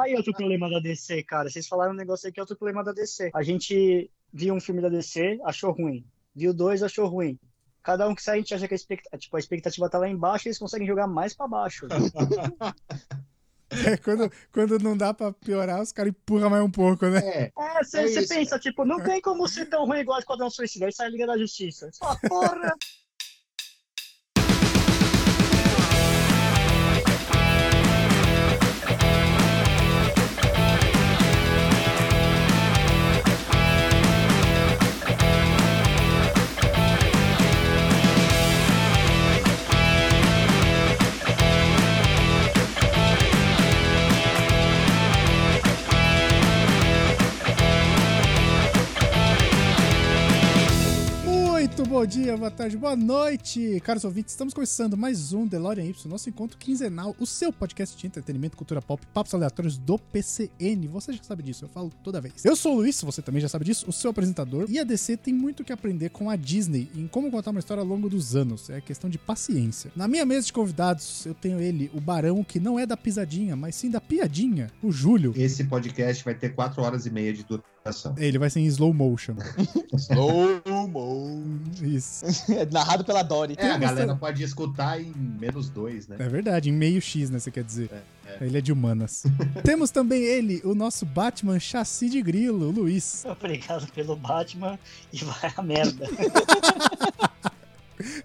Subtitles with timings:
[0.00, 1.48] Aí outro problema da DC, cara.
[1.48, 3.30] Vocês falaram um negócio aí que é outro problema da DC.
[3.34, 6.04] A gente viu um filme da DC, achou ruim.
[6.34, 7.38] Viu dois, achou ruim.
[7.82, 10.08] Cada um que sai, a gente acha que a expectativa, tipo, a expectativa tá lá
[10.08, 11.86] embaixo e eles conseguem jogar mais pra baixo.
[13.86, 17.20] É, quando, quando não dá pra piorar, os caras empurram mais um pouco, né?
[17.24, 18.28] É, É, você É isso.
[18.28, 20.86] pensa, tipo, não tem como ser tão ruim igual Esquadrão Suicida.
[20.86, 21.88] Aí sai a Liga da Justiça.
[21.96, 22.74] Fala, porra.
[51.90, 54.32] bom dia, boa tarde, boa noite, caros ouvintes.
[54.32, 58.80] Estamos começando mais um DeLorean Y, nosso encontro quinzenal, o seu podcast de entretenimento, cultura
[58.80, 60.86] pop, papos aleatórios do PCN.
[60.86, 62.44] Você já sabe disso, eu falo toda vez.
[62.44, 64.66] Eu sou o Luiz, você também já sabe disso, o seu apresentador.
[64.68, 67.80] E a DC tem muito que aprender com a Disney em como contar uma história
[67.80, 68.70] ao longo dos anos.
[68.70, 69.90] É questão de paciência.
[69.96, 73.56] Na minha mesa de convidados, eu tenho ele, o Barão, que não é da pisadinha,
[73.56, 75.32] mas sim da piadinha, o Júlio.
[75.36, 77.79] esse podcast vai ter quatro horas e meia de duração.
[78.16, 79.34] Ele vai ser em slow motion.
[79.96, 81.42] Slow mo.
[81.82, 82.26] Isso.
[82.70, 83.54] Narrado pela Dory.
[83.56, 86.16] É, a galera pode escutar em menos dois, né?
[86.18, 87.38] É verdade, em meio X, né?
[87.38, 87.90] Você quer dizer.
[88.26, 89.24] É, Ele é de humanas.
[89.64, 93.24] Temos também ele, o nosso Batman chassi de grilo, o Luiz.
[93.24, 94.78] Obrigado pelo Batman
[95.12, 96.06] e vai a merda.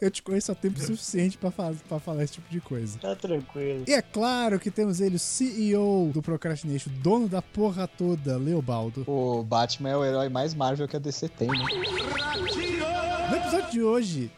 [0.02, 2.98] Eu te conheço há tempo suficiente pra, fa pra falar esse tipo de coisa.
[3.00, 3.84] Tá tranquilo.
[3.88, 9.04] E é claro que temos ele, o CEO do Procrastination, dono da porra toda, Leobaldo.
[9.08, 11.66] O Batman é o herói mais Marvel que a DC tem, né?
[13.30, 14.32] No episódio de hoje,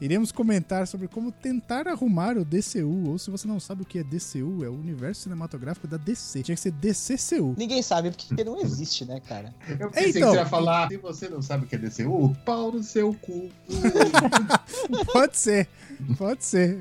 [0.00, 3.98] iremos comentar sobre como tentar arrumar o DCU, ou se você não sabe o que
[3.98, 6.42] é DCU, é o universo cinematográfico da DC.
[6.42, 7.54] Tinha que ser DCCU.
[7.56, 9.54] Ninguém sabe porque não existe, né, cara?
[9.78, 10.22] Eu pensei Então.
[10.30, 13.12] que você ia falar, se você não sabe o que é DCU, pau no seu
[13.14, 13.50] cu.
[15.12, 15.68] Pode ser,
[16.16, 16.76] pode ser.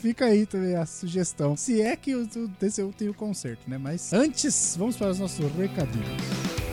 [0.00, 1.56] Fica aí também a sugestão.
[1.56, 3.78] Se é que o o DCU tem o conserto, né?
[3.78, 6.67] Mas antes, vamos para os nossos recadinhos.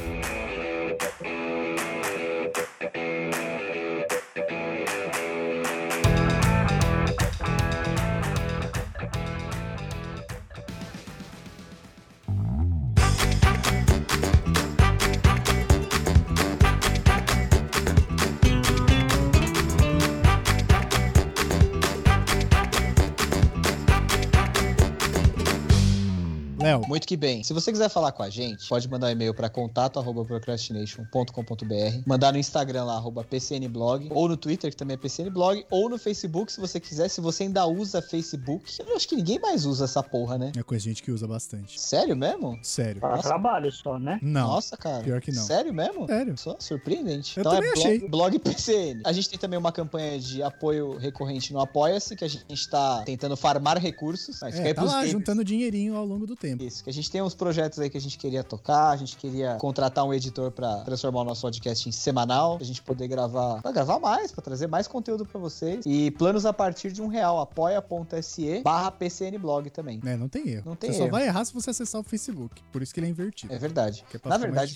[27.06, 27.44] Muito que bem.
[27.44, 32.40] Se você quiser falar com a gente, pode mandar um e-mail para contato@procrastination.com.br, mandar no
[32.40, 36.60] Instagram lá arroba @pcnblog, ou no Twitter que também é pcnblog, ou no Facebook se
[36.60, 37.08] você quiser.
[37.10, 40.52] Se você ainda usa Facebook, eu acho que ninguém mais usa essa porra, né?
[40.58, 41.80] é coisa de gente que usa bastante.
[41.80, 42.58] Sério mesmo?
[42.64, 43.00] Sério.
[43.00, 43.28] Para Nossa.
[43.28, 44.18] trabalho só, né?
[44.24, 45.04] Não, Nossa, cara.
[45.04, 45.44] pior que não.
[45.44, 46.08] Sério mesmo?
[46.08, 46.36] sério.
[46.36, 47.38] Só surpreendente.
[47.38, 48.10] Eu então também é blog, achei.
[48.10, 49.02] blog PCN.
[49.06, 53.04] A gente tem também uma campanha de apoio recorrente no Apoia-se, que a gente tá
[53.06, 54.40] tentando farmar recursos.
[54.42, 56.64] Mas fica É, aí tá pros lá, juntando dinheirinho ao longo do tempo.
[56.64, 59.16] Isso, que a gente tem uns projetos aí que a gente queria tocar, a gente
[59.18, 63.62] queria contratar um editor pra transformar o nosso podcast em semanal, pra gente poder gravar,
[63.62, 65.86] pra gravar mais, pra trazer mais conteúdo pra vocês.
[65.86, 70.00] E planos a partir de um real, apoia.se barra PCNblog também.
[70.06, 70.64] É, não tem erro.
[70.66, 71.12] Não tem você só erro.
[71.12, 72.62] vai errar se você acessar o Facebook.
[72.72, 73.54] Por isso que ele é invertido.
[73.54, 74.04] É verdade.
[74.14, 74.76] É Na verdade,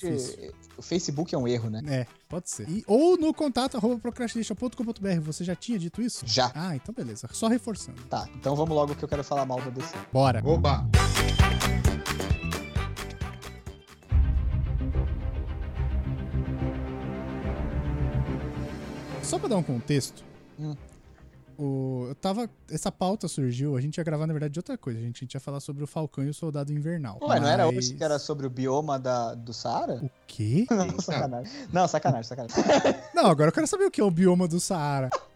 [0.78, 1.82] o Facebook é um erro, né?
[1.88, 2.70] É, pode ser.
[2.70, 5.20] E- ou no contato arroba procrastination.com.br.
[5.22, 6.26] Você já tinha dito isso?
[6.28, 6.52] Já.
[6.56, 7.28] Ah, então beleza.
[7.32, 8.02] Só reforçando.
[8.04, 9.96] Tá, então vamos logo que eu quero falar mal da DC.
[10.12, 10.42] Bora.
[10.46, 10.86] Oba!
[19.30, 20.24] Só pra dar um contexto,
[20.60, 20.76] Hum.
[21.58, 22.50] o, eu tava.
[22.72, 25.00] Essa pauta surgiu, a gente ia gravar, na verdade, de outra coisa.
[25.00, 27.20] A gente, a gente ia falar sobre o Falcão e o Soldado Invernal.
[27.22, 30.00] Ué, não era Mas- hoje que era sobre o bioma da, do Saara?
[30.04, 30.66] O quê?
[30.72, 31.52] Não, sacanagem.
[31.72, 32.64] Não, sacanagem, sacanagem.
[33.14, 35.10] Não, agora eu quero saber o que é o bioma do Saara.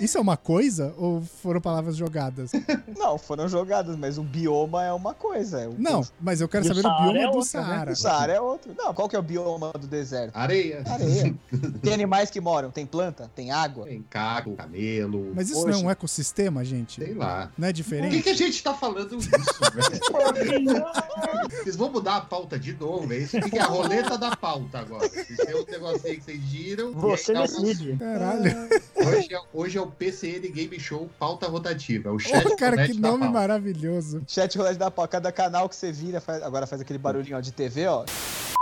[0.00, 2.50] Isso é uma coisa ou foram palavras jogadas?
[2.96, 5.60] Não, foram jogadas, mas o bioma é uma coisa.
[5.60, 7.44] é o- Não, mas eu quero E o saber do bioma é do né?
[7.44, 7.92] Saara.
[7.92, 8.72] O Saara é outro.
[8.76, 10.34] Não, qual que é o bioma do deserto?
[10.36, 10.82] Areia.
[10.86, 11.34] Areia.
[11.82, 13.86] Tem animais que moram, tem planta, tem água.
[13.86, 15.32] Tem caco, camelo.
[15.34, 15.72] Mas isso Poxa.
[15.72, 17.02] não é um ecossistema, gente?
[17.04, 17.50] Sei lá.
[17.58, 18.22] Não é Por que, diferente?
[18.22, 20.84] que a gente tá falando isso, velho?
[21.62, 23.36] Vocês vão mudar a pauta de novo, é isso?
[23.38, 25.08] O que é a roleta da pauta agora?
[25.08, 26.90] Vocês têm um negocinho que vocês giram.
[26.90, 27.96] e Você aí decide.
[27.96, 28.68] Caralho.
[28.96, 32.08] Hoje é, hoje é o PCN Game Show pauta rotativa.
[32.08, 34.22] É o chat Ô, cara, que nome maravilhoso.
[34.26, 35.06] Chat rolete da pau.
[35.08, 38.04] Cada canal que você vira, faz- agora faz aquele barulhinho ó, de TV, ó.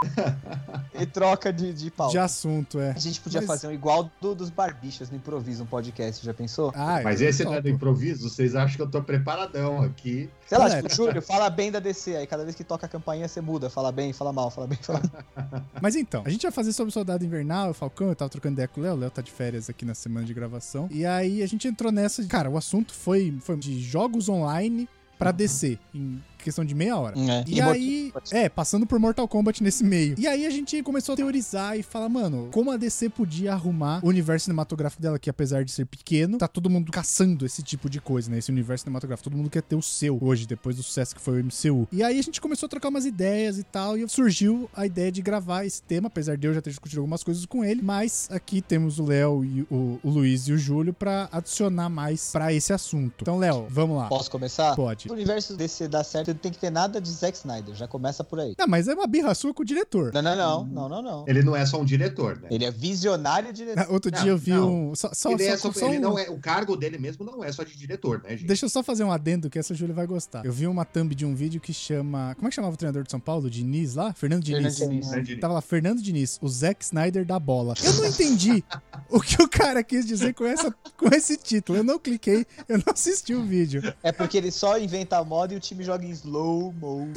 [0.98, 2.10] e troca de, de pau.
[2.10, 2.90] de assunto, é.
[2.90, 6.34] A gente podia Mas- fazer um igual do, dos barbichas no improviso, um podcast, já
[6.34, 6.72] pensou?
[6.74, 10.28] Ah, Mas esse não é do improviso, vocês acham que eu tô preparadão aqui.
[10.46, 10.82] Sei lá, É.
[10.82, 13.70] tipo, Júlio, fala bem da DC, aí cada vez que toca a campainha você muda,
[13.70, 15.62] fala bem, fala mal, fala bem, fala mal.
[15.80, 18.54] Mas então, a gente vai fazer sobre o Soldado Invernal, o Falcão, eu tava trocando
[18.54, 20.88] ideia com o Léo, o Léo tá de férias aqui na semana de gravação.
[20.90, 22.22] E aí a gente entrou nessa.
[22.26, 24.88] Cara, o assunto foi, foi de jogos online
[25.18, 27.16] pra DC, em questão de meia hora.
[27.18, 27.44] É.
[27.46, 30.14] E aí, é, passando por Mortal Kombat nesse meio.
[30.18, 34.00] E aí a gente começou a teorizar e falar, mano, como a DC podia arrumar
[34.04, 37.88] o universo cinematográfico dela, que apesar de ser pequeno, tá todo mundo caçando esse tipo
[37.88, 38.38] de coisa, né?
[38.38, 39.30] Esse universo cinematográfico.
[39.30, 41.88] Todo mundo quer ter o seu hoje, depois do sucesso que foi o MCU.
[41.92, 45.10] E aí a gente começou a trocar umas ideias e tal, e surgiu a ideia
[45.10, 48.28] de gravar esse tema, apesar de eu já ter discutido algumas coisas com ele, mas
[48.30, 52.52] aqui temos o Léo e o, o Luiz e o Júlio pra adicionar mais pra
[52.52, 53.22] esse assunto.
[53.22, 54.08] Então, Léo, vamos lá.
[54.08, 54.74] Posso começar?
[54.74, 55.08] Pode.
[55.08, 58.22] O universo DC dar certo, não tem que ter nada de Zack Snyder, já começa
[58.24, 58.54] por aí.
[58.58, 60.12] Não, mas é uma birra sua com o diretor.
[60.14, 61.24] Não, não, não, não, não, não.
[61.28, 62.48] Ele não é só um diretor, né?
[62.50, 63.86] Ele é visionário diretor.
[63.92, 64.90] Outro Não, dia eu vi não.
[64.90, 64.94] um.
[64.94, 67.24] Só, só, ele é só- só- só ele um- não é, o cargo dele mesmo
[67.24, 68.46] não é só de diretor, né, gente?
[68.46, 70.44] Deixa eu só fazer um adendo que essa Júlia vai gostar.
[70.44, 72.34] Eu vi uma thumb de um vídeo que chama.
[72.36, 73.50] Como é que chamava o treinador de São Paulo?
[73.50, 74.12] Diniz lá?
[74.12, 74.78] Fernando Diniz.
[74.78, 75.26] Fernando Diniz.
[75.26, 75.40] Diniz?
[75.40, 77.74] Tava lá, Fernando Diniz, o Zack Snyder da bola.
[77.82, 78.62] Eu não entendi
[79.10, 81.78] o que o cara quis dizer com, essa, com esse título.
[81.78, 83.82] Eu não cliquei, eu não assisti o vídeo.
[84.02, 87.12] É porque ele só inventa a moda e o time joga em slow motion.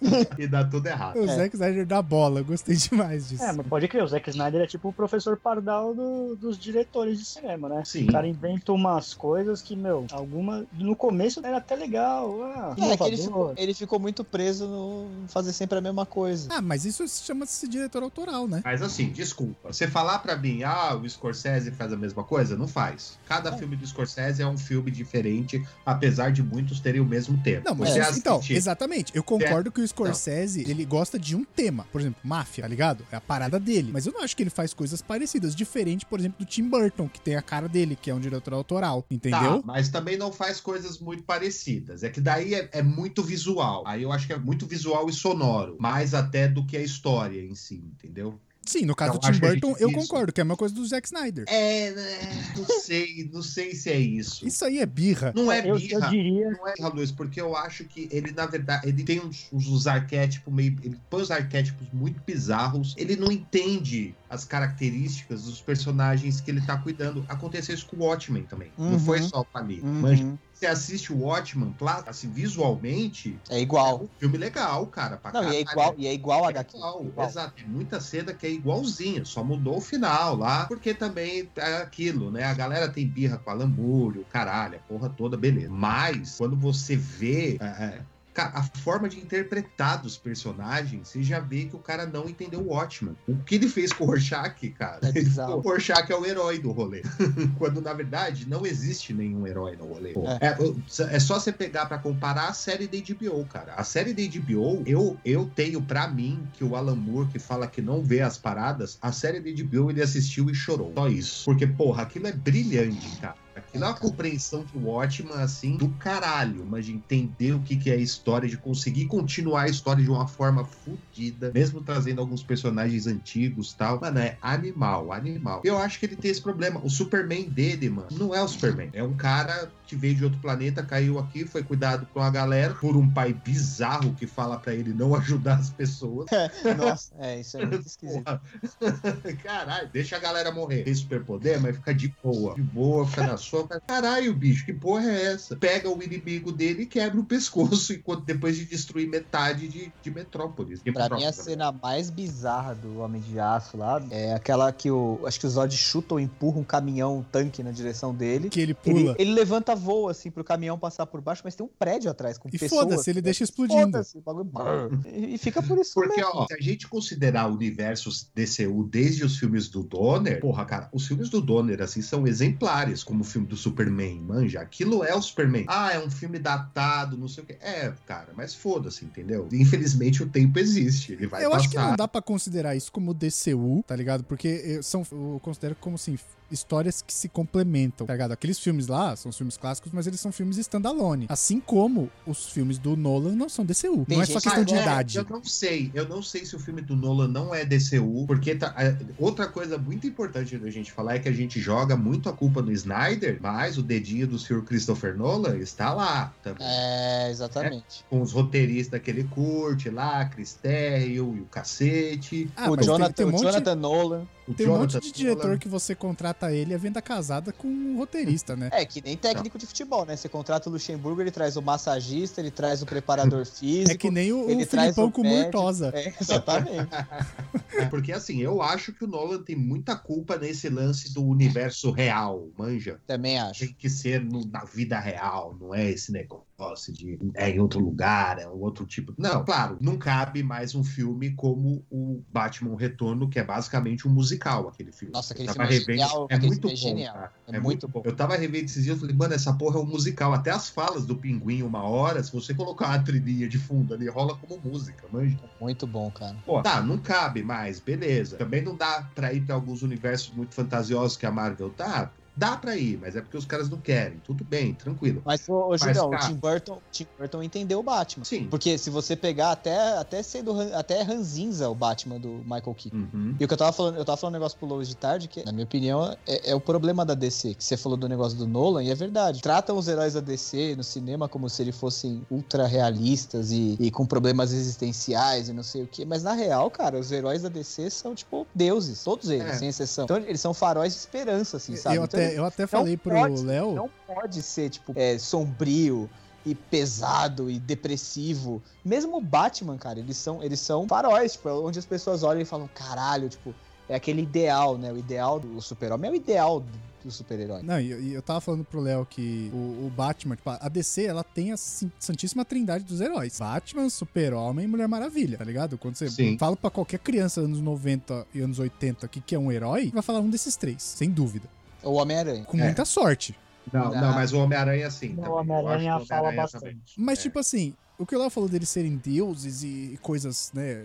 [0.38, 1.16] E dá tudo errado.
[1.16, 1.34] O É.
[1.36, 2.42] Zack Snyder da bola.
[2.42, 3.42] Gostei demais disso.
[3.42, 7.18] É, mas pode crer, o Zack Snyder é tipo o professor Pardal do- dos diretores
[7.18, 7.82] de cinema, né?
[7.86, 8.04] Sim.
[8.08, 10.66] O cara inventa umas coisas que, meu, alguma.
[10.72, 12.42] No começo era até legal.
[12.42, 16.48] Ah, É, que ele ficou, ele ficou muito preso no fazer sempre a mesma coisa.
[16.52, 18.60] Ah, mas isso chama-se diretor autoral, né?
[18.64, 19.72] Mas assim, desculpa.
[19.72, 22.56] Você falar pra mim, ah, o Scorsese faz a mesma coisa?
[22.56, 23.18] Não faz.
[23.26, 23.56] Cada É.
[23.56, 27.62] filme do Scorsese é um filme diferente, apesar de muitos terem o mesmo tema.
[27.64, 29.12] Não, mas Você isso- então, exatamente.
[29.14, 31.86] Eu concordo que o Scorsese, ele gosta de um tema.
[31.92, 33.04] Por exemplo, máfia, tá ligado?
[33.12, 33.90] É a parada dele.
[33.92, 35.54] Mas eu não acho que ele faz coisas parecidas.
[35.54, 38.54] Diferente, por exemplo, do Tim Burton, que tem a cara dele, que é um diretor
[38.54, 39.04] autoral.
[39.10, 39.60] Entendeu?
[39.60, 42.02] Tá, mas também não faz coisas muito parecidas.
[42.02, 43.84] É que daí é, é muito visual.
[43.86, 45.76] Aí eu acho que é muito visual e sonoro.
[45.78, 48.40] Mais até do que a história em si, entendeu?
[48.66, 50.74] Sim, no caso Então, do Tim gente Burton, eu concordo, que é a mesma coisa
[50.74, 51.44] do Zack Snyder.
[51.48, 54.46] É, né, não sei, não sei se é isso.
[54.46, 55.32] Isso aí é birra.
[55.36, 56.04] Não é eu, birra.
[56.06, 56.50] eu diria.
[56.50, 59.86] Não é, Luiz, porque eu acho que ele, na verdade, ele tem uns, uns- uns
[59.86, 60.76] arquétipos meio.
[60.82, 62.94] Ele põe os arquétipos muito bizarros.
[62.96, 67.24] Ele não entende as características dos personagens que ele tá cuidando.
[67.28, 68.72] Aconteceu isso com o Watchmen também.
[68.76, 68.98] Não Uhum.
[69.00, 69.80] foi só com ali.
[69.80, 70.00] Uhum.
[70.00, 70.20] Mas
[70.52, 71.74] você assiste o Watchmen,
[72.06, 74.04] assim, visualmente, É é igual.
[74.04, 75.20] um filme legal, cara.
[75.32, 76.76] Não, e é igual, e é igual a É HQ.
[76.76, 77.28] igual, Igual.
[77.28, 77.54] exato.
[77.54, 82.30] Tem muita cena que é igualzinha, só mudou o final lá, porque também é aquilo,
[82.30, 82.44] né?
[82.44, 85.70] A galera tem birra com Alan Moore, o caralho, a porra toda, beleza.
[85.70, 87.56] Mas, quando você vê.
[87.60, 88.02] é, é,
[88.42, 92.72] a forma de interpretar dos personagens, você já vê que o cara não entendeu o
[92.72, 93.16] Watchman.
[93.28, 95.00] O que ele fez com o Rorschach, cara?
[95.02, 95.58] É bizarro.
[95.58, 97.02] o Rorschach é o herói do rolê.
[97.58, 100.14] Quando, na verdade, não existe nenhum herói no rolê.
[100.40, 103.74] É, é só você pegar pra comparar a série da HBO, cara.
[103.74, 107.66] A série da HBO, eu, eu tenho pra mim que o Alan Moore, que fala
[107.66, 110.92] que não vê as paradas, a série da HBO ele assistiu e chorou.
[110.94, 111.44] Só isso.
[111.44, 113.43] Porque, porra, aquilo é brilhante, cara.
[113.74, 116.64] Aquilo é uma compreensão de Watchman, assim, do caralho.
[116.64, 120.08] Mas de entender o que, que é a história, de conseguir continuar a história de
[120.08, 124.00] uma forma fodida, mesmo trazendo alguns personagens antigos e tal.
[124.00, 125.60] Mano, é animal, animal.
[125.64, 126.80] Eu acho que ele tem esse problema.
[126.84, 128.90] O Superman dele, mano, não é o Superman.
[128.92, 132.74] É um cara que veio de outro planeta, caiu aqui, foi cuidado com a galera
[132.74, 136.26] por um pai bizarro que fala pra ele não ajudar as pessoas.
[136.76, 138.40] Nossa, é, isso é muito esquisito.
[139.42, 140.84] Caralho, deixa a galera morrer.
[140.84, 142.54] Tem superpoder, mas fica de boa.
[142.54, 143.63] De boa, fica na sua.
[143.86, 145.56] Caralho, bicho, que porra é essa?
[145.56, 150.10] Pega o inimigo dele e quebra o pescoço enquanto depois de destruir metade de, de
[150.10, 150.82] Metrópolis.
[150.82, 154.90] De Pra mim, a cena mais bizarra do Homem de Aço lá é aquela que
[154.90, 155.20] o.
[155.26, 158.48] Acho que o Zod chuta ou empurra um caminhão, um tanque na direção dele.
[158.48, 159.14] Que ele Ele, pula.
[159.18, 162.48] ele levanta voo, assim, pro caminhão passar por baixo, mas tem um prédio atrás com
[162.48, 162.82] E pessoas.
[162.82, 163.82] foda-se, ele deixa explodindo.
[163.92, 164.44] Foda-se, o bagulho.
[164.44, 165.00] brrr.
[165.06, 166.30] E, e fica por isso Porque, mesmo.
[166.34, 170.88] ó, se a gente considerar o universo DCU desde os filmes do Donner, porra, cara,
[170.92, 174.60] os filmes do Donner, assim, são exemplares, como o filme do Superman, manja.
[174.60, 175.64] Aquilo é o Superman.
[175.68, 177.56] Ah, é um filme datado, não sei o quê.
[177.60, 179.48] É, cara, mas foda-se, entendeu?
[179.52, 181.60] Infelizmente o tempo existe, ele vai eu passar.
[181.60, 184.24] acho que não dá pra considerar isso como DCU, tá ligado?
[184.24, 186.18] Porque eu, são, eu considero como assim.
[186.50, 188.32] Histórias que se complementam, tá ligado?
[188.32, 191.26] Aqueles filmes lá são os filmes clássicos, mas eles são filmes standalone.
[191.28, 194.04] Assim como os filmes do Nolan não são DCU.
[194.06, 195.18] Tem não é só questão de idade.
[195.18, 195.90] Eu não sei.
[195.94, 199.46] Eu não sei se o filme do Nolan não é DCU, porque tá- é, outra
[199.48, 202.70] coisa muito importante da gente falar é que a gente joga muito a culpa no
[202.72, 206.66] Snyder, mas o dedinho do senhor Christopher Nolan está lá também.
[206.66, 208.04] É, exatamente.
[208.10, 212.50] Com os roteiristas que ele curte lá, Chris Terrio e o cacete.
[212.56, 214.26] Ah, o Jonathan, tem um o monte- Jonathan Nolan.
[214.46, 215.58] O Tem um monte Jonathan de diretor Nolan.
[215.58, 218.68] que você contrata ele a venda casada com o roteirista, né?
[218.72, 220.16] É, que nem técnico de futebol, né?
[220.16, 223.90] Você contrata o Luxemburgo, ele traz o massagista, ele traz o preparador físico.
[223.92, 225.42] É que nem o, ele o traz Filipão o com médico.
[225.44, 225.92] Murtosa.
[225.94, 226.88] É, exatamente.
[227.76, 231.90] É porque assim, eu acho que o Nolan tem muita culpa nesse lance do universo
[231.90, 233.00] real, manja.
[233.04, 233.60] Também acho.
[233.66, 236.44] Tem que ser no- na vida real, não é esse negócio
[236.92, 239.12] de é em outro lugar, é um outro tipo.
[239.18, 244.10] Não, claro, não cabe mais um filme como o Batman Retorno, que é basicamente um
[244.12, 245.12] musical, aquele filme.
[245.12, 247.14] Nossa, aquele filme é genial, É muito é bom, genial.
[247.14, 247.32] cara.
[247.46, 248.02] É É, muito muito bom.
[248.04, 250.32] Eu tava revendo esses dias e falei, mano, essa porra é um musical.
[250.32, 254.08] Até as falas do pinguim, uma hora, se você colocar uma trilhinha de fundo ali,
[254.08, 255.36] rola como música, manja.
[255.60, 256.36] Muito bom, cara.
[256.44, 258.36] Pô, tá, não cabe mais, beleza.
[258.36, 262.14] Também não dá pra ir pra alguns universos muito fantasiosos que a Marvel tá.
[262.36, 264.18] Dá pra ir, mas é porque os caras não querem.
[264.24, 265.22] Tudo bem, tranquilo.
[265.24, 268.24] Mas, ô, ô Mas, Julião, cara- o Tim Burton, Tim Burton entendeu o Batman.
[268.24, 268.48] Sim.
[268.50, 272.96] Porque se você pegar até, até sendo até ranzinza o Batman do Michael Keaton.
[272.96, 273.36] Uhum.
[273.38, 275.28] E o que eu tava falando, eu tava falando um negócio pro Lois de tarde,
[275.28, 277.54] que, na minha opinião, é, é o problema da DC.
[277.54, 279.40] Que você falou do negócio do Nolan, e é verdade.
[279.40, 283.90] Tratam os heróis da DC no cinema como se eles fossem ultra realistas e, e
[283.90, 286.04] com problemas existenciais e não sei o quê.
[286.04, 289.02] Mas na real, cara, os heróis da DC são, tipo, deuses.
[289.04, 289.54] Todos eles, É.
[289.54, 290.04] sem exceção.
[290.04, 291.96] Então eles são faróis de esperança, assim, sabe?
[291.96, 293.74] Eu Então, até, eu até falei pro Léo.
[293.74, 296.08] não pode ser, tipo, é, sombrio
[296.44, 298.62] e pesado e depressivo.
[298.84, 302.44] Mesmo o Batman, cara, eles são, eles são faróis, tipo, onde as pessoas olham e
[302.44, 303.54] falam, caralho, tipo,
[303.88, 304.92] é aquele ideal, né?
[304.92, 307.62] O ideal do super-homem é o ideal do, do super-herói.
[307.62, 311.04] Não, e eu, eu tava falando pro Léo que o, o Batman, tipo, a DC,
[311.04, 313.38] ela tem a santíssima trindade dos heróis.
[313.38, 315.78] Batman, Super-Homem e Mulher Maravilha, tá ligado?
[315.78, 316.38] Quando você Sim.
[316.38, 319.90] fala pra qualquer criança anos 90 e anos 80 o que, que é um herói,
[319.92, 321.48] vai falar um desses três, sem dúvida.
[321.84, 322.44] O Homem-Aranha.
[322.44, 322.64] Com É.
[322.64, 323.34] muita sorte.
[323.72, 324.00] Não, Não.
[324.00, 325.16] não, mas o Homem-Aranha sim.
[325.20, 326.60] Acho Homem-Aranha o fala bastante.
[326.62, 326.80] também.
[326.96, 327.22] Mas, É.
[327.22, 330.84] tipo assim, o que o Léo falou deles serem deuses e coisas, né,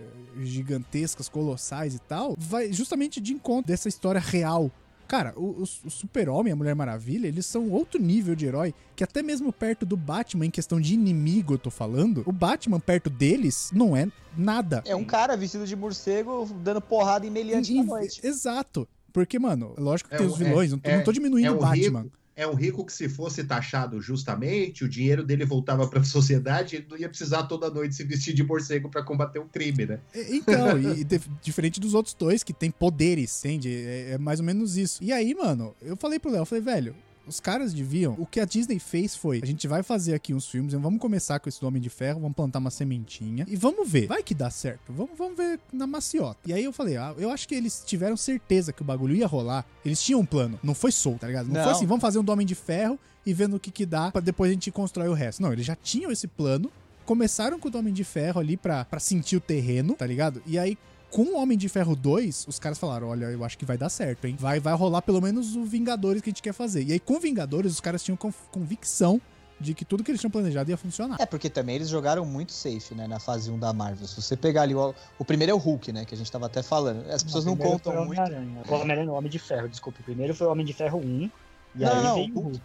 [0.54, 4.70] gigantescas, colossais e tal, vai justamente de encontro dessa história real.
[5.06, 8.72] Cara, o, o- o Super-Homem e a Mulher Maravilha, eles são outro nível de herói,
[8.94, 12.78] que até mesmo perto do Batman, em questão de inimigo, eu tô falando, o Batman
[12.78, 14.82] perto deles não é nada.
[14.86, 18.20] É um cara vestido de morcego dando porrada em meliante na noite.
[18.24, 18.86] Exato.
[19.12, 21.46] Porque, mano, lógico que É tem um- os vilões, não, tô- é- não tô diminuindo
[21.46, 22.00] é o um Batman.
[22.02, 26.04] rico- É um rico que, se fosse taxado justamente, o dinheiro dele voltava para a
[26.04, 29.44] sociedade e ele não ia precisar toda noite se vestir de morcego para combater o
[29.44, 30.00] crime, né?
[30.14, 33.68] É, Então, e, dif- diferente dos outros dois que tem poderes, entende?
[33.74, 35.02] É, é mais ou menos isso.
[35.04, 36.94] E aí, mano, eu falei pro Léo, eu falei, velho,
[37.30, 38.14] os caras deviam.
[38.18, 41.38] O que a Disney fez foi: a gente vai fazer aqui uns filmes, vamos começar
[41.38, 44.06] com esse do Homem de Ferro, vamos plantar uma sementinha e vamos ver.
[44.06, 44.92] Vai que dá certo.
[44.92, 46.38] Vamos, vamos ver na maciota.
[46.46, 49.26] E aí eu falei: ah, eu acho que eles tiveram certeza que o bagulho ia
[49.26, 49.64] rolar.
[49.84, 50.58] Eles tinham um plano.
[50.62, 51.46] Não foi solto, tá ligado?
[51.46, 51.70] Não, foi Não.
[51.70, 54.20] assim, vamos fazer um do Homem de Ferro e vendo o que que dá pra
[54.20, 55.40] depois a gente constrói o resto.
[55.42, 56.70] Não, eles já tinham esse plano
[57.10, 60.40] começaram com o Homem de Ferro ali pra, pra sentir o terreno, tá ligado?
[60.46, 60.78] E aí,
[61.10, 63.88] com o Homem de Ferro 2, os caras falaram: olha, eu acho que vai dar
[63.88, 64.36] certo, hein?
[64.38, 66.84] Vai, vai rolar pelo menos o Vingadores que a gente quer fazer.
[66.84, 69.20] E aí, com o Vingadores, os caras tinham conv- convicção
[69.60, 71.16] de que tudo que eles tinham planejado ia funcionar.
[71.20, 74.06] É, porque também eles jogaram muito safe, né, na fase 1 da Marvel.
[74.08, 76.46] Se você pegar ali, o, o primeiro é o Hulk, né, que a gente tava
[76.46, 77.06] até falando.
[77.10, 78.18] As pessoas não, primeiro contam foi o muito.
[78.20, 80.00] O Homem-Aranha, o Homem de Ferro, desculpa.
[80.00, 81.02] O primeiro foi o Homem de Ferro 1.
[81.02, 81.30] E
[81.74, 82.60] Não, aí não, veio o o Hulk.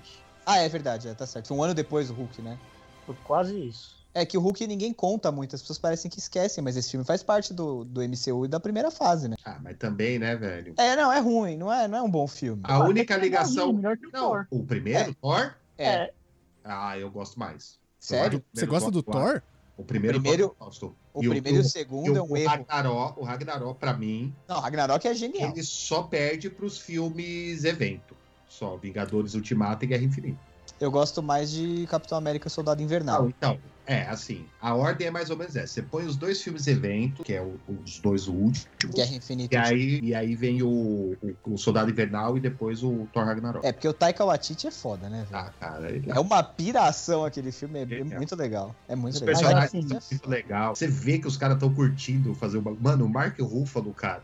[0.45, 1.47] Ah, é verdade, é, tá certo.
[1.47, 2.57] Foi um ano depois do Hulk, né?
[3.05, 3.94] Foi quase isso.
[4.17, 7.05] É que o Hulk ninguém conta muito, as pessoas parecem que esquecem, mas esse filme
[7.05, 9.35] faz parte do, do MCU e da primeira fase, né?
[9.43, 10.73] Ah, mas também, né, velho?
[10.77, 12.61] É, não, é ruim, não é, não é um bom filme.
[12.63, 13.73] A única ligação.
[13.73, 14.47] Melhor que o Não, Thor.
[14.49, 15.53] o primeiro, Thor?
[15.77, 16.13] É,
[16.63, 17.77] Ah, eu gosto mais.
[17.99, 18.41] sério?
[18.53, 19.41] Você gosta do Thor?
[19.77, 20.95] O primeiro, O primeiro- eu gosto.
[21.13, 22.49] O E primeiro e o e segundo é um o erro.
[22.49, 25.49] Ragnarok, o Ragnarok, pra mim, Não, Ragnarok é genial.
[25.51, 28.15] ele só perde pros filmes evento.
[28.47, 30.39] Só Vingadores Ultimato e Guerra Infinita.
[30.79, 33.23] Eu gosto mais de Capitão América Soldado Invernal.
[33.23, 35.67] Não, então, é assim, a ordem é mais ou menos essa.
[35.73, 39.55] Você põe os dois filmes evento, que é o- os dois últimos, Guerra Infinita.
[39.55, 40.67] e aí, e aí vem o,
[41.21, 43.65] o, o Soldado Invernal e depois o Thor Ragnarok.
[43.65, 45.35] É, porque o Taika Waititi é foda, né, velho?
[45.45, 48.75] Ah, cara, ele É uma piração aquele filme, é, é muito legal.
[48.87, 49.35] É muito Os legal.
[49.41, 50.75] personagens Mas, são assim, muito legal.
[50.75, 52.75] Você vê que os caras estão curtindo fazer uma.
[52.75, 54.23] Mano, o Mark Ruffalo, cara.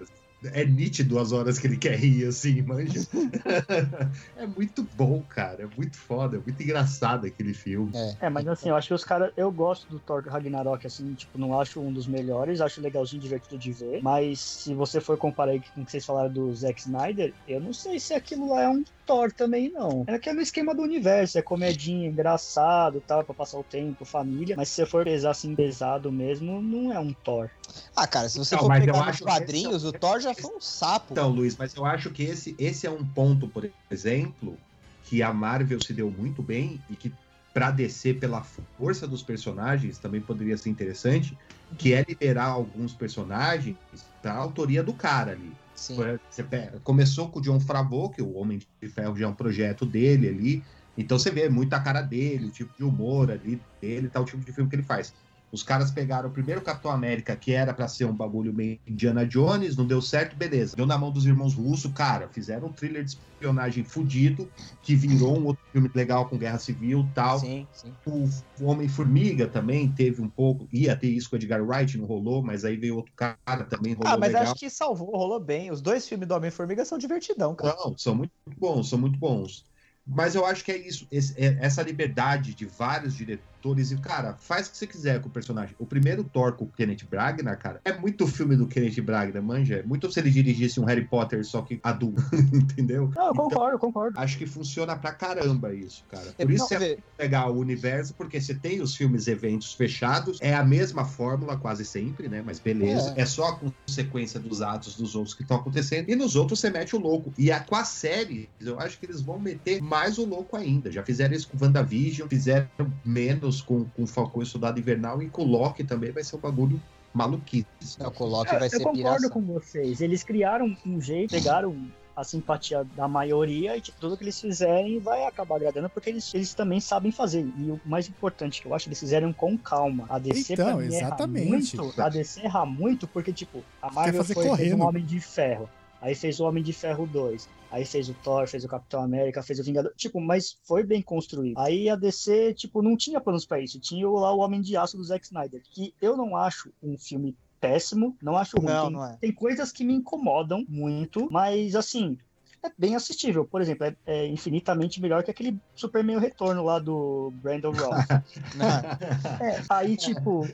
[0.54, 3.02] É nítido as horas que ele quer rir, assim, manja.
[4.36, 5.64] é muito bom, cara.
[5.64, 6.38] É muito foda.
[6.38, 7.92] É muito engraçado aquele filme.
[8.20, 9.32] É, mas assim, eu acho que os caras.
[9.38, 13.58] Eu gosto do Thor Ragnarok, assim, tipo, não acho um dos melhores, acho legalzinho, divertido
[13.58, 14.02] de ver.
[14.02, 17.60] Mas se você for comparar aí com o que vocês falaram do Zack Snyder, eu
[17.60, 20.06] não sei se aquilo lá é um Thor também, não.
[20.08, 24.56] É aquele esquema do universo, é comedinha, engraçado, tal, pra passar o tempo, família.
[24.56, 27.50] Mas se você for pesar assim, pesado mesmo, não é um Thor.
[27.94, 30.34] Ah, cara, se você Não, for pegar nos que quadrinhos, esse é o Thor já
[30.34, 31.14] foi um sapo.
[31.14, 34.58] Então, Luiz, mas eu acho que esse, esse é um ponto, por exemplo,
[35.04, 37.12] que a Marvel se deu muito bem e que
[37.54, 38.42] para descer pela
[38.78, 41.38] força dos personagens também poderia ser interessante,
[41.78, 43.76] que é liberar alguns personagens
[44.24, 45.52] da autoria do cara ali.
[45.82, 45.98] Sim.
[46.30, 46.44] Você
[46.84, 50.30] começou com o John Favreau, que o Homem de Ferro já é um projeto dele
[50.30, 50.64] ali.
[50.96, 54.46] Então você vê muito a cara dele, o tipo de humor ali dele, tal, tipo
[54.46, 55.14] de filme que ele faz.
[55.52, 59.26] Os caras pegaram o primeiro Capitão América, que era pra ser um bagulho meio Indiana
[59.26, 60.76] Jones, não deu certo, beleza.
[60.76, 64.50] Deu na mão dos irmãos russos, cara, fizeram um thriller de espionagem fudido,
[64.82, 67.40] que virou um outro filme legal com Guerra Civil tal.
[67.40, 67.94] Sim, sim.
[68.06, 68.30] O,
[68.62, 72.78] Homem-Formiga também teve um pouco, ia ter isso com Edgar Wright, não rolou, mas aí
[72.78, 74.44] veio outro cara, também rolou Ah, mas legal.
[74.44, 75.72] acho que salvou, rolou bem.
[75.72, 77.76] Os dois filmes do Homem-Formiga são divertidão, cara.
[77.84, 79.66] Não, são muito bons, são muito bons.
[80.06, 84.68] Mas eu acho que é isso, é- essa liberdade de vários diretores e, cara, faz
[84.68, 85.76] o que você quiser com o personagem.
[85.80, 89.76] O primeiro Thor com o Kenneth Bragner, cara, é muito filme do Kenneth Bragner, manja.
[89.76, 92.22] É muito se ele dirigisse um Harry Potter só que adulto,
[92.54, 93.12] entendeu?
[93.16, 94.20] Não, eu Então, concordo, eu concordo.
[94.20, 96.34] acho que funciona pra caramba isso, cara.
[96.38, 100.38] Por Não, isso é vê, legal o universo, porque você tem os filmes eventos fechados,
[100.42, 102.42] é a mesma fórmula quase sempre, né?
[102.46, 103.14] Mas beleza.
[103.16, 106.10] É, só a consequência dos atos dos outros que estão acontecendo.
[106.10, 107.34] E nos outros você mete o louco.
[107.38, 110.92] E a, com a série, eu acho que eles vão meter mais o louco ainda.
[110.92, 112.68] Já fizeram isso com WandaVision, fizeram
[113.06, 116.40] menos com, com Falcão e Soldado Invernal, e com o Loki também vai ser um
[116.40, 116.80] bagulho
[117.14, 117.66] maluquice.
[118.00, 119.30] não, o Loki É, vai eu ser concordo piração.
[119.30, 120.00] com vocês.
[120.00, 121.76] Eles criaram um jeito, pegaram
[122.16, 126.34] a simpatia da maioria e tipo, tudo que eles fizerem vai acabar agradando porque eles,
[126.34, 127.42] eles também sabem fazer.
[127.58, 130.06] E o mais importante que eu acho, eles fizeram com calma.
[130.10, 131.76] A DC Então, pra mim, exatamente.
[131.76, 132.02] erra muito.
[132.02, 135.70] A DC erra muito porque, tipo, a Marvel fazer foi, fez um Homem de Ferro.
[136.02, 137.48] Aí fez o Homem de Ferro 2.
[137.70, 139.94] Aí fez o Thor, fez o Capitão América, fez o Vingador.
[139.96, 141.58] Tipo, mas foi bem construído.
[141.58, 143.80] Aí a DC, tipo, não tinha planos pra isso.
[143.80, 145.62] Tinha lá o Homem de Aço do Zack Snyder.
[145.72, 148.18] Que eu não acho um filme péssimo.
[148.22, 148.68] Não acho ruim.
[148.68, 149.18] Não, tem, não é.
[149.22, 152.18] tem coisas que me incomodam muito, mas assim.
[152.64, 153.44] É bem assistível.
[153.44, 158.06] Por exemplo, é, é infinitamente melhor que aquele Superman Retorno lá do Brandon Ross.
[158.56, 160.48] Não, É, aí, tipo,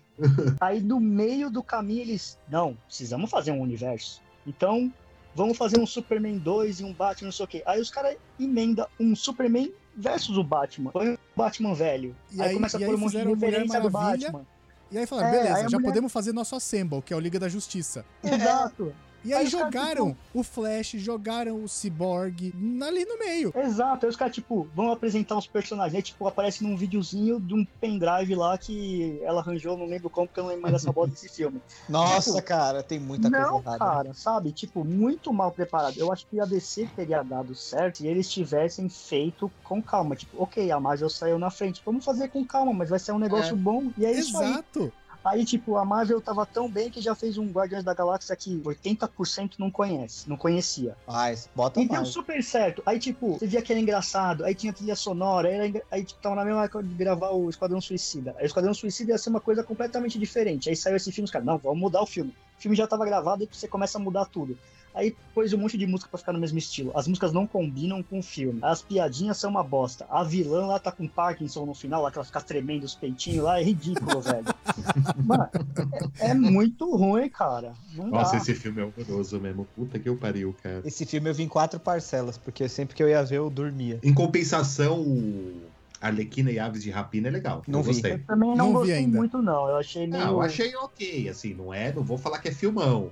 [0.58, 2.40] aí no meio do caminho eles.
[2.50, 4.22] Não, precisamos fazer um universo.
[4.46, 4.90] Então,
[5.38, 7.64] vamos fazer um Superman 2 e um Batman, não sei o quê.
[7.66, 10.92] Aí os caras emendam um Superman versus o Batman.
[10.92, 12.16] Põe o Batman velho.
[12.32, 14.32] E aí, aí- começa a e pôr aí um monte de referência do Maravilha.
[14.32, 14.46] Batman.
[14.90, 17.16] E aí falaram, É, beleza, aí a já mulher- podemos fazer nosso Assemble, que é
[17.16, 18.04] o Liga da Justiça.
[18.24, 18.94] Exato.
[19.28, 23.52] E aí, Aí jogaram o Flash, jogaram o Cyborg ali no meio.
[23.56, 25.96] Exato, aí os caras, tipo, vão apresentar os personagens.
[25.96, 30.28] Aí, tipo, aparece num videozinho de um pendrive lá que ela arranjou, não lembro como,
[30.28, 31.62] porque eu não lembro mais dessa bosta desse filme.
[31.90, 33.72] Nossa, Tipo, cara, tem muita não, coisa errada.
[33.72, 33.78] né?
[33.80, 34.52] cara, sabe?
[34.54, 35.98] Tipo, muito mal preparado.
[35.98, 40.16] Eu acho que a DC teria dado certo se eles tivessem feito com calma.
[40.16, 43.20] Tipo, ok, a Marvel saiu na frente, vamos fazer com calma, mas vai ser um
[43.20, 43.58] negócio É.
[43.58, 43.92] bom.
[43.98, 44.52] E é isso aí.
[44.52, 44.94] Exato.
[45.24, 48.58] Aí, tipo, a Marvel tava tão bem que já fez um Guardiões da Galáxia que
[48.60, 50.96] 80% não conhece, não conhecia.
[51.06, 52.08] Mas, bota E mais.
[52.08, 52.82] super certo.
[52.86, 56.22] Aí, tipo, você via que era engraçado, aí tinha trilha sonora, aí, era aí tipo,
[56.22, 58.36] tava na mesma época de gravar o Esquadrão Suicida.
[58.38, 60.70] Aí o Esquadrão Suicida ia ser uma coisa completamente diferente.
[60.70, 62.34] Aí saiu esse filme, os caras, não, vamos mudar o filme.
[62.58, 64.58] O filme já tava gravado e você começa a mudar tudo.
[64.98, 66.92] Aí pôs um monte de música pra ficar no mesmo estilo.
[66.96, 68.60] As músicas não combinam com o filme.
[68.64, 70.08] As piadinhas são uma bosta.
[70.10, 73.44] A vilã lá tá com Parkinson no final, lá que ela fica tremendo os peitinhos
[73.44, 74.46] lá, é ridículo, velho.
[75.24, 75.50] Mano,
[76.20, 77.74] é, é muito ruim, cara.
[77.94, 78.38] Não Nossa, dá.
[78.38, 79.68] esse filme é horroroso mesmo.
[79.76, 80.82] Puta que eu pariu, cara.
[80.84, 84.00] Esse filme eu vi em quatro parcelas, porque sempre que eu ia ver eu dormia.
[84.02, 85.62] Em compensação, o
[86.02, 87.62] Arlequina e Aves de Rapina é legal.
[87.68, 87.90] Não eu vi.
[87.92, 88.14] gostei.
[88.14, 89.18] Eu também não, Não vi gostei ainda.
[89.18, 89.70] muito, não.
[89.70, 90.24] Eu achei meio.
[90.24, 93.12] Não, eu achei ok, assim, não é, não vou falar que é filmão,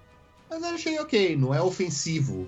[0.59, 2.47] mas eu achei ok, não é ofensivo.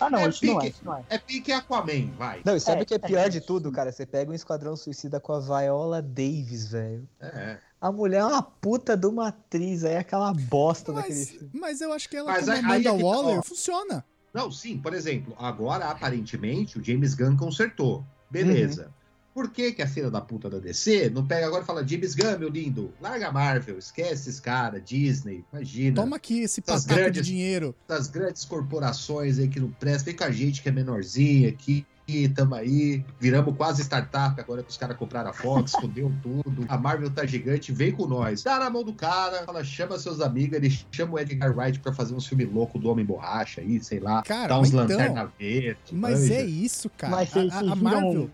[0.00, 1.02] Ah, não, É isso não é, pique- isso não é.
[1.08, 2.42] É pique Aquaman, vai.
[2.44, 3.46] Não, e sabe É, o que é é pior de isso.
[3.46, 3.90] tudo, cara?
[3.90, 7.08] Você pega um Esquadrão Suicida com a Viola Davis, velho.
[7.18, 7.56] É.
[7.80, 11.50] A mulher é uma puta de uma atriz, aí é aquela bosta daquele Mas, filme.
[11.54, 13.42] mas eu acho que ela Mas como aí- Amanda aí é tá, Waller ó.
[13.42, 14.04] funciona.
[14.34, 18.04] Não, sim, por exemplo, agora aparentemente o James Gunn consertou.
[18.30, 18.84] Beleza.
[18.84, 18.90] Uhum.
[19.34, 22.14] Por que, que a filha da puta da DC não pega agora e fala, James
[22.14, 25.96] Gunn, meu lindo, larga a Marvel, esquece esse cara, Disney, imagina.
[25.96, 27.74] Toma aqui esse pataco grandes- de dinheiro.
[27.88, 31.86] das grandes corporações aí que não prestam, vem com a gente que é menorzinha aqui,
[32.34, 36.76] tamo aí, viramos quase startup agora que os caras compraram a Fox, fudeu tudo, a
[36.76, 38.42] Marvel tá gigante, vem com nós.
[38.42, 41.90] Dá na mão do cara, fala, chama seus amigos, ele chama o Edgar Wright pra
[41.92, 45.04] fazer um filme louco do Homem Borracha aí, sei lá, Cara, dá uns mas lanterna
[45.22, 45.78] então, verde.
[45.92, 46.34] mas manja.
[46.34, 47.16] é isso, cara.
[47.16, 48.30] Mas A- a, a Marvel.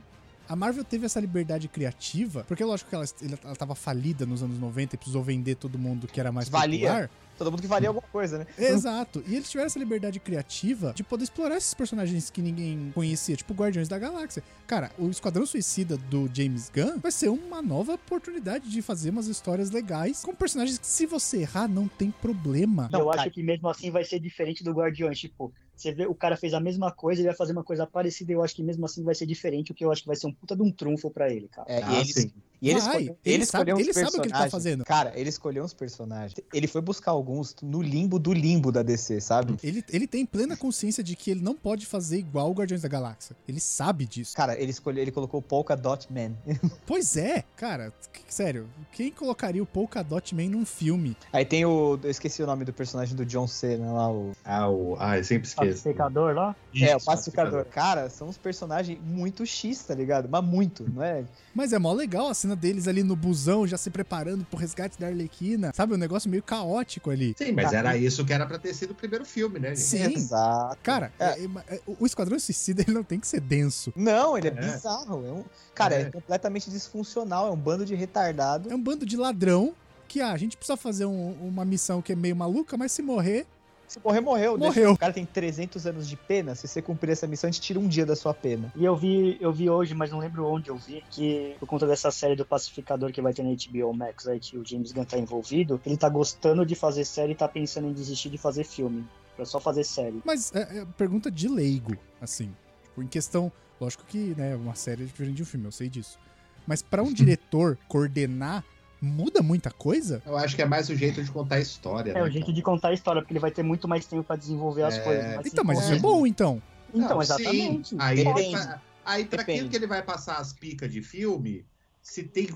[0.49, 3.05] A Marvel teve essa liberdade criativa, porque lógico que ela,
[3.45, 6.79] ela tava falida nos anos 90 e precisou vender todo mundo que era mais Valia.
[6.89, 7.11] popular.
[7.37, 8.47] Todo mundo que valia alguma coisa, né?
[8.59, 9.23] Exato.
[9.25, 13.55] E eles tiveram essa liberdade criativa de poder explorar esses personagens que ninguém conhecia, tipo
[13.55, 14.43] Guardiões da Galáxia.
[14.67, 19.29] Cara, o Esquadrão Suicida do James Gunn vai ser uma nova oportunidade de fazer umas
[19.29, 22.89] histórias legais com personagens que, se você errar, não tem problema.
[22.93, 23.31] eu Não, acho cara.
[23.31, 25.21] que mesmo assim vai ser diferente do Guardiões.
[25.21, 28.33] Tipo, Você vê, o cara fez a mesma coisa, ele vai fazer uma coisa parecida,
[28.33, 30.17] e eu acho que mesmo assim vai ser diferente, o que eu acho que vai
[30.17, 31.71] ser um puta de um trunfo pra ele, cara.
[31.71, 32.33] É, Ah, e eles, sim.
[32.61, 34.85] e ele, Vai, escolheu, ele ele sabe- ele sabe o que ele tá fazendo.
[34.85, 36.35] Cara, ele escolheu uns personagens.
[36.53, 39.57] Ele foi buscar alguns no limbo do limbo da DC, sabe?
[39.63, 42.89] Ele, ele tem plena consciência de que ele não pode fazer igual o Guardiões da
[42.89, 43.37] Galáxia.
[43.47, 44.35] Ele sabe disso.
[44.37, 46.33] Cara, ele escolheu, ele colocou o Polka Dot Man.
[46.85, 51.17] Pois é, cara, que- sério, quem colocaria o Polka Dot Man num filme?
[51.33, 51.99] Aí tem o.
[52.03, 54.33] Eu esqueci o nome do personagem do John Cena lá, o.
[54.45, 54.97] Ah, o...
[54.99, 55.68] ah, eu sempre esqueço.
[55.71, 56.57] Pacificador lá?
[56.75, 57.65] é, o Isso, pacificador.
[57.67, 60.29] Cara, são uns personagens muito X, tá ligado?
[60.29, 61.25] Mas muito, não é?
[61.55, 64.99] Mas é mó legal a cena deles ali no busão, já se preparando pro resgate
[64.99, 65.73] da Arlequina.
[65.75, 67.35] Sabe, um negócio meio caótico ali.
[67.37, 69.81] Sim, mas era isso que era pra ter sido o primeiro filme, né, gente?
[69.81, 70.15] Sim.
[70.15, 70.79] Exato.
[70.83, 71.25] Cara, É.
[71.41, 73.93] é- é- o Esquadrão Suicida ele não tem que ser denso.
[73.97, 74.55] Não, ele é, É.
[74.55, 75.27] bizarro.
[75.27, 75.45] É um...
[75.75, 76.01] Cara, é.
[76.03, 76.11] É.
[76.11, 77.49] completamente disfuncional.
[77.49, 78.71] É um bando de retardado.
[78.71, 79.75] É um bando de ladrão
[80.07, 83.03] que ah, a gente precisa fazer um- uma missão que é meio maluca, mas se
[83.03, 83.47] morrer,
[83.89, 84.59] Se morrer, morreu.
[84.59, 84.93] Morreu.
[84.93, 86.55] O cara tem 300 anos de pena.
[86.55, 88.71] Se você cumprir essa missão, a gente tira um dia da sua pena.
[88.77, 91.87] E eu vi, eu vi hoje, mas não lembro onde eu vi, que por conta
[91.87, 95.05] dessa série do Pacificador que vai ter na HBO Max aí, que o James Gunn
[95.05, 98.65] tá envolvido, ele tá gostando de fazer série e tá pensando em desistir de fazer
[98.65, 99.07] filme.
[99.35, 100.21] Pra só fazer série.
[100.25, 102.55] Mas é, é pergunta de leigo, assim.
[102.83, 103.51] Tipo, em questão.
[103.81, 106.19] Lógico que, né, uma série é diferente de um filme, eu sei disso.
[106.67, 108.65] Mas pra um diretor coordenar,
[109.01, 110.23] muda muita coisa?
[110.27, 112.47] Eu acho que é mais o jeito de contar a história, É, né, o jeito
[112.47, 112.55] cara?
[112.57, 115.01] de contar a história, porque ele vai ter muito mais tempo pra desenvolver as É.
[115.01, 115.37] coisas.
[115.37, 116.63] Mas Então, mas isso é bom, então.
[116.93, 117.91] Então, Não, exatamente.
[117.91, 117.97] sim.
[117.99, 119.59] Aí, ele vai- aí pra Depende.
[119.59, 121.65] aquilo que ele vai passar as picas de filme,
[122.03, 122.49] se tem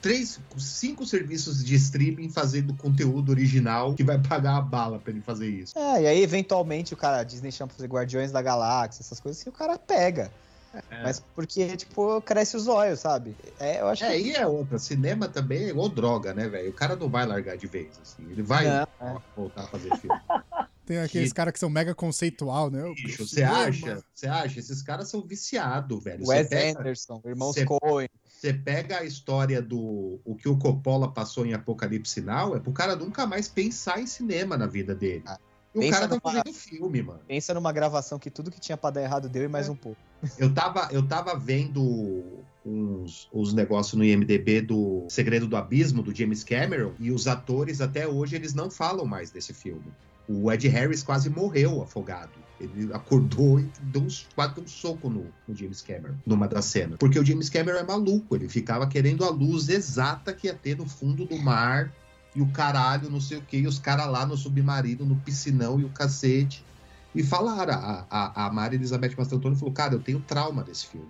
[0.00, 5.20] três, cinco serviços de streaming fazendo conteúdo original que vai pagar a bala pra ele
[5.20, 5.76] fazer isso.
[5.78, 9.18] É, e aí, eventualmente, o cara, a Disney chama pra fazer Guardiões da Galáxia, essas
[9.18, 10.30] coisas que o cara pega.
[11.02, 13.36] Mas porque, tipo, cresce os olhos, sabe?
[13.58, 14.28] É, eu acho É, que.
[14.28, 14.78] e é outra.
[14.78, 16.70] Cinema também é igual droga, né, velho?
[16.70, 18.24] O cara não vai largar de vez, assim.
[18.30, 20.16] Ele vai Não, ó, voltar a fazer filme.
[20.86, 22.82] Tem aqueles Que- caras que são mega conceitual, né?
[22.94, 24.04] Bicho, você acha?
[24.14, 24.58] Você acha?
[24.60, 26.26] Esses caras são viciados, velho.
[26.26, 28.06] Wes pega, Anderson, Irmãos Cê- Coen.
[28.28, 32.70] você pega a história do o que o Coppola passou em Apocalipse Now, é pro
[32.70, 35.22] cara nunca mais pensar em cinema na vida dele.
[35.26, 35.38] Ah,
[35.74, 37.20] o pensa cara tá numa- fazendo filme, mano.
[37.26, 39.48] Pensa numa gravação que tudo que tinha pra dar errado deu e É.
[39.48, 39.98] mais um pouco.
[40.38, 42.22] Eu tava, eu tava vendo
[42.64, 47.80] uns, uns negócios no IMDB do Segredo do Abismo, do James Cameron, e os atores
[47.80, 49.84] até hoje eles não falam mais desse filme.
[50.26, 52.30] O Ed Harris quase morreu afogado.
[52.58, 56.64] Ele acordou e deu uns, quase deu um soco no, no James Cameron, numa das
[56.64, 56.96] cenas.
[56.98, 60.76] Porque o James Cameron é maluco, ele ficava querendo a luz exata que ia ter
[60.78, 61.92] no fundo do mar,
[62.34, 65.78] e o caralho, não sei o que, e os caras lá no submarino, no piscinão
[65.78, 66.64] e o cacete.
[67.14, 71.08] E falaram, a, a, a Maria Elizabeth Mastrantonio falou, cara, eu tenho trauma desse filme.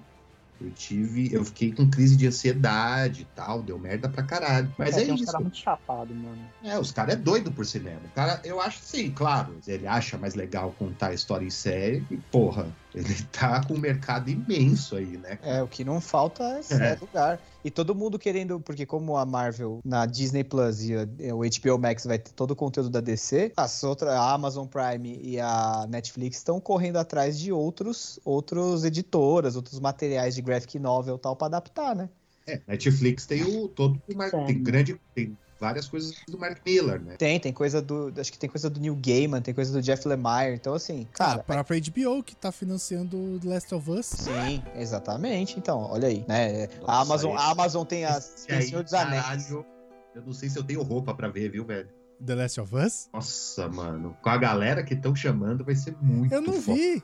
[0.61, 4.73] Eu tive, eu fiquei com crise de ansiedade e tal, deu merda pra caralho.
[4.79, 5.27] Mas é, uns isso.
[5.27, 6.49] caras muito chapados, mano.
[6.63, 8.01] É, os caras é doido por cinema.
[8.05, 9.59] O cara, eu acho sim, claro.
[9.67, 13.79] Ele acha mais legal contar a história em série e, porra, ele tá com um
[13.79, 15.39] mercado imenso aí, né?
[15.43, 16.99] É, o que não falta é, É.
[17.01, 17.41] lugar.
[17.65, 21.79] E todo mundo querendo, porque como a Marvel na Disney Plus e a- o HBO
[21.79, 25.87] Max vai ter todo o conteúdo da DC, as outras, a Amazon Prime e a
[25.89, 31.35] Netflix estão correndo atrás de outros, outros editoras, outros materiais de graphic novel e tal
[31.35, 32.09] pra adaptar, né?
[32.47, 33.99] É, Netflix tem o todo
[34.47, 37.17] tem grande, tem várias coisas do Mark Miller, né?
[37.17, 40.07] Tem, tem coisa do, acho que tem coisa do Neil Gaiman, tem coisa do Jeff
[40.07, 44.07] Lemire, então assim, a cara, própria HBO que tá financiando The Last of Us.
[44.07, 45.59] Sim, exatamente.
[45.59, 46.67] Então, olha aí, né?
[46.81, 49.23] Nossa, a Amazon, aí- a Amazon tem a tem aí, Senhor dos Anéis.
[49.23, 49.67] caralho,
[50.15, 51.89] eu não sei se eu tenho roupa pra ver, viu, velho?
[52.25, 53.09] The Last of Us?
[53.13, 54.17] Nossa, mano.
[54.23, 56.77] Com a galera que estão chamando, vai ser muito Eu não foda.
[56.79, 57.03] vi.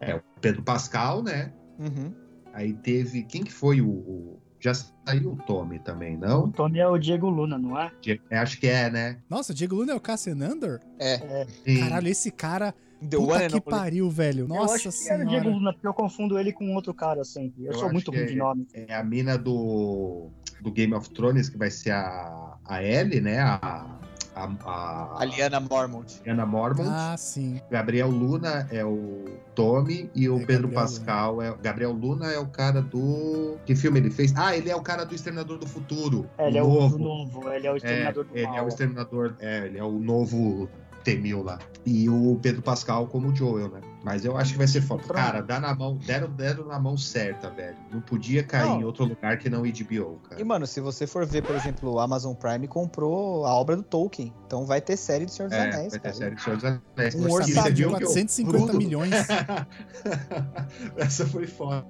[0.00, 1.52] É, o Pedro Pascal, né?
[1.78, 2.12] Uhum.
[2.52, 3.22] Aí teve.
[3.24, 3.88] Quem que foi o.
[3.88, 6.50] o- Já saiu o Tommy também, O não?
[6.50, 7.92] Tommy é o Diego Luna, não é?
[8.30, 9.18] É, acho que é, né?
[9.28, 10.80] Nossa, Diego Luna é o Cassian Andor?
[10.98, 11.80] É, Sim.
[11.80, 12.74] Caralho, esse cara.
[13.06, 14.44] The One puta and que pariu, velho.
[14.44, 15.50] eu Nossa que era o Diego senhora.
[15.58, 17.66] Luna, porque eu confundo ele com outro cara sempre.
[17.66, 18.66] Eu, Eu sou muito ruim é- de nome.
[18.72, 20.30] É a mina do,
[20.62, 23.40] do Game of Thrones, que vai ser a, a Ellie, né?
[23.40, 23.98] A,
[24.34, 26.20] a, a, A Liana Mormont.
[26.26, 26.88] Anna Mormont.
[26.90, 27.60] Ah, sim.
[27.70, 31.54] Gabriel Luna é o Tommy e o É, Pedro Gabriel Pascal é.
[31.62, 33.56] Gabriel Luna é o cara do.
[33.64, 34.32] Que filme ele fez?
[34.36, 36.28] Ah, ele é o cara do Exterminador do Futuro.
[36.38, 36.96] É, ele é novo.
[36.96, 38.56] o novo, ele é o É, exterminador do ele mal.
[38.56, 40.68] é o exterminador, é, ele é o novo
[41.04, 41.58] Temil lá.
[41.86, 43.80] E o Pedro Pascal como o Joel, né?
[44.02, 45.02] Mas eu acho que vai ser foda.
[45.04, 47.76] Cara, dá na mão, deram, deram na mão certa, velho.
[47.92, 48.80] Não podia cair Não.
[48.80, 50.40] em outro lugar que não HBO, cara.
[50.40, 53.82] E, mano, se você for ver, por exemplo, o Amazon Prime comprou a obra do
[53.82, 54.32] Tolkien.
[54.46, 56.14] Então vai ter série do Senhor dos É, Anéis, vai ter cara.
[56.14, 57.14] série do Senhor dos Anéis.
[57.14, 59.12] Um orçamento você de viu que o 450 Bruno- milhões.
[60.96, 61.86] Essa foi foda.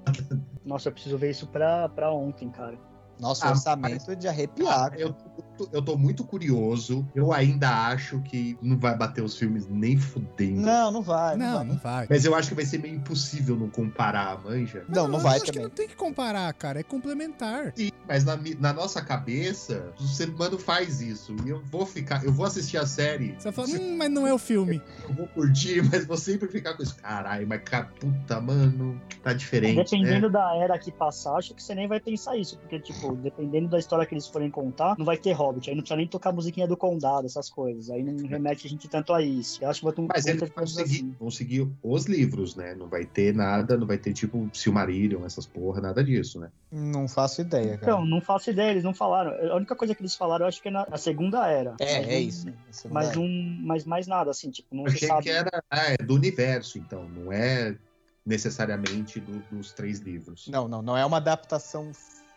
[0.65, 2.77] Nossa, eu preciso ver isso pra, pra ontem, cara.
[3.21, 4.93] Nosso Ah, orçamento é de arrepiar.
[4.97, 5.34] Eu, muito,
[5.73, 7.07] eu tô muito curioso.
[7.15, 10.61] Eu ainda acho que não vai bater os filmes nem fudendo.
[10.61, 11.37] Não, não vai.
[11.37, 11.65] Não, vai.
[11.65, 12.07] não vai.
[12.09, 14.85] Mas eu acho que vai ser meio impossível não comparar a manja.
[14.89, 15.63] Não, não eu vai acho que também.
[15.65, 16.81] não tem que comparar, cara.
[16.81, 17.73] É complementar.
[17.77, 21.35] Sim, mas na, na nossa cabeça, o ser humano faz isso.
[21.45, 23.35] E eu vou ficar, eu vou assistir a série.
[23.39, 24.81] Você fala, hum, mas não é o filme.
[25.09, 26.97] Eu vou curtir, mas vou sempre ficar com isso.
[26.97, 27.63] Caralho, mas
[27.99, 29.77] puta, mano, tá diferente.
[29.77, 30.33] Dependendo né?
[30.33, 32.59] da era que passar, acho que você nem vai pensar isso.
[32.59, 35.69] Porque, tipo, dependendo da história que eles forem contar, não vai ter Hobbit.
[35.71, 37.91] Aí não precisa nem tocar a musiquinha do Condado, essas coisas.
[37.91, 39.63] Aí não remete a gente tanto a isso.
[39.65, 41.17] Eu acho que vai ter um Mas eles vão seguir, assim.
[41.19, 42.75] vão seguir os livros, né?
[42.75, 46.51] Não vai ter nada, não vai ter tipo Silmarillion, essas porra, nada disso, né?
[46.71, 47.93] Não faço ideia, cara.
[47.93, 49.31] Então, não faço ideia, eles não falaram.
[49.53, 51.75] A única coisa que eles falaram, eu acho que é na, na segunda era.
[51.81, 52.49] é, Mas é isso.
[52.71, 55.23] Isso Mas, um, mas mais nada, assim, tipo, não Eu se achei sabe.
[55.25, 57.77] que era ah, é do universo, então, não é
[58.27, 60.49] necessariamente do- dos três livros.
[60.49, 61.93] Não, não, não é uma adaptação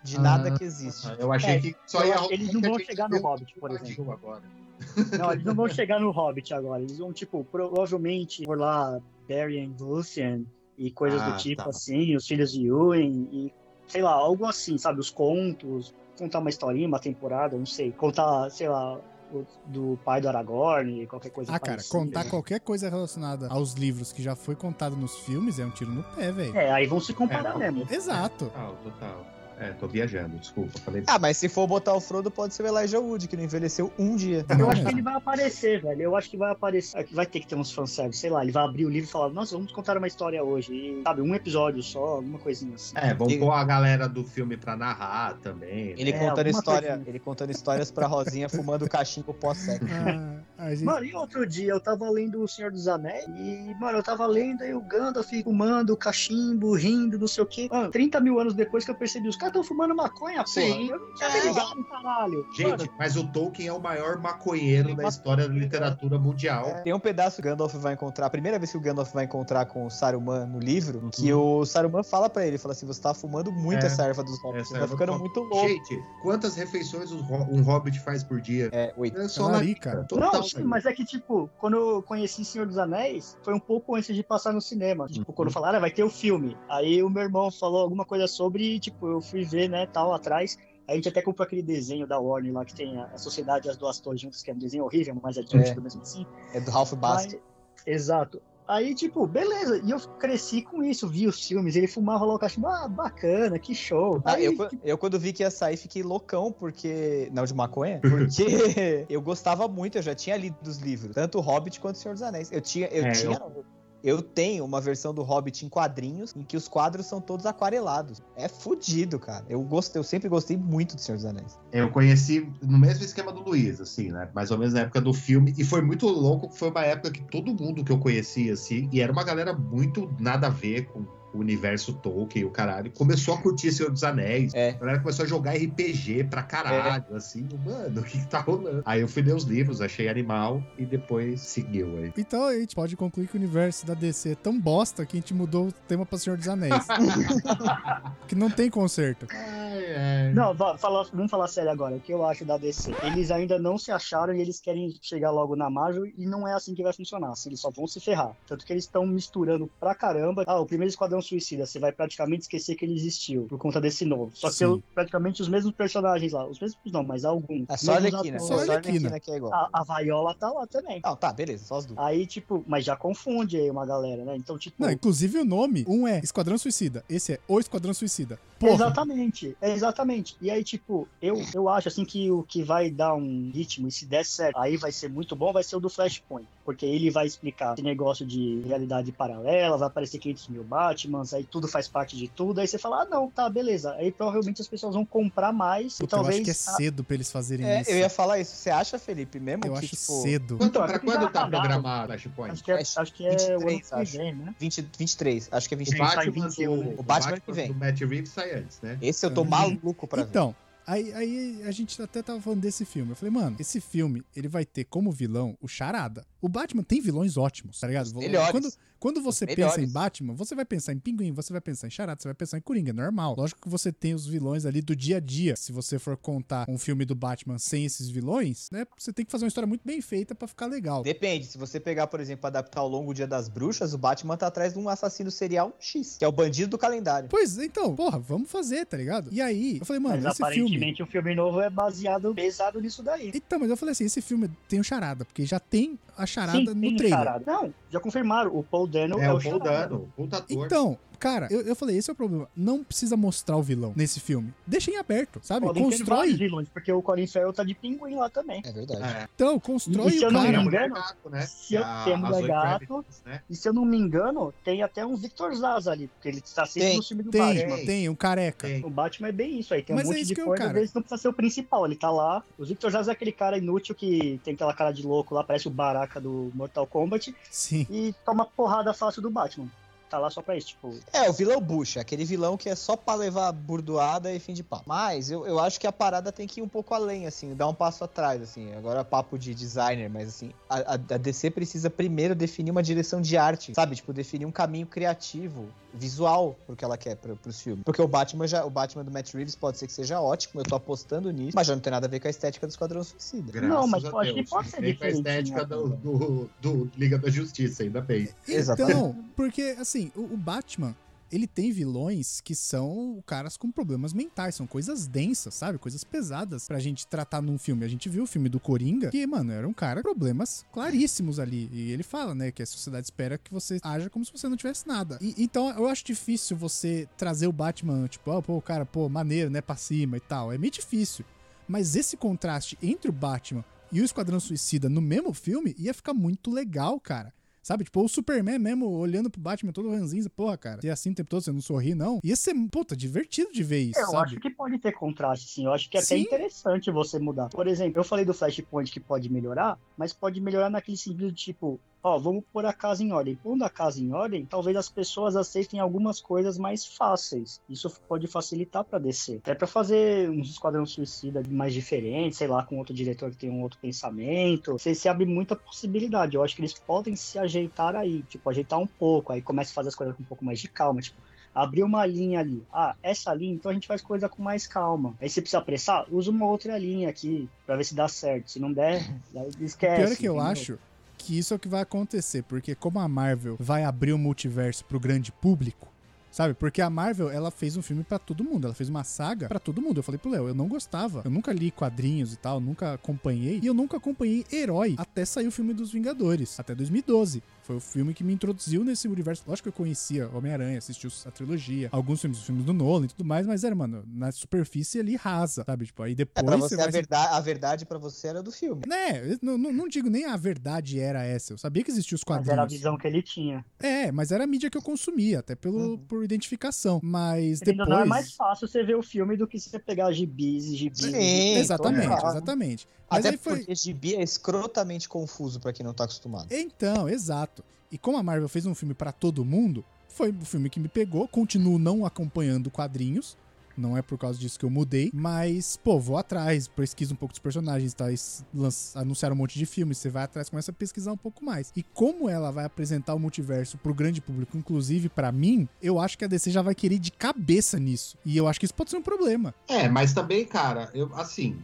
[0.08, 1.08] de Ah, nada que existe.
[1.20, 4.12] Eu achei É, que só ia eles não vão chegar no Hobbit, por exemplo.
[4.12, 4.43] Agora.
[5.17, 6.82] Não, eles não vão chegar no Hobbit agora.
[6.82, 10.43] Eles vão, tipo, provavelmente por lá Barry and Lucian
[10.78, 11.70] e coisas Ah, do tipo tá.
[11.70, 12.98] assim, os filhos de Ewan
[13.32, 13.52] e,
[13.88, 15.00] sei lá, algo assim, sabe?
[15.00, 17.91] Os contos, contar uma historinha, uma temporada, não sei.
[17.91, 19.00] Contar, sei lá,
[19.34, 22.00] o- do pai do Aragorn, qualquer coisa Ah, cara, parecida.
[22.00, 25.91] contar qualquer coisa relacionada aos livros que já foi contado nos filmes é um tiro
[25.91, 26.56] no pé, velho.
[26.56, 27.72] É, aí vão se comparar É.
[27.72, 27.91] mesmo.
[27.91, 28.46] Exato.
[28.46, 29.26] Total, total.
[29.60, 30.78] É, tô viajando, desculpa.
[30.80, 33.43] Falei Ah, mas se for botar o Frodo, pode ser o Elijah Wood, que não
[33.43, 34.46] envelheceu um dia.
[34.60, 36.02] Eu acho que ele vai aparecer, velho.
[36.02, 37.08] Eu acho que vai aparecer.
[37.12, 38.43] Vai ter que ter uns fanservice, sei lá.
[38.43, 40.72] Ele vai abrir o livro e falar, nossa, vamos contar uma história hoje.
[40.74, 42.93] E, sabe, um episódio só, alguma coisinha assim.
[42.96, 45.88] É, vamos E- pôr a galera do filme pra narrar também.
[45.88, 45.96] né?
[45.98, 47.10] Ele É, contando história, coisinha.
[47.10, 49.86] ele contando histórias pra Rosinha fumando cachimbo pós-sexo.
[49.89, 50.38] Ah,
[50.72, 50.84] gente...
[50.84, 54.26] Mano, e outro dia eu tava lendo O Senhor dos Anéis e, mano, eu tava
[54.26, 57.67] lendo aí o Gandalf fumando cachimbo, rindo, não sei o quê.
[57.72, 60.48] Mano, 30 mil anos depois que eu percebi, os caras tão fumando maconha, porra.
[60.48, 60.89] Sim.
[60.89, 61.48] Eu não tinha me É.
[61.48, 62.46] ligado, caralho.
[62.56, 66.82] Gente, Mano, mas o Tolkien é o maior maconheiro da história da literatura mundial.
[66.84, 69.26] Tem um pedaço que o Gandalf vai encontrar, a primeira vez que o Gandalf vai
[69.26, 73.02] encontrar com o Saruman no livro, que o Saruman fala pra ele, fala assim, você
[73.02, 73.84] tá fumando muito Uhum.
[73.84, 73.86] É.
[73.86, 75.67] essa erva dos hobbits, Essa você tá ficando muito louco.
[75.67, 78.70] Gente, quantas refeições um ho- hobbit faz por dia?
[78.72, 79.17] É, oito.
[79.20, 80.06] É só larica.
[80.10, 83.60] Total, Não, sim, mas é que, tipo, quando eu conheci Senhor dos Anéis, foi um
[83.60, 85.07] pouco antes de passar no cinema.
[85.07, 85.36] Tipo, Uhum.
[85.36, 86.57] quando falaram, ah, vai ter o filme.
[86.69, 90.13] Aí o meu irmão falou alguma coisa sobre, e, tipo, eu fui ver, né, tal,
[90.13, 90.57] atrás.
[90.88, 93.75] A gente até comprou aquele desenho da Warner lá, que tem a, Sociedade e as
[93.75, 96.25] Duas Torres juntas, que é um desenho horrível, mas é divertido mesmo assim.
[96.53, 97.38] É do Ralph Bast.
[97.86, 98.41] Exato.
[98.67, 99.82] Aí, tipo, beleza.
[99.84, 103.58] E eu cresci com isso, vi os filmes, ele fumava lá o cachimbo, ah, bacana,
[103.58, 104.21] que show.
[104.25, 104.53] Ah, Aí, eu,
[104.84, 107.30] eu, quando vi que ia sair, fiquei loucão, porque.
[107.34, 108.01] Não, de maconha?
[108.38, 111.99] Porque eu gostava muito, eu já tinha lido dos livros, tanto o Hobbit quanto o
[111.99, 112.51] Senhor dos Anéis.
[112.51, 112.88] Eu tinha.
[112.88, 113.38] Eu É, tinha.
[113.38, 113.65] eu-
[114.03, 118.21] eu tenho uma versão do Hobbit em quadrinhos, em que os quadros são todos aquarelados.
[118.36, 119.45] É fudido, cara.
[119.49, 121.60] Eu, gostei, eu sempre gostei muito do Senhor dos Anéis.
[121.71, 124.29] Eu conheci no mesmo esquema do Luiz, assim, né?
[124.33, 125.53] Mais ou menos na época do filme.
[125.57, 129.01] E foi muito louco, foi uma época que todo mundo que eu conhecia, assim, e
[129.01, 131.05] era uma galera muito nada a ver com
[131.38, 134.54] o universo Tolkien, o caralho, começou a curtir Senhor dos Anéis.
[134.54, 134.71] É.
[134.71, 138.82] A galera começou a jogar RPG pra caralho, assim, mano, o que, que tá rolando?
[138.86, 142.12] Aí eu fui ler os livros, achei animal e depois seguiu aí.
[142.17, 145.19] Então a gente pode concluir que o universo da DC é tão bosta que a
[145.19, 146.73] gente mudou o tema pra Senhor dos Anéis.
[148.28, 149.28] que não tem conserto.
[149.32, 150.34] Ai, ai.
[150.34, 151.95] Não, fala- vamos falar sério agora.
[151.95, 152.93] O que eu acho da DC?
[153.04, 156.54] Eles ainda não se acharam e eles querem chegar logo na Marvel e não é
[156.54, 157.32] assim que vai funcionar.
[157.32, 158.32] Assim, eles só vão se ferrar.
[158.47, 160.43] Tanto que eles estão misturando pra caramba.
[160.47, 164.05] Ah, o primeiro Esquadrão Suicida, você vai praticamente esquecer que ele existiu por conta desse
[164.05, 164.31] novo.
[164.33, 166.45] Só que eu- praticamente os mesmos personagens lá.
[166.47, 167.65] Os mesmos não, mas alguns.
[167.69, 168.37] É só a Mesmos Arlequina.
[168.37, 168.47] atores.
[168.47, 168.95] Só a Só a Arlequina.
[169.07, 169.53] Arlequina que é igual.
[169.53, 171.01] A, a Viola tá lá também.
[171.03, 171.99] Não, tá, beleza, só as duas.
[171.99, 174.35] Aí, tipo, mas já confunde aí uma galera, né?
[174.35, 174.75] Então, tipo.
[174.81, 178.39] Não, inclusive o nome, um é Esquadrão Suicida, esse é O Esquadrão Suicida.
[178.59, 180.35] Porra, Exatamente, é exatamente.
[180.41, 183.91] E aí, tipo, eu, eu acho assim que o que vai dar um ritmo, e
[183.91, 186.47] se der certo, aí vai ser muito bom, vai ser o do Flashpoint.
[186.65, 190.63] Porque ele vai explicar esse negócio de realidade paralela, vai aparecer 500 mil
[191.08, 192.60] Batmans, aí tudo faz parte de tudo.
[192.60, 193.93] Aí você fala, ah, não, tá, beleza.
[193.93, 196.36] Aí provavelmente as pessoas vão comprar mais e Puta, eu talvez.
[196.36, 197.89] acho que é cedo pra eles fazerem É, isso.
[197.91, 198.56] eu ia falar isso.
[198.56, 199.65] Você acha, Felipe, mesmo?
[199.65, 200.58] Eu que, acho tipo, cedo.
[200.58, 202.52] Quanto, Então, pra acho que quando tá programado Flashpoint?
[202.54, 204.17] Acho que é, Acho que é o ano 23, que acho.
[204.17, 204.56] vem, né?
[204.60, 206.13] 20, 23, acho que é O 23.
[206.13, 206.96] tá em Batman, 21, do, né?
[206.98, 207.67] O Batman que vem.
[207.67, 208.98] do Matt Reeves sai antes, né?
[209.02, 209.48] Esse eu tô Uhum.
[209.50, 210.30] maluco pra ver.
[210.30, 213.12] Então, aí, aí a gente até tava falando desse filme.
[213.12, 216.26] Eu falei, mano, esse filme, ele vai ter como vilão o Charada.
[216.41, 218.13] O Batman tem vilões ótimos, tá ligado?
[218.15, 218.52] melhores.
[218.52, 219.88] Quando, quando você pensa em.
[219.88, 222.62] Batman, você vai pensar em Pinguim, você vai pensar em Charada, você vai pensar em
[222.62, 223.36] Coringa, é normal.
[223.38, 225.55] Lógico que você tem os vilões ali do dia a dia.
[225.55, 229.31] Se você for contar um filme do Batman sem esses vilões, né, você tem que
[229.31, 231.03] fazer uma história muito bem feita pra ficar legal.
[231.03, 234.47] Depende, se você pegar, por exemplo, adaptar o Longo Dia das Bruxas, o Batman tá
[234.47, 237.29] atrás de um assassino serial X, que é o bandido do calendário.
[237.29, 239.29] Pois, então, porra, vamos fazer, tá ligado?
[239.31, 240.67] E aí, eu falei, mano, Mas esse filme...
[240.67, 243.31] Aparentemente o filme novo é baseado, pesado nisso daí.
[243.33, 246.57] Então, mas eu falei assim, esse filme tem o charada, porque já tem a charada
[246.57, 247.17] Sim, no tem trailer.
[247.17, 247.43] charada.
[247.45, 249.88] Não, já confirmaram, o Paul Dano é, É, o o Paul charada.
[249.88, 250.65] Dano, puta ator.
[250.65, 252.47] Então, cara, eu, eu falei, esse é o problema.
[252.56, 254.53] Não precisa mostrar o vilão nesse filme.
[254.65, 255.65] Deixa em aberto, sabe?
[255.65, 256.17] Podem ter constrói.
[256.19, 258.62] vários vilões, porque o Colin Farrell tá de pinguim lá também.
[258.65, 259.03] É verdade.
[259.03, 259.27] É.
[259.36, 260.58] Então, constrói E se o eu não cara.
[260.58, 261.41] a me engano, gato, né?
[261.45, 263.06] se eu- A- tem a mulher gato.
[263.25, 263.41] Né?
[263.49, 266.65] E se eu não me engano, tem até um Victor Zaz ali, porque ele está
[266.65, 267.86] sempre Tem, no filme do Tem, Batman.
[267.86, 268.67] tem, um careca.
[268.67, 268.84] Tem.
[268.86, 270.45] O Batman é bem isso aí, tem Mas um é monte isso de que eu,
[270.45, 270.80] coisa, às cara.
[270.80, 272.43] vezes não precisa ser o principal, ele tá lá.
[272.58, 275.67] O Victor Zaz é aquele cara inútil que tem aquela cara de louco lá, parece
[275.67, 277.86] o Baraka do Mortal Kombat, Sim.
[277.89, 279.67] e toma porrada fácil do Batman.
[280.10, 282.96] Tá lá só pra isso, tipo, É, o vilão bucha, aquele vilão que é só
[282.96, 284.86] pra levar burdoada e fim de papo.
[284.88, 287.67] Mas eu, eu acho que a parada tem que ir um pouco além, assim, dar
[287.67, 288.74] um passo atrás, assim.
[288.74, 292.82] Agora é papo de designer, mas assim, a, a- a DC precisa primeiro definir uma
[292.84, 293.96] direção de arte, sabe?
[293.96, 297.83] Tipo, definir um caminho criativo, visual pro que ela quer pro, pros filmes.
[297.83, 300.65] Porque o Batman já, o Batman do Matt Reeves pode ser que seja ótimo, eu
[300.65, 303.03] tô apostando nisso, mas já não tem nada a ver com a estética do Esquadrão
[303.03, 303.51] Suicida.
[303.51, 305.65] Graças Não, mas eu acho que pode ser Nem com a estética né?
[305.65, 308.29] do, do, do Liga da Justiça, ainda bem.
[308.47, 308.97] Exatamente.
[308.97, 310.95] Então, porque, assim, o, o Batman,
[311.31, 315.77] ele tem vilões que são caras com problemas mentais, são coisas densas, sabe?
[315.77, 317.83] Coisas pesadas pra gente tratar num filme.
[317.85, 321.39] A gente viu o filme do Coringa, que, mano, era um cara com problemas claríssimos
[321.39, 321.69] ali.
[321.71, 324.57] E ele fala, né, que a sociedade espera que você haja como se você não
[324.57, 325.17] tivesse nada.
[325.21, 329.49] E- então, eu acho difícil você trazer o Batman, tipo, ó, pô, cara, pô, maneiro,
[329.49, 330.51] né, pra cima e tal.
[330.51, 331.25] É meio difícil.
[331.67, 336.13] Mas esse contraste entre o Batman e o Esquadrão Suicida no mesmo filme ia ficar
[336.13, 337.33] muito legal, cara.
[337.67, 337.84] Sabe?
[337.84, 340.80] Tipo, o Superman mesmo olhando pro Batman todo ranzinza, porra, cara.
[340.82, 342.21] E assim o tempo todo você não sorri, não.
[342.23, 344.23] Ia ser, puta, divertido de ver isso, eu sabe?
[344.23, 345.65] acho que pode ter contraste, sim.
[345.65, 346.21] Eu acho que é até Sim.
[346.21, 347.49] interessante você mudar.
[347.49, 351.77] Por exemplo, eu falei do Flashpoint que pode melhorar, mas pode melhorar naquele sentido tipo,
[352.08, 353.36] ó, vamos pôr a casa em ordem.
[353.36, 357.62] Pondo a casa em ordem, talvez as pessoas aceitem algumas coisas mais fáceis.
[357.70, 359.38] Isso pode facilitar pra descer.
[359.38, 363.50] Até pra fazer uns esquadrão suicida mais diferentes, sei lá, com outro diretor que tem
[363.50, 364.74] um outro pensamento.
[364.74, 366.36] Você se abre muita possibilidade.
[366.36, 369.76] Eu acho que eles podem se ajeitar aí, tipo, ajeitar um pouco, aí começa a
[369.76, 371.22] fazer as coisas com um pouco mais de calma, tipo,
[371.54, 372.63] abrir uma linha ali.
[372.72, 375.15] Ah, essa linha, então a gente faz coisa com mais calma.
[375.20, 378.52] Aí se precisar apressar, usa uma outra linha aqui pra ver se dá certo.
[378.52, 379.04] Se não der,
[379.60, 380.02] esquece.
[380.02, 380.52] Pior é que eu entendeu?
[380.52, 380.80] acho
[381.27, 384.85] que isso é o que vai acontecer, porque como a Marvel vai abrir o multiverso
[384.85, 385.89] pro grande público,
[386.31, 386.53] sabe?
[386.53, 389.59] Porque a Marvel, ela fez um filme pra todo mundo, ela fez uma saga pra
[389.59, 389.99] todo mundo.
[389.99, 393.59] Eu falei pro Léo, eu não gostava, eu nunca li quadrinhos e tal, nunca acompanhei,
[393.61, 397.43] e eu nunca acompanhei herói até sair o filme dos Vingadores, até 2012.
[397.67, 399.43] Foi o filme que me introduziu nesse universo.
[399.45, 403.08] Lógico que eu conhecia Homem-Aranha, assisti a trilogia, alguns filmes, os filmes do Nolan e
[403.10, 405.86] tudo mais, mas era, mano, na superfície ali rasa, sabe?
[405.86, 408.41] Tipo, aí É, depois pra você, vai a se verdade, a verdade pra você era
[408.41, 408.84] do filme.
[408.88, 411.51] né, eu não, não, não digo nem a verdade era essa.
[411.51, 412.71] Eu sabia que existiam os Mas era a quadrinhos.
[412.71, 413.65] visão que ele tinha.
[413.82, 415.97] É, mas era a mídia que eu consumia, até pelo, Uhum.
[415.97, 417.01] por identificação.
[417.03, 417.89] Mas Ainda depois.
[417.89, 420.99] não é mais fácil você ver o filme do que você pegar gibis e gibis.
[421.01, 421.58] Sim, e gibis.
[421.58, 422.88] Exatamente, exatamente.
[423.10, 423.58] Mas Até aí foi.
[423.60, 426.48] porque gibi é escrotamente confuso pra quem não tá acostumado.
[426.52, 427.63] Então, exato.
[427.91, 430.88] E como a Marvel fez um filme pra todo mundo, foi o filme que me
[430.89, 431.28] pegou.
[431.28, 433.38] Continuo não acompanhando quadrinhos.
[433.78, 435.12] Não é por causa disso que eu mudei.
[435.13, 438.06] Mas, pô, vou atrás, pesquiso um pouco dos personagens, tá?
[438.52, 441.72] Lanç- anunciaram um monte de filmes, você vai atrás, começa a pesquisar um pouco mais.
[441.76, 446.17] E como ela vai apresentar o multiverso pro grande público, inclusive pra mim, eu acho
[446.17, 448.17] que a DC já vai querer de cabeça nisso.
[448.26, 449.54] E eu acho que isso pode ser um problema.
[449.67, 451.56] É, mas também, cara, eu assim.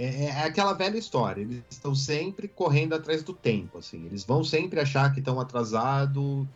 [0.00, 1.42] É, é aquela velha história.
[1.42, 4.06] Eles estão sempre correndo atrás do tempo, assim.
[4.06, 6.46] Eles vão sempre achar que estão atrasados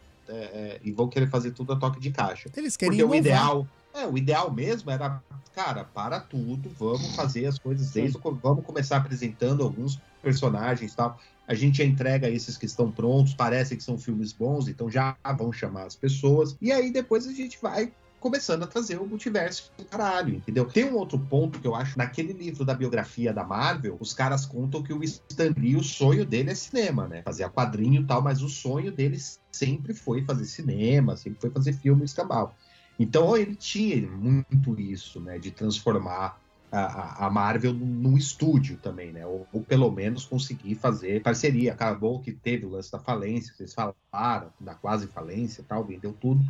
[0.83, 2.49] e vão querer fazer tudo a toque de caixa.
[2.57, 5.23] Eles querem Porque o ideal, é, o ideal mesmo era,
[5.55, 11.19] cara, para tudo, vamos fazer as coisas desde vamos começar apresentando alguns personagens e tal.
[11.47, 15.53] A gente entrega esses que estão prontos, parece que são filmes bons, então já vão
[15.53, 16.57] chamar as pessoas.
[16.61, 17.93] E aí depois a gente vai
[18.25, 20.65] começando a trazer o multiverso do caralho, entendeu?
[20.65, 24.47] Tem um outro ponto que eu acho, naquele livro da biografia da Marvel, os caras
[24.47, 27.21] contam que o Stan Lee, o sonho dele é cinema, né?
[27.21, 29.19] Fazia quadrinho e tal, mas o sonho dele
[29.53, 32.57] sempre foi fazer cinema, sempre foi fazer filme escambau.
[32.99, 35.39] Então ele tinha muito isso, né?
[35.39, 36.41] De transformar
[36.73, 39.27] a, Marvel num num estúdio também, né?
[39.27, 41.75] Ou, ou pelo menos conseguir fazer parceria.
[41.75, 46.15] Acabou que teve o lance da falência, vocês falaram, da quase falência e tal, vendeu
[46.15, 46.43] tudo,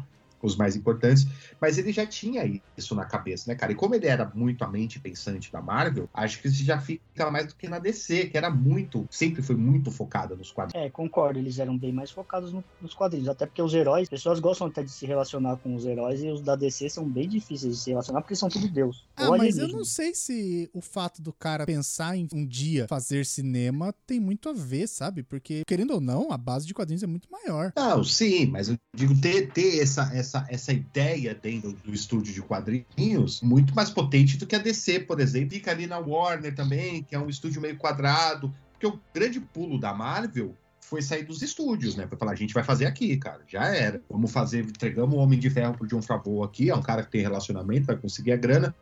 [0.45, 1.27] os mais importantes.
[1.61, 2.43] Mas ele já tinha
[2.77, 3.73] isso na cabeça, né, cara?
[3.73, 7.31] E como ele era muito a mente pensante da Marvel, acho que isso já fica
[7.31, 10.87] mais do que na DC, que era muito, sempre foi muito focada nos quadrinhos.
[10.87, 14.09] É, concordo, eles eram bem mais focados no- nos quadrinhos, até porque os heróis, as
[14.09, 17.29] pessoas gostam até de se relacionar com os heróis e os da DC são bem
[17.29, 19.05] difíceis de se relacionar porque são tudo Deus.
[19.17, 23.25] Ah, mas eu não sei se o fato do cara pensar em um dia fazer
[23.25, 25.23] cinema tem muito a ver, sabe?
[25.23, 27.73] Porque, querendo ou não, a base de quadrinhos é muito maior.
[27.77, 32.35] Não, sim, mas eu digo ter, ter essa, essa essa, essa ideia dentro do estúdio
[32.35, 35.51] de quadrinhos muito mais potente do que a DC, por exemplo.
[35.51, 38.53] Fica ali na Warner também, que é um estúdio meio quadrado.
[38.73, 42.07] Porque o grande pulo da Marvel foi sair dos estúdios, né?
[42.07, 43.43] Foi falar, a gente vai fazer aqui, cara.
[43.47, 44.03] Já era.
[44.11, 47.11] Vamos fazer, entregamos o Homem de Ferro pro John Favreau aqui, é um cara que
[47.11, 48.75] tem relacionamento, vai conseguir a grana.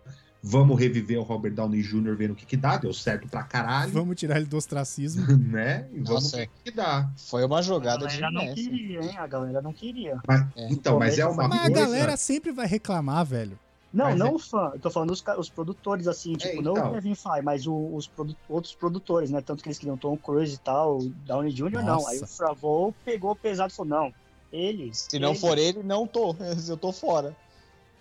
[0.44, 2.16] Vamos reviver o Robert Downey Jr.
[2.16, 5.24] vendo o que que dá, deu certo pra caralho, Vamos tirar ele do ostracismo.
[5.38, 5.86] né?
[5.92, 7.08] E vamos Nossa, ver o que que dá.
[7.16, 8.64] Foi uma A jogada de galera não mestre.
[8.68, 9.16] queria, hein?
[9.18, 10.20] A galera não queria.
[10.26, 10.68] Mas- É.
[10.72, 11.80] Então, mas é uma Mas a coisa...
[11.80, 13.56] galera sempre vai reclamar, velho.
[13.94, 14.70] Não, Mas não o fã.
[14.72, 16.90] Eu tô falando os, os produtores, assim, tipo, não então.
[16.90, 19.40] o Kevin Feige, mas o- os produ- outros produtores, né?
[19.42, 21.70] Tanto que eles queriam Tom Cruise e tal, o Downey Jr.
[21.72, 21.82] não.
[21.84, 22.10] Nossa.
[22.10, 24.14] Aí o Favreau pegou pesado e falou, não,
[24.50, 24.90] ele...
[24.94, 26.34] Se não ele- for ele, não tô.
[26.66, 27.36] Eu tô fora.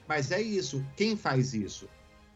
[0.07, 0.83] Mas é isso.
[0.95, 1.87] Quem faz isso?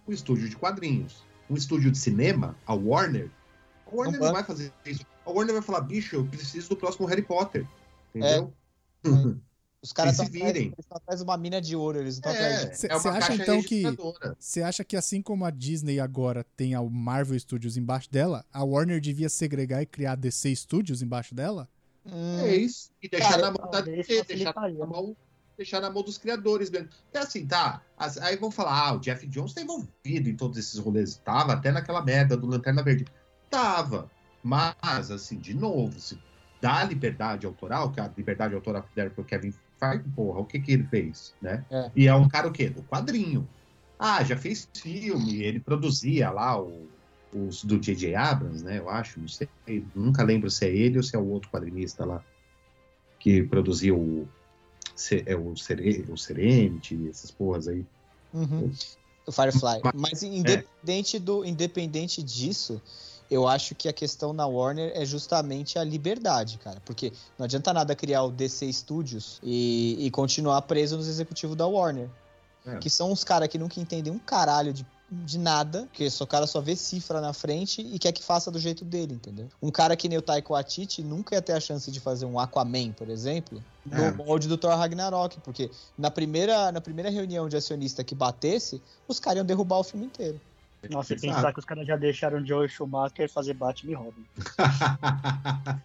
[0.08, 1.24] O estúdio de quadrinhos.
[1.50, 3.30] Um estúdio de cinema, a Warner.
[3.86, 4.44] A Warner Não não, vai.
[4.44, 5.06] fazer isso.
[5.26, 7.66] A Warner vai falar, bicho, eu preciso do próximo Harry Potter.
[8.14, 8.54] Entendeu?
[9.82, 10.72] Os caras estão se atrás, virem.
[10.74, 12.72] eles tão atrás de uma mina de ouro, eles não estão atrás de...
[12.72, 13.84] É, Cê- é uma cê acha, caixa então, que-.
[14.40, 18.64] Você acha que assim como a Disney agora tem a Marvel Studios embaixo dela, a
[18.64, 21.70] Warner devia segregar e criar a DC Studios embaixo dela?
[22.04, 22.90] Hum, É isso.
[23.00, 25.16] E deixar Cara, na mão da DC, deixar na mão,
[25.58, 26.90] deixar na mão dos criadores mesmo.
[27.14, 27.82] É assim, tá.
[28.22, 31.16] Aí vão falar, ah, o Jeff Jones tá envolvido em todos esses rolês.
[31.24, 33.06] Tava até naquela merda do Lanterna Verde.
[33.50, 34.10] Tava.
[34.44, 36.20] Mas, assim, de novo, se
[36.62, 40.60] dá liberdade autoral, que a liberdade autoral que deram pro Kevin Feige, porra, o que
[40.60, 41.66] que ele fez, né?
[41.70, 41.92] É.
[41.96, 42.70] E é um cara o quê?
[42.70, 43.48] Do quadrinho.
[43.98, 46.88] Ah, já fez filme, ele produzia lá o-
[47.34, 48.16] os do J.J.
[48.16, 48.80] Abrams, né?
[48.80, 49.50] Eu acho, não sei.
[49.94, 52.24] Nunca lembro se é ele ou se é o outro quadrinista lá
[53.20, 54.28] que produzia o,
[55.26, 57.86] é, o, Sere, o Serenity, essas porras aí.
[58.34, 58.72] Uhum.
[59.26, 59.82] O Firefly.
[59.84, 62.82] Mas- Mas independente, do, independente disso,
[63.30, 66.80] eu acho que a questão na Warner é justamente a liberdade, cara.
[66.86, 71.66] Porque não adianta nada criar o DC Studios e, e continuar preso nos executivos da
[71.66, 72.08] Warner.
[72.66, 72.78] É.
[72.78, 76.48] Que são uns caras que nunca entendem um caralho de, de nada, que o cara
[76.48, 79.48] só vê cifra na frente e quer que faça do jeito dele, entendeu?
[79.62, 82.40] Um cara que nem o Taika Waititi nunca ia ter a chance de fazer um
[82.40, 84.12] Aquaman, por exemplo, no É.
[84.12, 89.20] molde do Thor Ragnarok, porque na primeira, na primeira reunião de acionista que batesse, os
[89.20, 90.42] caras iam derrubar o filme inteiro.
[90.90, 94.26] Nossa, e pensar que os caras já deixaram o Joel Schumacher fazer Batman e Robin.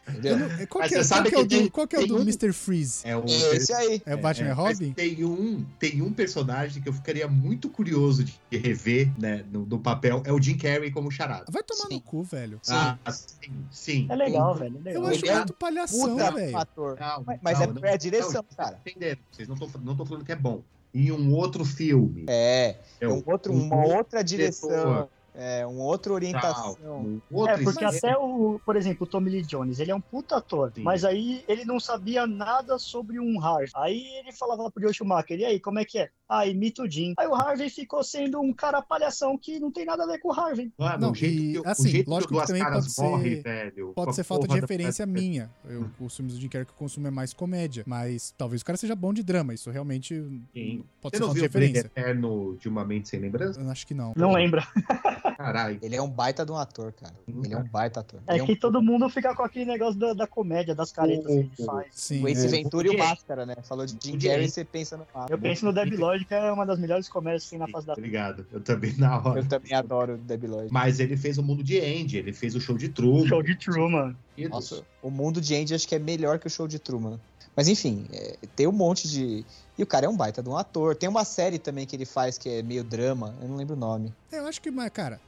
[0.09, 0.33] Entendeu?
[0.33, 1.99] Eu não- qual, que é, você qual que é o tem- do, qual que é
[2.01, 2.53] o do um- Mr.
[2.53, 3.07] Freeze?
[3.07, 4.03] É o, É esse aí.
[4.05, 4.93] É o Batman e mas Robin?
[4.93, 9.79] Tem um, tem um personagem que eu ficaria muito curioso de rever, né, no, no
[9.79, 11.45] papel, é o Jim Carrey como charada.
[11.51, 11.95] Vai tomar Sim.
[11.95, 12.59] no cu, velho.
[12.63, 12.75] Sim.
[12.75, 14.07] Ah, sim, sim.
[14.11, 14.77] É legal, velho.
[14.85, 15.07] É Eu legal.
[15.07, 16.57] acho Ele é muito palhação, velho.
[16.57, 16.99] ator.
[17.01, 18.71] Não, Mas- mas não, é- é a direção, não, cara.
[18.73, 19.21] não entenderam.
[19.31, 20.63] Vocês não estão não tô falando que é bom.
[20.93, 22.27] E um outro filme.
[22.29, 25.09] É, é um outro, uma outra direção, diretor.
[25.43, 26.77] É, uma outra orientação.
[26.85, 30.01] um outro É, porque até o, por exemplo, o Tommy Lee Jones, ele é um
[30.01, 30.83] puta ator, Sim.
[30.83, 33.71] mas aí ele não sabia nada sobre um Harvey.
[33.75, 36.11] Aí ele falava pro Joe Schumacher, e aí, como é que é?
[36.29, 37.15] Ah, imita o Jim.
[37.19, 40.29] Aí o Harvey ficou sendo um cara palhação que não tem nada a ver com
[40.29, 40.71] o Harvey.
[40.79, 42.93] Mano, Não, o jeito e, que, o assim, jeito lógico que o que também pode
[42.93, 43.93] ser- morre, velho.
[43.95, 45.51] Pode ser falta de porra da- referência minha.
[45.65, 47.83] Eu, os filmes do Jim Carrey que eu consumo é mais comédia.
[47.87, 49.53] Mas talvez o cara seja bom de drama.
[49.55, 50.15] Isso realmente
[50.53, 50.85] Sim.
[51.01, 51.81] pode Você ser não falta de viu o referência.
[51.87, 53.61] Eterno de Uma Mente Sem Lembrança?
[53.61, 54.13] Eu acho que não.
[54.17, 54.63] Não lembra.
[55.41, 55.79] Caralho.
[55.81, 57.15] Ele é um baita de um ator, cara.
[57.27, 58.21] Ele é um baita ator.
[58.27, 58.57] É Ele que um...
[58.57, 61.87] todo mundo fica com aquele negócio da, da comédia, das caretas que ele faz.
[61.93, 62.23] Sim.
[62.23, 62.49] O Ace é.
[62.49, 62.99] Ventura e o.
[62.99, 63.57] Máscara, né?
[63.63, 65.33] Falou de Jim Carrey, você pensa no Máscara.
[65.33, 67.87] Eu penso no Debbie Lloyd, que é uma das melhores comédias que tem na face
[67.87, 68.47] da Obrigado.
[68.53, 69.41] Eu também na hora.
[69.41, 70.71] Eu também adoro o Debbie Lloyd.
[70.71, 73.27] Mas ele fez o mundo de Andy, ele fez o show de Truman.
[73.27, 74.15] Show de Truman.
[74.51, 77.19] Nossa, o mundo de Andy acho que é melhor que o show de Truman.
[77.57, 79.45] Mas enfim, é, tem um monte de.
[79.79, 80.95] E o cara é um baita de um ator.
[80.95, 83.79] Tem uma série também que ele faz que é meio drama, eu não lembro o
[83.79, 84.13] nome.
[84.31, 85.21] Eu acho que, mas, cara,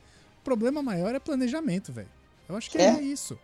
[0.43, 2.09] problema maior é planejamento, velho.
[2.49, 2.97] Eu acho que É?
[2.99, 3.38] é, isso.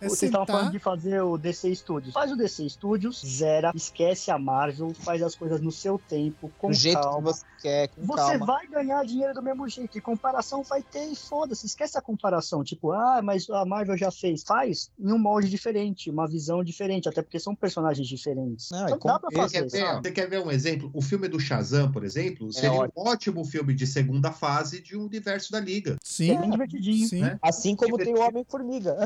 [0.00, 2.12] É Vocês estavam falando de fazer o DC Studios.
[2.12, 6.68] Faz o DC Studios, zera, esquece a Marvel, faz as coisas no seu tempo, com
[6.68, 7.32] Do jeito calma.
[7.32, 8.46] que você quer, com Você calma.
[8.46, 9.96] vai ganhar dinheiro do mesmo jeito.
[9.96, 11.64] E comparação vai ter e foda-se.
[11.66, 12.62] Esquece a comparação.
[12.64, 14.42] Tipo, ah, mas a Marvel já fez.
[14.42, 17.08] Faz em um molde diferente, uma visão diferente.
[17.08, 18.70] Até porque são personagens diferentes.
[18.70, 20.90] Não, então dá pra Você quer, fazer, ver, você quer ver um exemplo?
[20.92, 22.92] O filme do Shazam, por exemplo, seria um ótimo.
[23.08, 25.96] ótimo filme de segunda fase de um universo da Liga.
[26.02, 27.08] Sim, É bem divertidinho.
[27.08, 27.20] sim.
[27.20, 27.38] né?
[27.40, 28.28] Assim como tem o Divertido.
[28.28, 28.96] Homem-Formiga.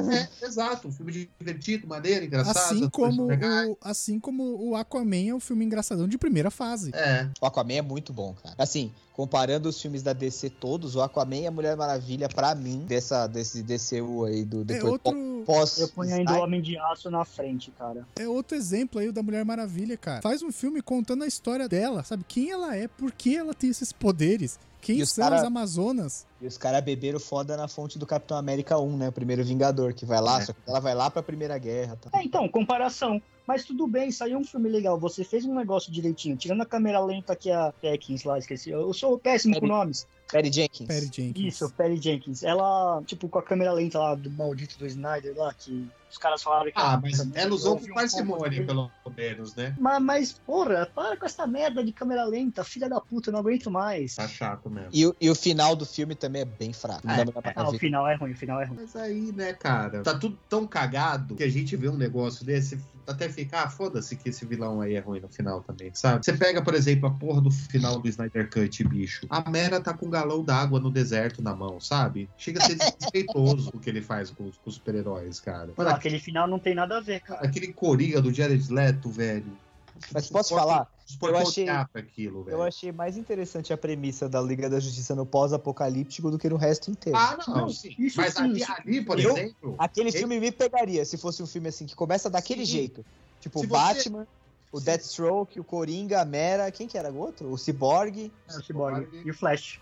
[0.43, 0.78] É, exato.
[0.87, 2.57] Um filme divertido, maneiro, engraçado.
[2.59, 6.91] Assim as como, o, assim como o Aquaman é um filme engraçadão de primeira fase.
[6.95, 8.55] É, O Aquaman é muito bom, cara.
[8.59, 12.85] Assim, comparando os filmes da DC todos, o Aquaman e a Mulher Maravilha, pra mim,
[12.87, 15.79] dessa, desse DCU aí, do É depois outro, pós.
[15.79, 18.07] Eu ponho ainda o Homem de Aço na frente, cara.
[18.17, 20.23] é outro exemplo aí da Mulher Maravilha, cara.
[20.23, 22.25] Faz um filme contando a história dela, sabe?
[22.29, 25.45] Quem ela é, por que ela tem esses poderes, quem E os são cara- as
[25.45, 26.27] Amazonas.
[26.41, 29.09] E os caras beberam foda na fonte do Capitão América 1, né?
[29.09, 30.45] O primeiro Vingador, que vai lá, É.
[30.45, 31.97] só que ela vai lá pra Primeira Guerra.
[32.01, 32.11] Tá?
[32.17, 33.21] É, então, comparação.
[33.47, 34.99] Mas tudo bem, saiu um filme legal.
[35.01, 36.37] Você fez um negócio direitinho.
[36.37, 38.71] Tirando a câmera lenta que a Peckins lá, esqueci.
[38.71, 40.07] Eu sou péssimo Perry- com nomes.
[40.31, 40.87] Perry Jenkins.
[40.87, 41.55] Perry Jenkins.
[41.55, 42.43] Isso, Perry Jenkins.
[42.43, 46.43] Ela, tipo, com a câmera lenta lá do maldito do Snyder lá, que os caras
[46.43, 46.73] falaram que.
[46.75, 49.75] Ah, mas ela com um parcimônia, pouco pelo menos, né?
[49.79, 53.41] Mas, mas, porra, para com essa merda de câmera lenta, filha da puta, eu não
[53.41, 54.15] aguento mais.
[54.15, 54.91] Tá chato mesmo.
[54.93, 57.07] E, o- e o final do filme também é bem fraco.
[57.07, 57.79] Não É, pra Ah, o ver.
[57.79, 58.77] final é ruim, o final é ruim.
[58.77, 62.79] Mas aí, né, cara, tá tudo tão cagado que a gente vê um negócio desse,
[63.09, 66.25] até ficar, ah, foda-se que esse vilão aí é ruim no final também, sabe?
[66.25, 69.27] Você pega, por exemplo, a porra do final do Snyder Cut, bicho.
[69.31, 72.29] A Mera tá com um galão d'água no deserto na mão, sabe?
[72.37, 75.73] Chega a ser desrespeitoso o que ele faz com, os- com os super-heróis, cara.
[75.77, 77.47] Mano, Aquele final não tem nada a ver, cara.
[77.47, 79.53] aquele Coringa do Jared Leto, velho.
[80.13, 80.91] Mas posso falar?
[81.23, 82.57] Eu achei- odiar pra aquilo, velho.
[82.57, 86.57] Eu achei mais interessante a premissa da Liga da Justiça no pós-apocalíptico do que no
[86.57, 87.19] resto inteiro.
[87.19, 87.95] Ah, não, Não, sim.
[87.99, 91.17] isso Mas sim, ali, isso- ali, por Eu- exemplo, Aquele Ele- filme me pegaria se
[91.17, 92.73] fosse um filme assim que começa daquele Sim.
[92.73, 93.05] jeito.
[93.41, 94.27] Tipo, Se o você- Batman,
[94.71, 94.85] o Sim.
[94.85, 97.51] Deathstroke, o Coringa, a Mera, quem que era o outro?
[97.51, 99.09] O Cyborg É, o Cyborg.
[99.25, 99.81] E o Flash.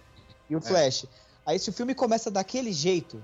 [0.49, 0.57] e É.
[0.57, 1.07] o Flash.
[1.45, 3.23] Aí se o filme começa daquele jeito,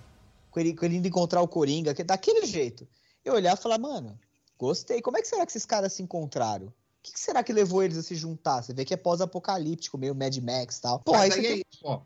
[0.51, 2.87] com ele, com ele indo encontrar o Coringa, que- daquele jeito,
[3.25, 4.19] eu olhar e falar, mano,
[4.59, 5.01] gostei.
[5.01, 6.73] Como é que será que esses caras se encontraram?
[7.03, 8.63] O que, que será que levou eles a se juntar?
[8.63, 11.01] Você vê que é pós-apocalíptico, meio Mad Max e tal.
[11.01, 12.01] Pô, aí Mas você aí é tem- isso, ó.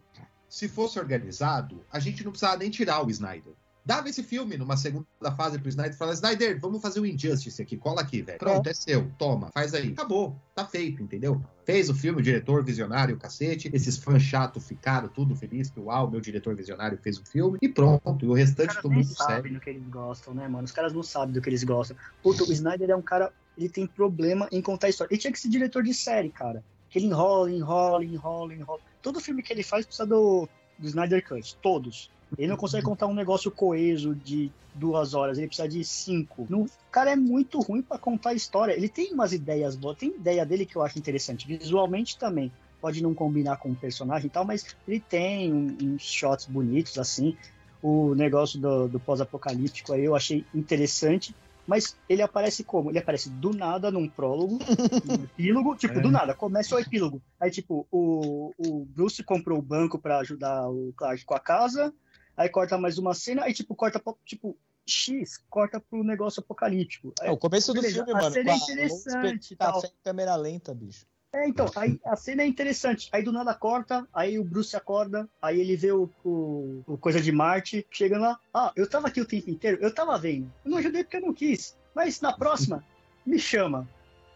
[0.49, 3.53] Se fosse organizado, a gente não precisava nem tirar o Snyder.
[3.85, 7.61] Dava esse filme numa segunda fase pro Snyder e falava, Snyder, vamos fazer o Injustice
[7.63, 8.39] aqui, cola aqui, velho.
[8.39, 8.73] Pronto, é.
[8.75, 9.93] seu, toma, faz aí.
[9.93, 11.41] Acabou, tá feito, entendeu?
[11.65, 13.71] Fez o filme, o diretor visionário, o cacete.
[13.75, 17.59] Esses fãs chatos ficaram tudo felizes que, uau, meu diretor visionário fez o filme.
[17.63, 19.55] E pronto, e o Os restante caras do nem mundo sabem segue.
[19.55, 20.65] do que eles gostam, né, mano?
[20.65, 21.97] Os caras não sabem do que eles gostam.
[22.23, 23.33] Puta, o Snyder é um cara.
[23.57, 25.13] Ele tem problema em contar história.
[25.13, 26.65] Ele tinha que ser diretor de série, cara.
[26.91, 28.81] Que ele enrola, enrola, enrola, enrola.
[29.03, 30.49] Todo filme que ele faz precisa do,
[30.79, 31.57] do Snyder Cut.
[31.57, 32.11] Todos.
[32.37, 35.39] Ele não consegue contar um negócio coeso de duas horas.
[35.39, 36.47] Ele precisa de cinco.
[36.51, 38.73] O cara é muito ruim pra contar história.
[38.73, 39.97] Ele tem umas ideias boas.
[39.97, 41.47] Tem ideia dele que eu acho interessante.
[41.47, 42.53] Visualmente também.
[42.81, 47.37] Pode não combinar com o personagem e tal, mas ele tem uns shots bonitos, assim
[47.83, 51.35] o negócio do, do pós-apocalíptico aí eu achei interessante,
[51.67, 52.91] mas ele aparece como?
[52.91, 54.59] Ele aparece do nada num prólogo,
[55.05, 56.01] num epílogo, tipo, É.
[56.01, 57.21] do nada, começa o epílogo.
[57.41, 61.93] Aí, tipo, o, o Bruce comprou o banco pra ajudar o Clark com a casa,
[62.37, 64.57] aí corta mais uma cena, aí, tipo, corta tipo,
[64.89, 67.13] X, corta pro negócio apocalíptico.
[67.21, 68.33] É, o começo do beleza, filme, a mano.
[68.33, 69.83] cena é interessante tal.
[69.85, 71.05] em câmera lenta, bicho.
[71.37, 73.11] É, então, aí a cena é interessante.
[73.13, 77.21] Aí do nada corta, aí o Bruce acorda, aí ele vê o, o, o Coisa
[77.21, 78.39] de Marte, chegando lá.
[78.55, 80.51] Ah, eu tava aqui o tempo inteiro, eu tava vendo.
[80.65, 81.77] Eu não ajudei porque eu não quis.
[81.95, 82.83] Mas na próxima,
[83.27, 83.87] me chama.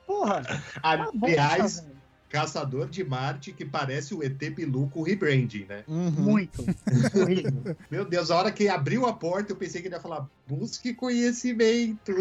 [0.07, 0.43] Porra,
[0.83, 2.00] tá bom, Aliás, velho.
[2.31, 5.83] Caçador de Marte que parece o ET Bilu com rebranding, né?
[5.89, 6.11] Uhum.
[6.11, 6.64] muito.
[7.91, 10.95] Meu Deus, a hora que abriu a porta, eu pensei que ele ia falar: busque
[10.95, 12.12] conhecimento.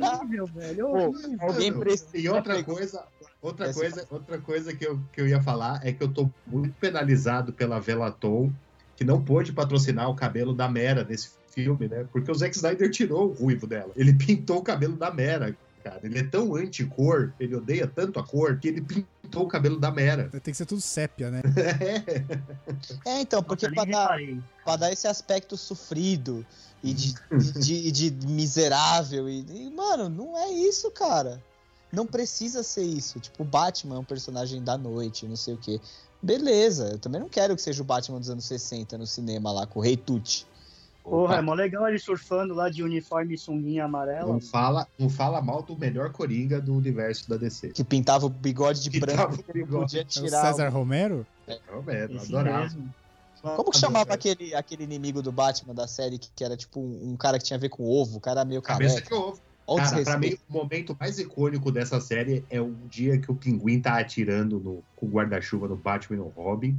[0.00, 0.86] horrível, velho.
[0.86, 1.36] Horrível.
[1.40, 2.16] alguém precisa.
[2.16, 3.04] E outra coisa,
[3.42, 6.74] outra coisa, outra coisa que eu, que eu ia falar é que eu tô muito
[6.78, 8.52] penalizado pela Velaton,
[8.94, 12.06] que não pôde patrocinar o cabelo da Mera nesse filme, né?
[12.12, 13.90] Porque o Zack Snyder tirou o ruivo dela.
[13.96, 15.56] Ele pintou o cabelo da Mera.
[15.82, 19.78] Cara, ele é tão anti-cor, ele odeia tanto a cor, que ele pintou o cabelo
[19.78, 20.28] da Mera.
[20.30, 21.40] Tem que ser tudo sépia, né?
[23.04, 24.18] É, então, porque pra dar,
[24.64, 26.44] pra dar esse aspecto sofrido
[26.82, 27.14] e de,
[27.60, 29.28] de, de- de miserável.
[29.28, 31.42] E, e, mano, não é isso, cara.
[31.92, 33.18] Não precisa ser isso.
[33.18, 35.80] Tipo, o Batman é um personagem da noite, não sei o quê.
[36.22, 39.66] Beleza, eu também não quero que seja o Batman dos anos 60 no cinema lá,
[39.66, 40.46] com o Rei Tut.
[41.08, 44.32] Porra, é mó legal ele surfando lá de uniforme e sunguinha amarela.
[44.32, 47.68] Não fala, não fala mal do melhor Coringa do universo da DC.
[47.70, 49.80] Que pintava o bigode de Que branco, o bigode.
[49.80, 50.42] podia É o tirar.
[50.42, 51.26] César Romero?
[51.72, 52.62] Não, velho, Esse adorava.
[52.64, 52.94] mesmo.
[53.40, 57.12] Como que chamava aquele, aquele inimigo do Batman da série que, que era tipo um,
[57.12, 59.14] um cara que tinha a ver com ovo, o cara meio Cabeça careca?
[59.14, 59.40] de ovo.
[59.70, 63.30] Olha o Cara, pra mim, o momento mais icônico dessa série é o dia que
[63.30, 66.76] o pinguim tá atirando no, com o guarda-chuva no Batman e no Robin.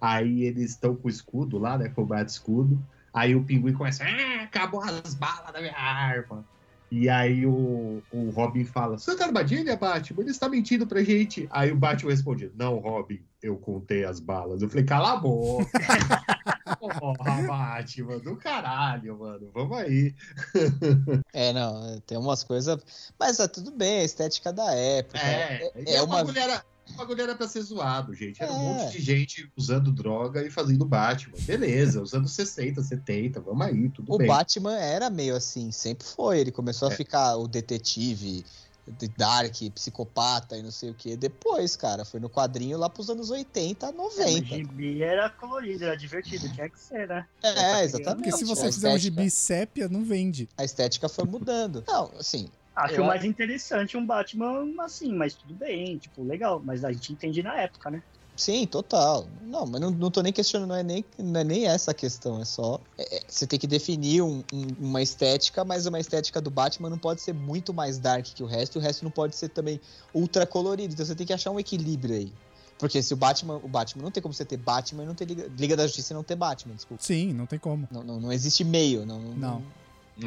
[0.00, 1.88] Aí eles estão com o escudo lá, né?
[1.88, 2.78] Com o bate-escudo.
[3.14, 6.44] Aí o pinguim começa, ah, acabou as balas da minha arma.
[6.90, 11.48] E aí o, o Robin fala, Santa Armadilha, Batman, ele está mentindo pra gente.
[11.50, 14.62] Aí o Batman responde, não, Robin, eu contei as balas.
[14.62, 15.70] Eu falei, cala a boca.
[16.98, 19.50] Porra, Batman, do caralho, mano.
[19.52, 20.14] Vamos aí.
[21.32, 23.12] É, não, é, tem umas coisas.
[23.18, 25.18] Mas é tudo bem, a estética da época.
[25.18, 26.24] É, é, é uma uma.
[26.24, 26.64] mulher.
[26.92, 28.42] O bagulho era pra ser zoado, gente.
[28.42, 28.58] Era um É.
[28.74, 31.38] monte de gente usando droga e fazendo Batman.
[31.40, 34.26] Beleza, usando 60, 70, vamos aí, tudo O bem.
[34.28, 36.38] Batman era meio assim, sempre foi.
[36.40, 36.96] Ele começou a É.
[36.96, 38.44] ficar o detetive,
[38.86, 41.16] de Dark, psicopata e não sei o que.
[41.16, 44.56] Depois, cara, foi no quadrinho lá pros anos 80, É, mas 90.
[44.56, 47.26] gibi era colorido, era divertido, tinha que ser, né?
[47.42, 48.16] É, exatamente.
[48.16, 50.50] Porque se a você fizer um gibi sépia, não vende.
[50.54, 51.82] A estética foi mudando.
[51.88, 56.60] Não, assim, Acho Eu mais interessante um Batman assim, mas tudo bem, tipo, legal.
[56.64, 58.02] Mas a gente entende na época, né?
[58.36, 59.28] Sim, total.
[59.42, 61.94] Não, mas não, não tô nem questionando, não é nem, não é nem essa a
[61.94, 62.80] questão, é só.
[62.98, 66.90] é- é- você tem que definir um- um- uma estética, mas uma estética do Batman
[66.90, 69.50] não pode ser muito mais dark que o resto, e o resto não pode ser
[69.50, 69.80] também
[70.12, 70.92] ultra colorido.
[70.94, 72.32] Então você tem que achar um equilíbrio aí.
[72.76, 73.60] Porque se o Batman.
[73.62, 76.12] O Batman não tem como você ter Batman e não ter Liga, Liga da Justiça
[76.12, 77.00] e não ter Batman, desculpa.
[77.04, 77.86] Sim, não tem como.
[77.88, 79.06] Não, não, não existe meio.
[79.06, 79.20] Não.
[79.20, 79.62] Não.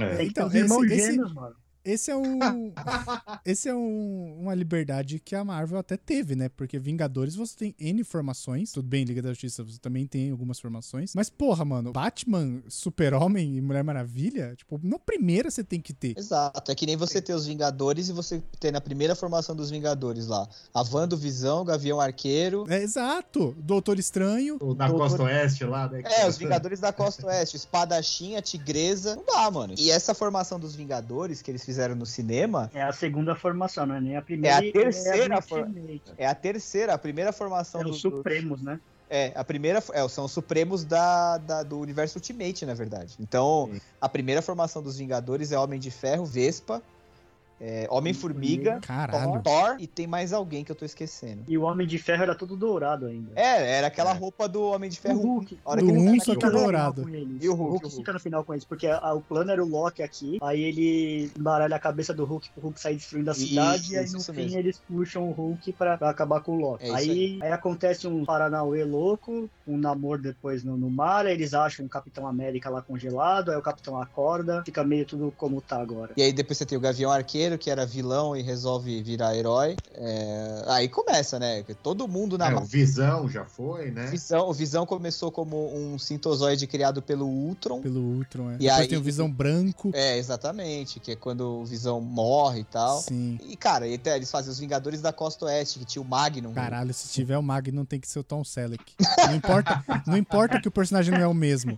[0.02, 0.16] É.
[0.16, 1.56] Tem que ter Então, irmãos esse- esse- gêmeos, mano.
[1.88, 2.40] Esse é um.
[3.46, 6.50] esse é um- uma liberdade que a Marvel até teve, né?
[6.50, 8.72] Porque Vingadores você tem N formações.
[8.74, 11.14] Tudo bem, Liga da Justiça você também tem algumas formações.
[11.16, 16.18] Mas, porra, mano, Batman, Super-Homem e Mulher Maravilha, tipo, na primeira você tem que ter.
[16.18, 19.70] Exato, é que nem você ter os Vingadores e você ter na primeira formação dos
[19.70, 22.66] Vingadores lá a Wanda, Visão, Gavião Arqueiro.
[22.68, 23.56] É exato.
[23.60, 24.58] Doutor Estranho.
[24.60, 26.02] O da Doutor- Costa Oeste lá, né?
[26.04, 29.16] É, os Vingadores da Costa Oeste, Espadachim, a Tigresa.
[29.16, 29.74] Não dá, mano.
[29.78, 33.96] E essa formação dos Vingadores que eles fizeram no cinema É a segunda formação, não
[33.96, 34.66] é nem a primeira.
[34.66, 36.02] É a terceira é a for- Ultimate.
[36.18, 38.80] é a terceira, a primeira formação É dos os Supremos, né?
[39.10, 43.16] É, a primeira é, são os Supremos da, da- do universo Ultimate, na verdade.
[43.20, 43.80] Então, Sim.
[44.02, 46.82] a primeira formação dos Vingadores é Homem de Ferro, Vespa,
[47.60, 48.80] é, Homem-Formiga.
[49.44, 51.44] Thor e tem mais alguém que eu tô esquecendo.
[51.48, 53.32] E o Homem de Ferro era todo dourado ainda.
[53.36, 54.14] É, era aquela É.
[54.14, 55.20] roupa do Homem de O Ferro.
[55.22, 55.60] Hulk.
[55.66, 57.10] A hora Do que ele um, só que Fica no dourado.
[57.10, 59.64] E o Hulk, O Hulk fica no final com eles, porque a- o plano era
[59.64, 63.34] o Loki aqui, aí ele embaralha a cabeça do Hulk pro Hulk sair destruindo a
[63.34, 64.60] Isso, cidade, e aí no isso fim mesmo.
[64.60, 66.84] eles puxam o Hulk pra, pra acabar com o Loki.
[66.86, 71.34] É isso aí, aí acontece um Paranauê louco, um namoro depois no, no mar, aí
[71.34, 75.62] eles acham um Capitão América lá congelado, aí o Capitão acorda, fica meio tudo como
[75.62, 76.12] tá agora.
[76.18, 79.78] E aí depois você tem o Gavião Arqueiro, que era vilão e resolve virar herói.
[79.94, 81.64] É, Aí começa, né?
[81.84, 84.08] Todo mundo na É, ma- o Visão já foi, né?
[84.08, 87.80] Visão, o Visão começou como um sintozoide criado pelo Ultron.
[87.82, 88.56] Pelo Ultron, é.
[88.56, 89.92] E Depois aí- tem o Visão Branco.
[89.94, 93.00] É, exatamente, que é quando o Visão morre e tal.
[93.02, 93.38] Sim.
[93.48, 96.54] E, cara, até eles fazem os Vingadores da Costa Oeste, que tinha o Magnum.
[96.54, 98.84] Caralho, se tiver o Magnum tem que ser o Tom Selleck.
[99.28, 101.78] Não importa, não importa que o personagem não é o mesmo.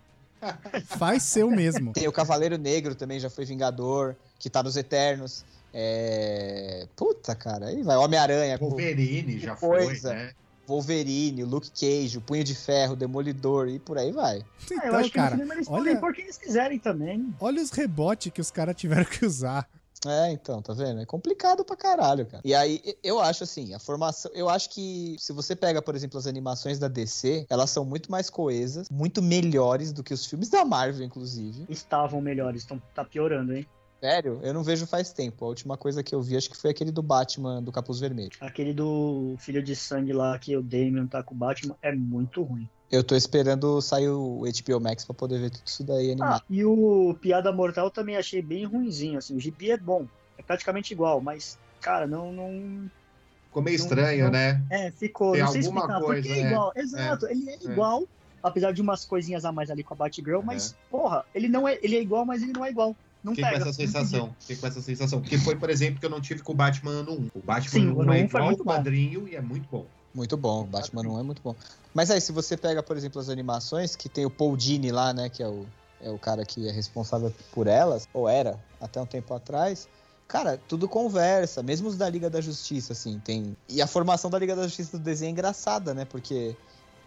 [0.86, 1.92] Faz ser o mesmo.
[1.92, 5.44] Tem o Cavaleiro Negro também, já foi Vingador, que tá nos Eternos.
[5.74, 6.88] É...
[6.96, 7.96] Puta, cara, aí vai.
[7.98, 10.14] Homem-Aranha, Wolverine já que foi, coisa.
[10.14, 10.32] né?
[10.68, 14.40] Wolverine, o Luke Cage, o Punho de Ferro, o Demolidor e por aí vai.
[14.40, 14.44] Ah,
[14.74, 17.34] eu Então, acho que cara, cinema eles olha- podem pôr quem eles quiserem também.
[17.40, 19.68] olha os rebotes que os caras tiveram que usar.
[20.06, 21.02] É, então, tá vendo?
[21.02, 22.42] É complicado pra caralho, cara.
[22.46, 24.32] E aí, eu acho assim, a formação.
[24.34, 28.10] Eu acho que se você pega, por exemplo, as animações da DC, elas são muito
[28.10, 31.66] mais coesas, muito melhores do que os filmes da Marvel, inclusive.
[31.68, 33.68] Estavam melhores, estão tá piorando, hein?
[34.00, 35.44] Sério, eu não vejo faz tempo.
[35.44, 38.32] A última coisa que eu vi, acho que foi aquele do Batman do Capuz Vermelho.
[38.40, 42.42] Aquele do Filho de Sangue lá, que o Damian tá com o Batman, é muito
[42.42, 42.68] ruim.
[42.90, 46.44] Eu tô esperando sair o HBO Max pra poder ver tudo isso daí Ah, animado.
[46.50, 49.36] e o Piada Mortal também achei bem ruinzinho, assim.
[49.36, 52.32] O gibi é bom, é praticamente igual, mas, cara, não...
[52.32, 52.90] não...
[53.48, 54.64] Ficou meio Não- estranho, não- né?
[54.72, 55.34] É, ficou...
[55.34, 56.48] Tem não sei alguma explicar, coisa, porque é é.
[56.48, 56.72] igual.
[56.76, 58.04] Exato, ele é igual,
[58.42, 61.78] apesar de umas coisinhas a mais ali com a Batgirl, mas, porra, ele não é...
[61.84, 62.96] Ele é igual, mas ele não é igual.
[63.24, 63.70] Não Fiquei com pega.
[63.70, 64.36] essa sensação.
[64.40, 65.22] Fiquei com essa sensação.
[65.22, 67.30] Que foi, por exemplo, que eu não tive com o Batman ano 1.
[67.36, 68.72] O Batman Sim, ano o 1 é um igual muito o bom.
[68.72, 69.86] quadrinho e é muito bom.
[70.14, 71.56] Muito bom, Batman não é muito bom.
[71.94, 75.14] Mas aí, se você pega, por exemplo, as animações, que tem o Paul Dini lá,
[75.14, 75.66] né, que é o,
[76.02, 79.88] é o cara que é responsável por elas, ou era, até um tempo atrás,
[80.28, 83.56] cara, tudo conversa, mesmo os da Liga da Justiça, assim, tem...
[83.68, 86.56] E a formação da Liga da Justiça do desenho é engraçada, né, porque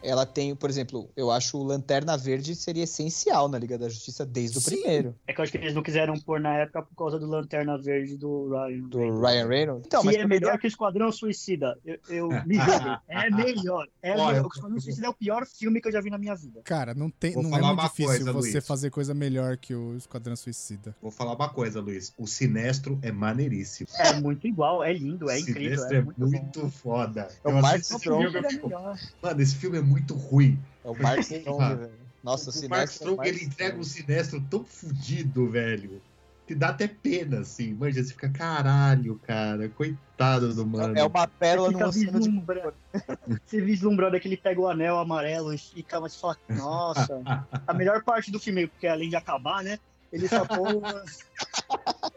[0.03, 4.24] ela tem, por exemplo, eu acho o Lanterna Verde seria essencial na Liga da Justiça
[4.26, 4.76] desde o Sim.
[4.80, 7.26] primeiro, É que eu acho que eles não quiseram pôr na época por causa do
[7.26, 8.80] Lanterna Verde do Ryan.
[8.88, 9.86] do Ryan Reynolds.
[9.86, 11.78] Então, que mas é melhor que o Esquadrão Suicida.
[11.84, 12.98] Eu, eu me julguem.
[13.09, 13.88] É melhor.
[14.03, 14.44] É Olha, melhor.
[14.44, 16.61] O Esquadrão Suicida é o pior filme que eu já vi na minha vida.
[16.64, 18.66] Cara, não, tem, Vou não é falar muito uma difícil coisa, você Luiz.
[18.66, 20.94] fazer coisa melhor que o Esquadrão Suicida.
[21.00, 22.12] Vou falar uma coisa, Luiz.
[22.18, 23.88] O Sinestro é maneiríssimo.
[23.98, 25.78] É muito igual, é lindo, é o incrível.
[25.78, 27.28] Sinestro É é muito, muito, foda.
[27.44, 28.94] É o Ele é.
[29.22, 30.59] Mano, esse filme é muito ruim.
[30.84, 31.93] É o Mark Strong, velho.
[32.22, 32.95] Nossa, o o Mark Sinestro...
[32.95, 33.82] Strong, Mark ele entrega um.
[33.82, 36.01] Sinestro tão fudido, velho.
[36.47, 37.72] Que dá até pena, assim.
[37.74, 39.68] Manja, você fica, caralho, cara.
[39.68, 40.99] Coitado do mano.
[40.99, 42.74] É uma pérola Você no fica oceano de vislumbrando.
[43.47, 47.22] Você vislumbrando que ele pega o anel amarelo e fica, mas fala, nossa.
[47.66, 49.78] A melhor parte do filme, porque além de acabar, né?
[50.12, 50.64] Ele só pô.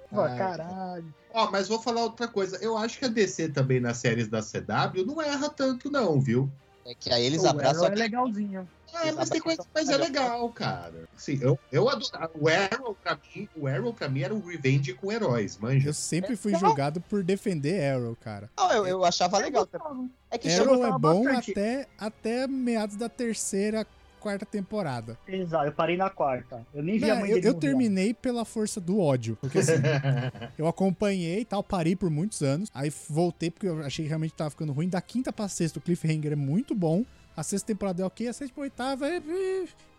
[0.09, 1.13] Pô, caralho.
[1.33, 2.57] Ó, mas vou falar outra coisa.
[2.57, 6.51] Eu acho que a DC também nas séries da CW não erra tanto, não, viu?
[6.85, 8.67] É que aí eles O abraçam Arrow é legalzinho.
[9.03, 11.09] É, mas tem coisa, mas é legal, cara.
[11.17, 12.29] Sim, eu, eu adoro.
[12.35, 15.89] O Arrow, pra mim, o Arrow, pra mim, era um revenge com heróis, manja.
[15.89, 18.49] Eu sempre fui julgado por defender Arrow, cara.
[18.55, 19.67] Não, eu, eu achava legal.
[20.31, 21.51] É que Eu Arrow é bom bastante.
[21.51, 23.85] até, até meados da terceira,
[24.25, 25.19] quarta temporada.
[25.27, 26.65] Exato, eu parei na quarta.
[26.73, 29.37] Eu nem vi a Não, mãe eu, eu terminei pela força do ódio.
[29.39, 29.73] Porque assim,
[30.57, 32.71] eu acompanhei e tal, parei por muitos anos.
[32.73, 34.89] Aí voltei porque eu achei que realmente tava ficando ruim.
[34.89, 37.05] Da quinta pra sexta, o Cliffhanger é muito bom.
[37.35, 39.21] A sexta temporada é ok, a sétima oitava é.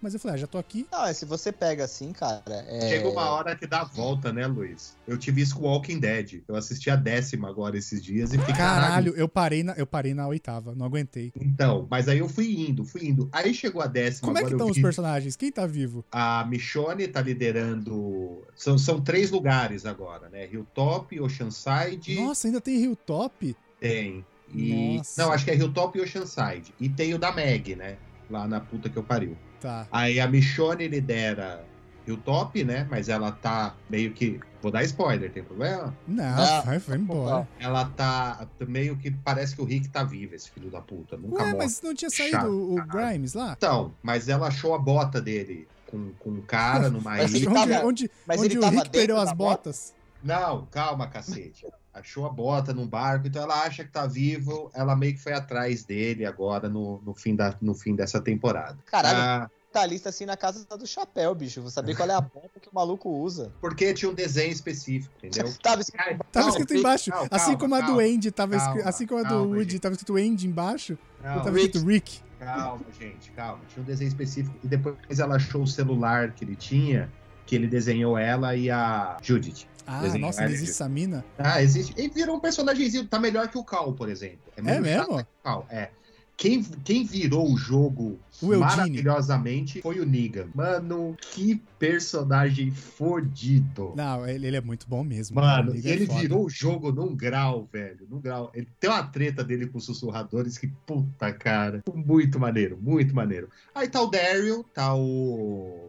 [0.01, 0.87] Mas eu falei, ah, já tô aqui.
[0.91, 2.43] Não, é, se você pega assim, cara.
[2.49, 2.89] É...
[2.89, 4.97] Chega uma hora que dá a volta, né, Luiz?
[5.07, 6.43] Eu tive isso com Walking Dead.
[6.47, 10.15] Eu assisti a décima agora esses dias e fiquei Caralho, eu parei na, eu parei
[10.15, 11.33] na oitava, não aguentei.
[11.37, 13.29] Então, mas aí eu fui indo, fui indo.
[13.33, 15.37] Aí chegou a décima, Como é que estão os personagens?
[15.37, 16.05] Quem tá vivo?
[16.13, 18.43] A Michonne tá liderando.
[18.55, 20.47] São, são três lugares agora, né?
[20.47, 22.15] Hilltop, Oceanside.
[22.15, 23.57] Nossa, ainda tem Hilltop?
[23.81, 24.25] Tem.
[24.55, 24.97] E.
[24.99, 25.23] Nossa.
[25.23, 26.75] Não, acho que é Hilltop e Oceanside.
[26.81, 27.97] E tem o da Meg, né?
[28.31, 29.37] Lá na puta que eu pariu.
[29.61, 29.87] Tá.
[29.91, 31.65] Aí a Michonne lidera
[32.07, 32.87] Hilltop, né?
[32.91, 34.39] Mas ela tá meio que.
[34.63, 35.97] Vou dar spoiler, tem problema?
[36.09, 37.49] Não, Ah, vai, vai embora.
[37.61, 41.17] Ela tá meio que parece que o Rick tá vivo, esse filho da puta.
[41.17, 41.57] Nunca Ué, morre.
[41.65, 42.75] mas não tinha saído Chato, o.
[42.87, 43.55] Grimes lá?
[43.57, 47.39] Então, mas ela achou a bota dele com, com um cara numa Mas ilha.
[47.39, 49.37] ele onde tava- onde, mas onde ele o tava Rick perdeu as bota?
[49.37, 49.95] botas?
[50.25, 51.65] Não, calma, cacete.
[51.99, 54.71] Achou a bota num barco, então ela acha que tá vivo.
[54.75, 58.77] Ela meio que foi atrás dele agora no, no, fim, da, no fim dessa temporada.
[58.87, 59.19] Caralho.
[59.19, 61.61] Ah, Tá lista assim na casa do chapéu, bicho.
[61.61, 63.53] Vou saber qual é a bota que o maluco usa.
[63.61, 65.53] porque tinha um desenho específico, entendeu?
[65.63, 67.11] Tava escrito Ai, Tava escrito embaixo.
[67.11, 68.89] calma, assim calma, como a do calma, Andy tava escrito.
[68.89, 69.81] Assim como a do Woody gente.
[69.81, 70.99] tava escrito Andy embaixo.
[71.23, 72.21] tava escrito Rick.
[72.39, 73.61] Calma, gente, calma.
[73.69, 74.57] Tinha um desenho específico.
[74.65, 77.13] E depois ela achou o celular que ele tinha,
[77.45, 79.67] que ele desenhou ela e a Judith.
[79.87, 81.25] Ah, Desenho nossa, existe essa mina.
[81.39, 81.95] Ah, existe.
[81.97, 84.39] Ele virou um personagemzinho, tá melhor que o Cal, por exemplo.
[84.61, 85.05] menos mesmo?
[85.19, 85.91] chato que o Cal, é.
[86.39, 90.49] Quem, quem virou o jogo O maravilhosamente foi o Negan.
[90.55, 93.95] Mano, que personagem fodido.
[93.97, 95.37] Não, ele, ele é muito bom mesmo.
[95.37, 96.21] Mano, Ele e é ele foda.
[96.21, 98.07] virou o jogo num grau, velho.
[98.11, 98.51] Num grau.
[98.55, 101.83] Ele tem uma treta dele com os sussurradores que, puta, cara.
[101.95, 103.49] Muito maneiro, muito maneiro.
[103.75, 105.86] Aí tá o Daryl, tá o.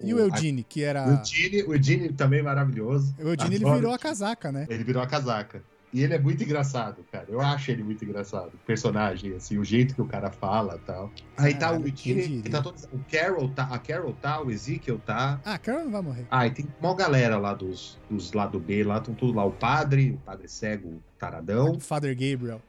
[0.00, 1.06] E o Eugene, que era.
[1.06, 3.14] O Eugene, o Eugene também maravilhoso.
[3.18, 4.66] O Eugene, ele virou o a casaca, né?
[4.68, 5.62] ele virou a casaca.
[5.92, 7.24] E ele é muito engraçado, cara.
[7.28, 8.50] Eu acho ele muito engraçado.
[8.52, 11.10] O personagem, assim, o jeito que o cara fala e tal.
[11.36, 14.50] Aí tá Caralho, o quem Eugene, tá todos, o Carol tá, a Carol tá, o
[14.50, 15.40] Ezekiel tá.
[15.44, 16.26] Ah, Carol não vai morrer.
[16.30, 19.44] Ah, e tem uma galera lá dos, dos lado B, lá estão tudo lá.
[19.44, 22.60] O padre, o padre cego, taradão, Father Gabriel.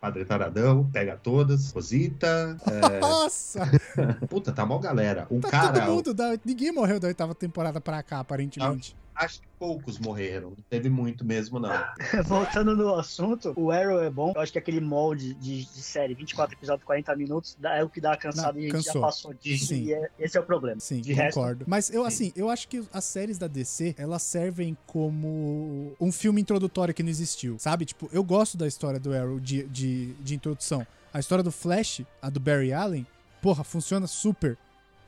[0.00, 2.56] Padre taradão, pega todas, Rosita.
[3.00, 3.62] Nossa!
[3.96, 5.26] é, puta, tá mó galera.
[5.30, 6.14] O Tá cara, todo mundo.
[6.14, 6.38] Da...
[6.44, 8.96] Ninguém morreu da oitava temporada pra cá, aparentemente.
[9.16, 10.50] Acho que poucos morreram.
[10.50, 11.70] Não teve muito mesmo, não.
[12.26, 14.32] Voltando no assunto, o Arrow é bom.
[14.34, 18.00] Eu acho que aquele molde de, de série, 24 episódios, 40 minutos, é o que
[18.00, 19.66] dá a cansada Não, e a gente já passou disso.
[19.68, 19.84] Sim.
[19.84, 20.80] E é- esse é o problema.
[20.80, 21.64] Sim, De resto- concordo.
[21.66, 26.40] Mas eu, assim, eu acho que as séries da DC, elas servem como um filme
[26.40, 27.84] introdutório que não existiu, sabe?
[27.84, 30.86] Tipo, eu gosto da história do Arrow de, de, de introdução.
[31.12, 33.06] A história do Flash, a do Barry Allen,
[33.40, 34.58] porra, funciona super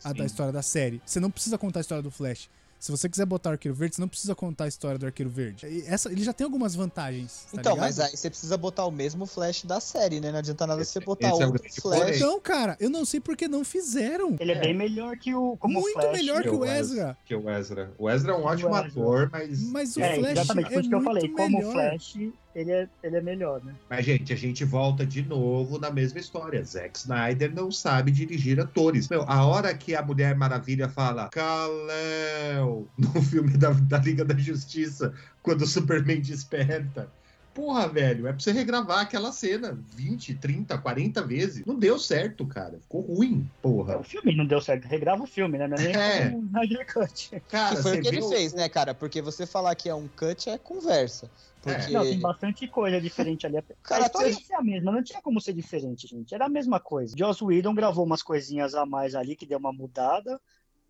[0.05, 0.25] a da Sim.
[0.27, 1.03] história da série.
[1.05, 2.49] Você não precisa contar a história do Flash.
[2.79, 5.29] Se você quiser botar o Arqueiro Verde, você não precisa contar a história do Arqueiro
[5.31, 5.67] Verde.
[5.67, 7.47] E Essa, ele já tem algumas vantagens.
[7.53, 7.85] tá então, ligado?
[7.87, 10.31] mas aí você precisa botar o mesmo flash da série, né?
[10.31, 12.17] Não adianta nada Esse- você botar esse é o outro flash.
[12.17, 14.37] Então, cara, eu não sei por que não fizeram.
[14.39, 14.61] Ele é, É.
[14.61, 15.57] bem melhor que o.
[15.57, 16.13] Como Muito Flash.
[16.13, 16.65] melhor que o.
[16.65, 17.17] Ezra.
[17.25, 17.91] Que o Ezra.
[17.99, 19.61] O Ezra é um ótimo ator, mas.
[19.65, 21.29] Mas o É, Flash exatamente, é por isso que eu falei.
[21.29, 21.73] Como melhor.
[21.73, 22.17] Flash,
[22.55, 23.75] ele é, ele é melhor, né?
[23.89, 26.63] Mas, gente, a gente volta de novo na mesma história.
[26.65, 29.09] Zack Snyder não sabe dirigir atores.
[29.09, 34.37] Meu, a hora que a Mulher Maravilha fala Kal-El no filme da, da Liga da
[34.37, 37.11] Justiça, quando o Superman desperta.
[37.55, 41.67] Porra, velho, é pra você regravar aquela cena 20, 30, 40 vezes.
[41.67, 42.79] Não deu certo, cara.
[42.81, 43.99] Ficou ruim, porra.
[43.99, 44.85] O filme não deu certo.
[44.87, 45.67] Regrava o filme, né?
[45.67, 46.29] Não é nem É.
[46.29, 47.43] Snyder Cut.
[47.51, 48.95] Cara, Que foi o que ele viu- fez, né, cara?
[48.95, 51.29] Porque você falar que é um cut é conversa.
[51.63, 51.91] Porque.
[51.93, 53.57] Não, tem bastante coisa diferente ali.
[53.83, 56.35] Cara, a história ia ser a mesma, não tinha como ser diferente, gente.
[56.35, 57.15] Era a mesma coisa.
[57.17, 60.41] Joss Whedon gravou umas coisinhas a mais ali que deu uma mudada,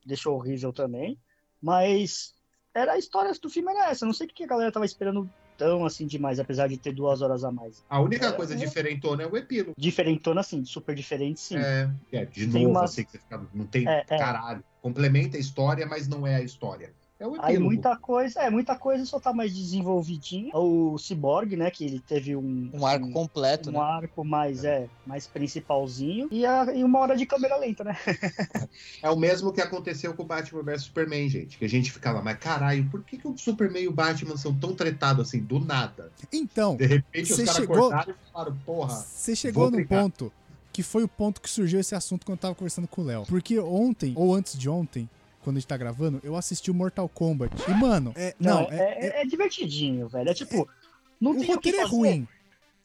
[0.05, 1.19] deixou horrível também,
[1.61, 2.35] mas
[2.75, 4.07] era a história do filme era essa.
[4.07, 7.21] Não sei o que a galera tava esperando tão assim demais, apesar de ter duas
[7.21, 7.85] horas a mais.
[7.89, 8.57] A única É, coisa é.
[8.57, 9.73] diferentona é o epílogo.
[9.77, 11.57] Diferentona, assim, super diferente, sim.
[11.59, 14.17] É, é, de Tem novo, umas- assim, que você fica, não tem É, é.
[14.19, 14.63] caralho.
[14.81, 16.95] Complementa a história, mas não é a história.
[17.21, 17.35] É o.
[17.43, 20.51] Aí muita coisa, é, muita coisa só tá mais desenvolvidinha.
[20.57, 22.71] O Cyborg, né, que ele teve um...
[22.73, 23.79] Um arco um- completo, um né?
[23.81, 27.97] arco mais, é, mais principalzinho e, a- e uma hora de câmera lenta, né?
[29.03, 31.59] É o mesmo que aconteceu com o Batman vs Superman, gente.
[31.59, 34.55] Que a gente ficava, mas caralho, por que, que o Superman e o Batman são
[34.55, 36.13] tão tretados assim, do nada?
[36.33, 38.95] Então, De repente Você os caras chegou- cortaram e falaram, porra.
[38.97, 40.33] Você chegou num ponto
[40.73, 43.25] que foi o ponto que surgiu esse assunto quando eu tava conversando com o Léo.
[43.27, 45.09] Porque ontem, ou antes de ontem,
[45.49, 47.55] quando a gente tá gravando, eu assisti o Mortal Kombat.
[47.67, 48.35] E, mano, é.
[48.39, 50.29] Não, é, é, é- é divertidinho, velho.
[50.29, 50.69] É tipo,
[51.19, 52.29] não o tem o que roteiro é ruim.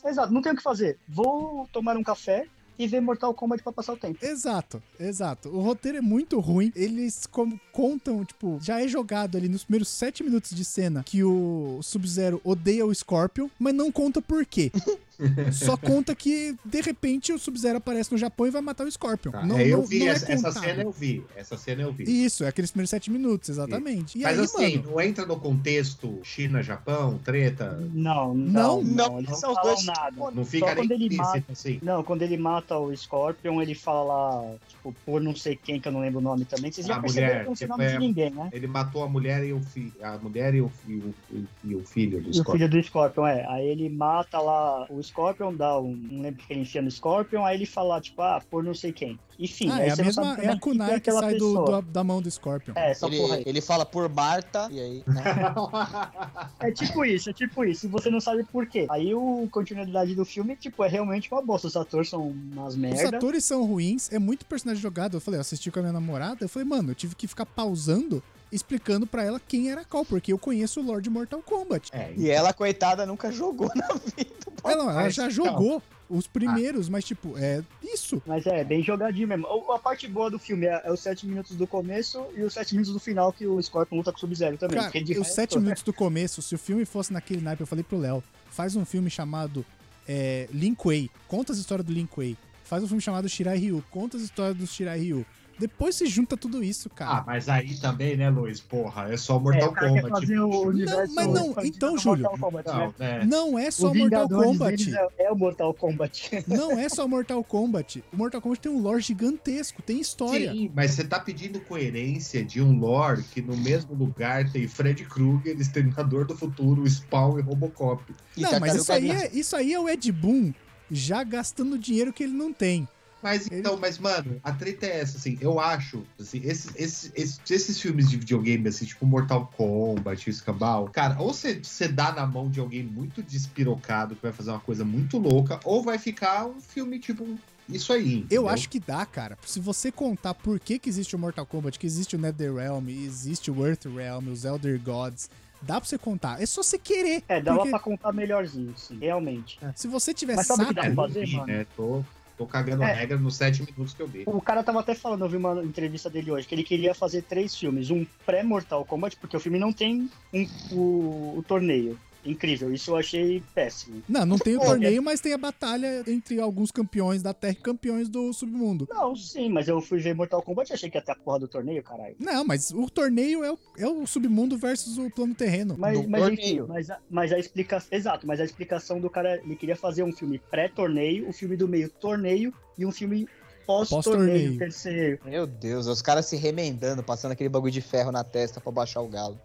[0.05, 0.97] Exato, não tem o que fazer.
[1.07, 2.47] Vou tomar um café,
[2.78, 4.18] e ver Mortal Kombat pra passar o tempo.
[4.26, 5.49] Exato, exato.
[5.49, 6.72] O roteiro é muito ruim.
[6.76, 11.24] Eles como, contam, tipo, já é jogado ali nos primeiros sete minutos de cena que
[11.24, 14.72] o Sub-Zero odeia o Scorpion, mas não conta por quê.
[15.51, 19.32] Só conta que, de repente, o Sub-Zero aparece no Japão e vai matar o Scorpion.
[19.32, 21.24] Tá, Não, é, eu não- vi, não é essa, cena eu vi.
[21.36, 22.03] Essa cena eu vi.
[22.26, 24.18] Isso, é aqueles primeiros sete minutos, exatamente.
[24.18, 27.78] E Mas aí, assim, mano, não entra no contexto China-Japão, treta.
[27.93, 30.14] Não, Não, não, não, eles não são dois nada.
[30.34, 31.43] Não fica Só nem quando ele mata.
[31.51, 31.80] assim.
[31.82, 35.88] Não, quando ele mata o Scorpion, ele fala lá, tipo, por não sei quem, que
[35.88, 36.72] eu não lembro o nome também.
[36.72, 38.49] Vocês já A perceberam mulher, que não sei o tipo, nome é- de ninguém, né?
[38.51, 39.93] Ele matou a mulher e o filho.
[40.01, 41.16] A mulher e o, e o,
[41.64, 42.53] e o filho do E o Scorpion.
[42.53, 43.45] filho do Scorpion, é.
[43.49, 45.95] Aí ele mata lá o Scorpion, dá um.
[45.95, 48.74] Não lembro o que ele enfia no Scorpion, aí ele fala, tipo, ah, por não
[48.74, 49.20] sei quem.
[49.39, 51.36] Enfim, ah, aí é a você não mesma, sabe é a kunai que aquela sai
[51.36, 52.74] do, do- da mão do Scorpion.
[52.76, 53.41] É, essa porra aí.
[53.41, 55.04] Ele, ele fala por Marta, e aí.
[55.08, 55.24] né?
[56.60, 57.86] É tipo isso, é tipo isso.
[57.86, 58.86] E você não sabe por quê.
[58.89, 61.68] Aí o continuidade do filme, tipo, é realmente uma bosta.
[61.68, 63.18] Os atores são umas Os merda.
[63.18, 65.18] atores são ruins, é muito personagem jogado.
[65.18, 67.45] Eu falei, eu assisti com a minha namorada, eu falei, mano, eu tive que ficar
[67.45, 68.24] pausando,
[68.54, 71.89] explicando pra ela quem era qual, porque eu conheço o Lord Mortal Kombat.
[71.91, 74.30] É, E ela, coitada, nunca jogou na vida.
[74.64, 78.22] Ela, ela mas, já jogou os primeiros, mas tipo, é isso.
[78.26, 79.47] Mas é, bem jogadinho mesmo.
[79.72, 82.74] A parte boa do filme é, é os sete minutos do começo e os sete
[82.74, 84.78] minutos do final que o Scorpion luta com o Sub-Zero também.
[84.78, 87.84] Cara, os resto- sete minutos do começo, se o filme fosse naquele naipe, eu falei
[87.84, 89.66] pro Léo, faz um filme chamado
[90.08, 92.38] é, Lin Kuei, conta as histórias do Lin Kuei.
[92.64, 95.26] Faz um filme chamado Shirai Ryu, conta as histórias do Shirai Ryu.
[95.60, 97.24] Depois se junta tudo isso, Ah, cara.
[97.28, 98.60] mas aí também, né, Luiz?
[98.60, 100.10] Porra, é só É, Mortal o quer Kombat.
[100.10, 102.68] fazer o universo mas não, então, Júlio, Mortal Kombat?
[102.70, 103.26] Não, né?
[103.26, 104.95] Não é só o Mortal Kombat.
[104.95, 106.43] é, é o Mortal Kombat.
[106.47, 108.04] Não é só Mortal Kombat.
[108.12, 110.51] O Mortal Kombat tem um lore gigantesco, tem história.
[110.51, 115.04] Sim, mas você tá pedindo coerência de um lore que no mesmo lugar tem Fred
[115.06, 118.04] Krueger, Exterminador do Futuro, Spawn e Robocop.
[118.36, 120.51] E não, mas isso aí, é, isso aí é o Ed Boon
[120.91, 122.88] já gastando dinheiro que ele não tem.
[123.24, 127.11] Mas Ele- então, mas mano, a treta é essa, assim, eu acho, assim, esses, esses,
[127.15, 132.11] esses, esses filmes de videogame, assim, tipo Mortal Kombat, Escambau, cara, ou você você dá
[132.11, 135.97] na mão de alguém muito despirocado que vai fazer uma coisa muito louca, ou vai
[135.97, 138.15] ficar um filme tipo isso aí.
[138.19, 138.49] Eu entendeu?
[138.49, 139.38] acho que dá, cara.
[139.45, 143.49] Se você contar por que, que existe o Mortal Kombat, que existe o NetherRealm, existe
[143.49, 145.30] o Earthrealm, os Elder Gods,
[145.61, 146.41] dá pra você contar.
[146.41, 147.24] É só você querer.
[147.30, 149.57] É, dava porque pra contar melhorzinho, sim, realmente.
[149.76, 150.76] Se você tiver Mas sabe o saco...
[150.76, 151.45] que dá É, pra fazer, mano?
[151.47, 151.65] né?
[151.74, 152.03] Tô,
[152.38, 152.93] tô cagando a É.
[152.93, 154.23] regra nos sete minutos que eu dei.
[154.25, 157.21] O cara tava até falando, eu vi uma entrevista dele hoje, que ele queria fazer
[157.23, 157.89] três filmes.
[157.89, 161.97] Um pré-Mortal Kombat, porque o filme não tem um- o, o torneio.
[162.26, 164.01] Incrível, isso eu achei péssimo.
[164.07, 167.53] Não, não tem o Pô, torneio, mas tem a batalha entre alguns campeões da Terra
[167.53, 168.88] e campeões do submundo.
[168.89, 171.39] Não, sim, mas eu fui ver Mortal Kombat e achei que ia ter a porra
[171.39, 172.15] do torneio, caralho.
[172.19, 175.76] Não, mas o torneio é o, é o submundo versus o plano terreno.
[175.78, 176.67] Mas, mas enfim, torneio.
[176.67, 177.89] mas a, mas a explicação.
[177.91, 181.67] Exato, mas a explicação do cara, ele queria fazer um filme pré-torneio, um filme do
[181.67, 183.28] meio torneio e um filme
[183.66, 184.57] Pós-torneio.
[184.57, 185.20] terceiro.
[185.26, 189.01] Meu Deus, os caras se remendando, passando aquele bagulho de ferro na testa pra baixar
[189.01, 189.39] o galo.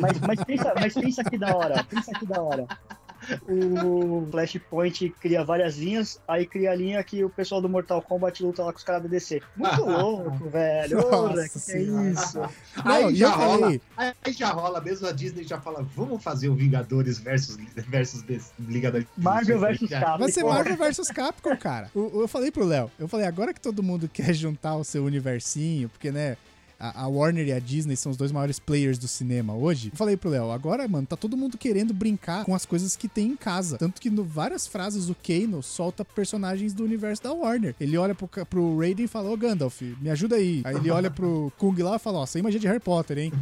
[0.00, 2.66] Mas, mas, pensa, mas pensa que da hora, pensa que da hora.
[3.48, 8.42] O Flashpoint cria várias linhas, aí cria a linha que o pessoal do Mortal Kombat
[8.42, 9.40] luta lá com os caras da DC.
[9.56, 10.96] Muito louco, velho.
[10.96, 12.38] Nossa Porra, que é isso?
[12.84, 13.80] Não, Aí já eu rola, falei,
[14.24, 17.56] aí já rola, mesmo a Disney já fala, vamos fazer o Vingadores versus,
[17.88, 18.24] versus
[18.58, 20.18] Liga da Marvel versus Capcom.
[20.18, 21.90] Vai ser Marvel vs Capcom, cara.
[21.94, 25.04] O- Eu falei pro Léo, eu falei, agora que todo mundo quer juntar o seu
[25.04, 26.36] universinho, porque, né,
[26.80, 29.90] a, a Warner e a Disney são os dois maiores players do cinema hoje.
[29.92, 33.06] Eu falei pro Léo, agora, mano, tá todo mundo querendo brincar com as coisas que
[33.08, 33.76] tem em casa.
[33.78, 37.74] Tanto que no várias frases o Kano solta personagens do universo da Warner.
[37.78, 40.62] Ele olha pro, pro Raiden e fala, ô Gandalf, me ajuda aí.
[40.64, 43.32] Aí ele olha pro Kung lá e fala, ó, você imagina de Harry Potter, hein?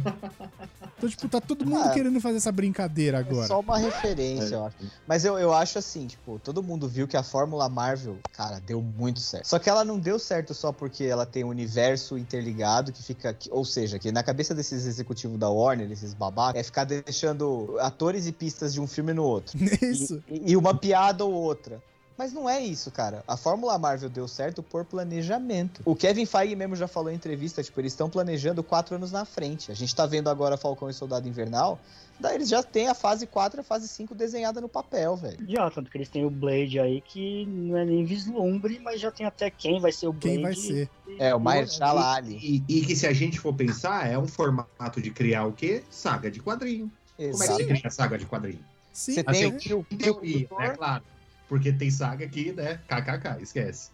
[0.97, 3.47] Então, tipo, tá todo mundo Ah, querendo fazer essa brincadeira É agora.
[3.47, 4.75] só uma referência, eu acho.
[5.07, 8.81] Mas eu, eu acho assim, tipo, todo mundo viu que a Fórmula Marvel, cara, deu
[8.81, 9.45] muito certo.
[9.45, 13.28] Só que ela não deu certo só porque ela tem um universo interligado que fica.
[13.33, 17.77] Que- ou seja, que na cabeça desses executivos da Warner, esses babacas, é ficar deixando
[17.79, 19.57] atores e pistas de um filme no outro.
[19.81, 20.23] Isso.
[20.27, 21.81] E, e uma piada ou outra.
[22.19, 23.23] Mas não é isso, cara.
[23.25, 25.81] A Fórmula Marvel deu certo por planejamento.
[25.85, 29.23] O Kevin Feige mesmo já falou em entrevista, tipo, eles estão planejando quatro anos na
[29.23, 29.71] frente.
[29.71, 31.79] A gente tá vendo agora Falcão e Soldado Invernal,
[32.19, 35.37] daí eles já têm a fase 4 e a fase 5 desenhada no papel, velho.
[35.47, 39.11] Já, tanto que eles têm o Blade aí, que não é nem vislumbre, mas já
[39.11, 40.35] tem até quem vai ser o Blade.
[40.35, 40.89] Quem vai ser?
[41.17, 42.37] É, o Mahershala Ali.
[42.67, 45.83] E, e que se a gente for pensar, é um formato de criar o quê?
[45.89, 46.91] Saga de quadrinho.
[47.15, 47.65] Como é que você Exato.
[47.65, 48.59] cria saga de quadrinho?
[48.91, 50.69] Sim, Você Assim, tem o Kill Em Kill teoria, né?
[50.71, 51.03] Claro.
[51.49, 52.79] Porque tem saga aqui, né?
[52.87, 53.89] KKK, esquece.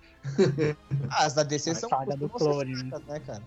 [1.10, 3.44] Ah, as da DC A são saga do fracas, né, cara?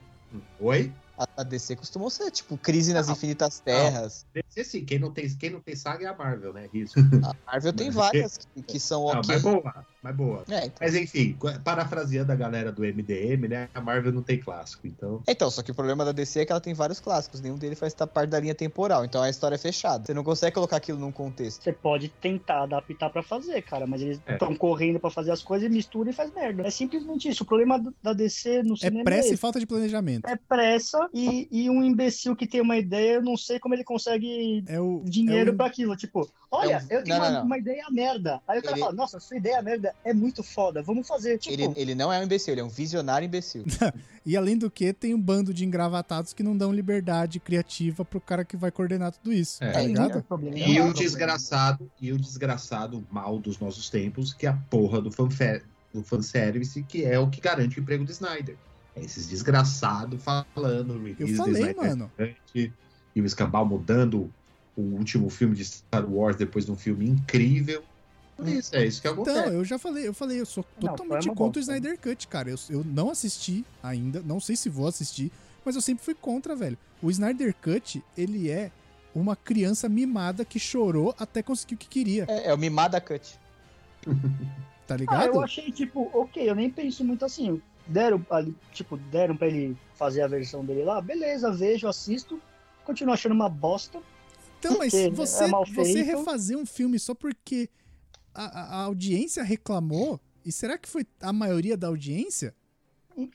[0.58, 0.92] Oi?
[1.36, 4.24] A, DC costumou ser, tipo, crise nas Não, infinitas terras.
[4.34, 6.68] DC, sim, quem não, tem, quem não tem saga é a Marvel, né?
[6.72, 6.94] Isso.
[7.24, 9.22] A Marvel tem várias que, que são Não, ok.
[9.28, 10.44] mas boa, mas boa.
[10.48, 10.76] É, então.
[10.80, 13.68] Mas enfim, parafraseando a galera do MDM, né?
[13.74, 15.22] A Marvel não tem clássico, então.
[15.26, 17.78] Então, só que o problema da DC é que ela tem vários clássicos, nenhum deles
[17.78, 20.04] faz parte da linha temporal, então a história é fechada.
[20.06, 21.62] Você não consegue colocar aquilo num contexto.
[21.64, 24.34] Você pode tentar adaptar pra fazer, cara, mas eles É.
[24.34, 26.66] estão correndo pra fazer as coisas e mistura e faz merda.
[26.66, 27.42] É simplesmente isso.
[27.42, 30.26] O problema da DC no É cinema pressa é e falta de planejamento.
[30.28, 33.84] É pressa e, e um imbecil que tem uma ideia, eu não sei como ele
[33.84, 35.02] consegue É o.
[35.04, 35.96] dinheiro é o- pra aquilo.
[35.96, 37.46] Tipo, olha, É o- eu tenho não, uma, não, não.
[37.46, 38.40] uma ideia merda.
[38.46, 41.38] Aí o cara Ele- fala, nossa, sua ideia merda é muito foda, vamos fazer.
[41.38, 43.64] Tipo, Ele, ele não é um imbecil, ele é um visionário imbecil.
[44.26, 48.20] E além do que, tem um bando de engravatados que não dão liberdade criativa pro
[48.20, 49.64] cara que vai coordenar tudo isso.
[49.64, 49.70] É.
[49.72, 50.22] Tá ligado?
[50.22, 50.58] problema.
[50.58, 55.00] E é o desgraçado, e o desgraçado mal dos nossos tempos, que é a porra
[55.00, 55.62] do, fanfe-
[55.94, 58.54] do fanservice, que é o que garante o emprego do Snyder.
[59.00, 62.10] É esses desgraçados falando, Eu falei, mano.
[63.14, 64.30] E o escambau mudando
[64.76, 67.82] o último filme de Star Wars depois de um filme incrível.
[68.44, 69.54] Isso, é isso que Então, acontece.
[69.54, 71.62] eu já falei, eu falei, eu sou Não, totalmente uma contra o.
[71.62, 72.50] Snyder Cut, cara.
[72.50, 75.32] Eu, eu não assisti ainda, não sei se vou assistir,
[75.64, 76.78] mas eu sempre fui contra, velho.
[77.02, 78.70] O Snyder Cut, ele é
[79.12, 83.36] uma criança mimada que chorou até conseguir o que queria, É, é o Mimada Cut.
[84.86, 85.26] tá Ah, ligado?
[85.34, 87.60] eu achei, tipo, ok, eu nem penso muito assim.
[87.88, 92.40] Deram, ali, tipo, deram pra ele fazer a versão dele lá, beleza, vejo, assisto,
[92.84, 94.00] continuo achando uma bosta.
[94.58, 97.70] Então, mas você, é você refazer um filme só porque
[98.34, 102.54] a, a- audiência reclamou, e será que foi a maioria da audiência?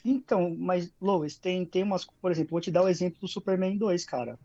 [0.06, 2.06] Então, mas, Lois, tem, tem umas.
[2.06, 4.40] Por exemplo, vou te dar o exemplo do Superman 2, cara.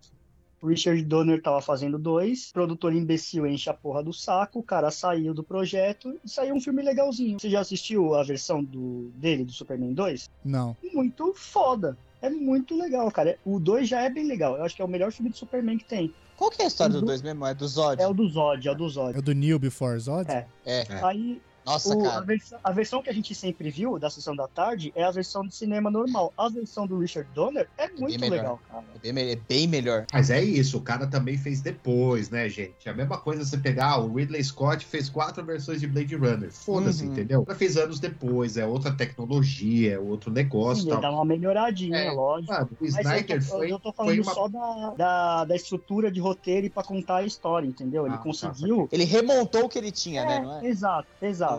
[0.60, 4.90] O Richard Donner tava fazendo dois, produtor imbecil enche a porra do saco, o cara
[4.90, 7.38] saiu do projeto e saiu um filme legalzinho.
[7.38, 10.28] Você já assistiu a versão do, dele, do Superman 2?
[10.44, 10.76] Não.
[10.92, 11.96] Muito foda.
[12.20, 13.38] É muito legal, cara.
[13.44, 14.56] O 2 já é bem legal.
[14.56, 16.12] Eu acho que é o melhor filme do Superman que tem.
[16.36, 17.06] Qual que é a história do Uhum.
[17.06, 17.46] 2 mesmo?
[17.46, 18.02] É do Zod?
[18.02, 19.14] É o do Zod, é o do Zod.
[19.16, 20.28] É o do New Before Zod?
[20.30, 20.46] É.
[20.66, 20.80] É.
[20.88, 21.04] É.
[21.04, 22.24] Aí, Nossa, o- a, cara.
[22.24, 25.42] versão, a versão que a gente sempre viu da sessão da tarde é a versão
[25.42, 26.32] de cinema normal.
[26.36, 28.36] A versão do Richard Donner é muito melhor.
[28.36, 28.86] legal, cara.
[29.02, 30.06] É bem, é bem melhor.
[30.12, 32.88] Mas é isso, o cara também fez depois, né, gente?
[32.88, 36.14] É a mesma coisa você pegar, ah, o Ridley Scott fez quatro versões de Blade
[36.16, 36.50] Runner.
[36.52, 37.12] Foda-se, Uhum.
[37.12, 37.44] entendeu?
[37.46, 41.00] Ela fez anos depois, é outra tecnologia, é outro negócio Sim, tal.
[41.00, 42.52] dá uma melhoradinha, É, lógico.
[42.52, 44.34] Mano, o Mas eu Snyder tô, foi, eu tô falando uma.
[44.34, 48.06] só da, da, da estrutura de roteiro e pra contar a história, entendeu?
[48.06, 48.88] Ele Ah, tá, conseguiu.
[48.90, 50.38] Ele remontou o que ele tinha, né?
[50.40, 50.68] Não É, é?
[50.68, 51.08] exato,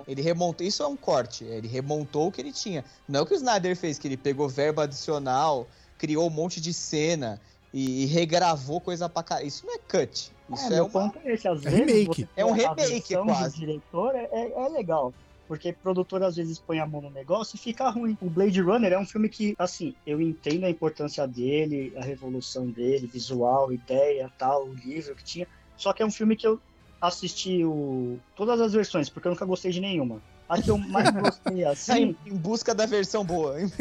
[0.08, 0.66] Ele remontou.
[0.66, 1.44] Isso é um corte.
[1.44, 2.84] Ele remontou o que ele tinha.
[3.08, 6.60] Não é o que o Snyder fez, que ele pegou verba adicional, criou um monte
[6.62, 7.40] de cena
[7.74, 9.48] e, e regravou coisa pra caralho.
[9.48, 10.32] Isso não é cut.
[10.52, 10.92] Isso é, é, meu uma.
[10.92, 11.48] ponto é esse.
[11.48, 12.28] Às É vezes remake.
[12.36, 13.60] É um a remake, versão quase.
[13.60, 15.14] do diretor é, é, é legal.
[15.48, 18.16] Porque produtor às vezes põe a mão no negócio e fica ruim.
[18.22, 22.68] O Blade Runner é um filme que, assim, eu entendo a importância dele, a revolução
[22.68, 25.48] dele, visual, ideia, tal, o livro que tinha.
[25.76, 26.60] Só que é um filme que eu
[27.02, 28.18] assisti o...
[28.36, 30.22] todas as versões, porque eu nunca gostei de nenhuma.
[30.48, 33.62] A que eu mais gostei, assim, em, em busca da versão boa.
[33.62, 33.72] hein?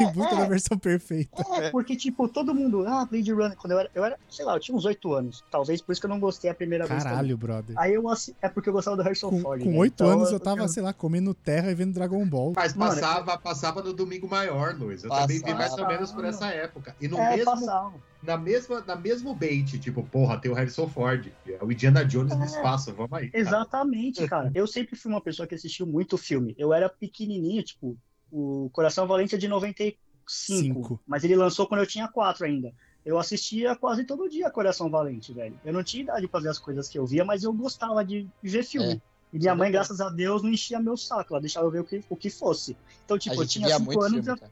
[0.00, 1.44] em busca da versão perfeita.
[1.56, 4.54] É, porque, tipo, todo mundo, ah, Blade Runner, quando eu era, eu era, sei lá,
[4.56, 5.44] eu tinha uns oito anos.
[5.50, 7.02] Talvez por isso que eu não gostei a primeira vez.
[7.02, 7.14] também.
[7.18, 7.78] Caralho, brother.
[7.78, 8.34] Aí eu assi...
[8.40, 9.62] é porque eu gostava do Harrison Com Ford.
[9.62, 9.78] com né?
[9.78, 12.54] oito Então, anos eu tava, sei lá, comendo terra e vendo Dragon Ball.
[12.56, 15.04] Mas Mano, passava, passava no Domingo Maior, Luiz.
[15.04, 15.92] Eu também vi mais ou Passava.
[15.92, 16.96] menos por essa época.
[16.98, 17.92] E no É, mesmo, passava.
[18.24, 21.30] Na, mesma, na mesmo bait, tipo, porra, tem o Harrison Ford.
[21.46, 22.46] É o Indiana Jones no É.
[22.46, 23.28] espaço, vamos aí.
[23.30, 23.40] cara.
[23.42, 24.50] Exatamente, cara.
[24.54, 26.54] Eu sempre fui uma pessoa que assistiu muito filme.
[26.58, 27.96] Eu era pequenininho, tipo,
[28.32, 31.00] o Coração Valente é de 95, Cinco.
[31.06, 32.72] mas ele lançou quando eu tinha 4 ainda.
[33.04, 35.58] Eu assistia quase todo dia Coração Valente, velho.
[35.64, 38.26] Eu não tinha idade pra fazer as coisas que eu via, mas eu gostava de
[38.42, 38.94] ver filme.
[38.94, 39.00] É.
[39.34, 41.34] E minha mãe, graças a Deus, não enchia meu saco.
[41.34, 42.76] Ela deixava eu ver o que, o que fosse.
[43.04, 44.48] Então, tipo, eu tinha via 5 muito anos, filme, eu,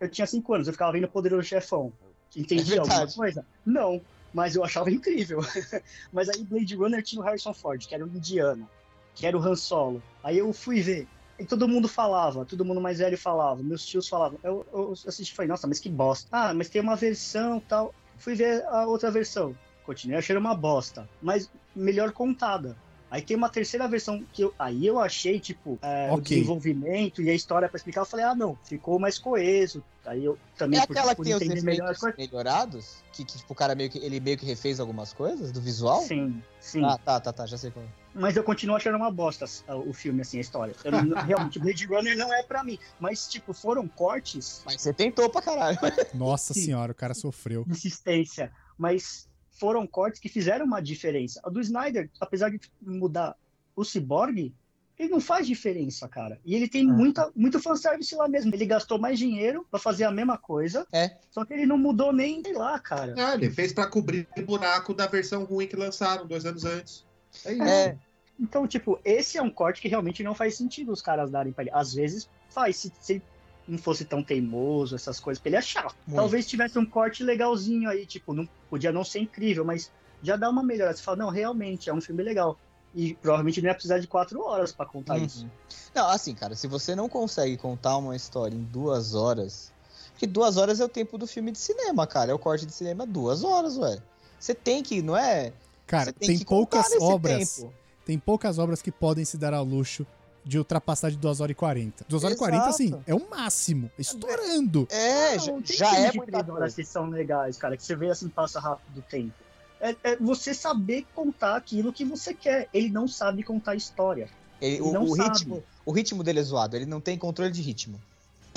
[0.00, 1.92] eu tinha 5 anos, eu ficava vendo Poderoso Chefão.
[2.36, 3.46] Entendia É alguma coisa?
[3.64, 4.00] Não,
[4.32, 5.40] mas eu achava incrível.
[6.12, 8.68] mas aí Blade Runner tinha o Harrison Ford, que era o indiano,
[9.14, 10.02] que era o Han Solo.
[10.22, 11.06] Aí eu fui ver.
[11.38, 14.38] E todo mundo falava, todo mundo mais velho falava, meus tios falavam.
[14.42, 16.28] Eu, eu assisti e falei, nossa, mas que bosta.
[16.30, 17.94] Ah, mas tem uma versão tal.
[18.18, 19.54] Fui ver a outra versão.
[19.84, 22.76] Continuei achando uma bosta, mas melhor contada.
[23.12, 26.34] Aí tem uma terceira versão que eu, aí eu achei, tipo, é, o Ok.
[26.34, 28.00] desenvolvimento e a história pra explicar.
[28.00, 29.84] Eu falei, ah, não, ficou mais coeso.
[30.06, 32.18] Aí eu também É aquela que tem os entender melhor as efeitos coisas.
[32.30, 32.96] melhorados?
[33.12, 33.98] Que, que, tipo, o cara meio que.
[33.98, 36.00] Ele meio que refez algumas coisas do visual?
[36.00, 36.82] Sim, sim.
[36.82, 37.84] Ah, tá, tá, tá, já sei qual.
[37.84, 37.88] é.
[38.14, 40.74] Mas eu continuo achando uma bosta uh, o filme, assim, a história.
[40.82, 42.78] Eu não- realmente, Blade Runner não é pra mim.
[42.98, 45.78] Mas, tipo, foram cortes Mas você tentou pra caralho.
[46.14, 46.62] Nossa Sim.
[46.62, 47.66] senhora, o cara sofreu.
[47.68, 48.50] insistência.
[48.78, 51.40] Mas foram cortes que fizeram uma diferença.
[51.44, 53.36] A do Snyder, apesar de mudar
[53.76, 54.52] o Cyborg,
[54.98, 56.38] ele não faz diferença, cara.
[56.44, 56.92] E ele tem Ah.
[56.92, 58.54] muita, muito fanservice lá mesmo.
[58.54, 61.16] Ele gastou mais dinheiro pra fazer a mesma coisa, É.
[61.30, 63.14] só que ele não mudou nem, sei lá, cara.
[63.18, 67.04] Ah, ele fez pra cobrir o buraco da versão ruim que lançaram dois anos antes.
[67.44, 67.62] É isso.
[67.62, 67.98] É,
[68.40, 71.62] Então, tipo, esse é um corte que realmente não faz sentido os caras darem pra
[71.64, 71.70] ele.
[71.72, 73.22] Às vezes faz, se, se
[73.66, 75.94] não fosse tão teimoso, essas coisas, porque ele é chato.
[76.06, 76.18] Muito.
[76.18, 79.90] Talvez tivesse um corte legalzinho aí, tipo, não podia não ser incrível, mas
[80.22, 80.96] já dá uma melhorada.
[80.96, 82.58] Você fala, não, realmente, é um filme legal.
[82.94, 85.24] E provavelmente não ia precisar de quatro horas pra contar Uhum.
[85.24, 85.50] isso.
[85.94, 89.72] Não, assim, cara, se você não consegue contar uma história em duas horas.
[90.10, 92.30] Porque duas horas é o tempo do filme de cinema, cara.
[92.30, 93.98] É o corte de cinema duas horas, ué.
[94.38, 95.52] Você tem que, não é?
[95.86, 97.56] Cara, tem, contar poucas obras.
[97.56, 97.72] tempo.
[98.04, 100.06] Tem poucas obras que podem se dar ao luxo
[100.44, 102.04] de ultrapassar de 2 horas e 40.
[102.08, 102.74] 2 horas e 40, Exato.
[102.74, 103.90] assim, é o máximo.
[103.98, 104.86] Estourando.
[104.90, 106.76] É, Não, já, já é muita três horas coisa.
[106.76, 109.32] que são legais, cara, que você vê assim, passa rápido o tempo.
[109.80, 112.68] É, é você saber contar aquilo que você quer.
[112.72, 114.28] Ele não sabe contar história.
[114.60, 115.28] Ele- Ele o, não o sabe.
[115.30, 118.00] ritmo, o ritmo dele é zoado, ele não tem controle de ritmo.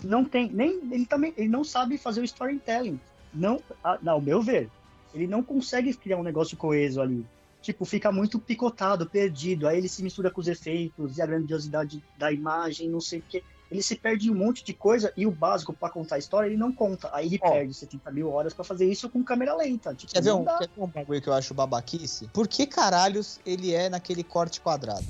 [0.03, 2.99] Não tem, nem ele também, ele não sabe fazer o storytelling.
[3.33, 4.69] Não, a- ao meu ver,
[5.13, 7.25] ele não consegue criar um negócio coeso ali.
[7.65, 9.67] Tipo, fica muito picotado, perdido.
[9.67, 13.23] Aí ele se mistura com os efeitos e a grandiosidade da imagem, não sei o
[13.27, 13.43] quê.
[13.71, 16.55] Ele se perde um monte de coisa e o básico pra contar a história ele
[16.57, 17.09] não conta.
[17.11, 17.49] Aí ele Ó.
[17.51, 19.95] perde 70 mil horas pra fazer isso com câmera lenta.
[19.95, 20.59] Tipo, Quer ver, um, dá.
[20.59, 22.27] quer ver um bagulho que eu acho babaquice?
[22.31, 25.03] Por que caralhos ele é naquele corte quadrado?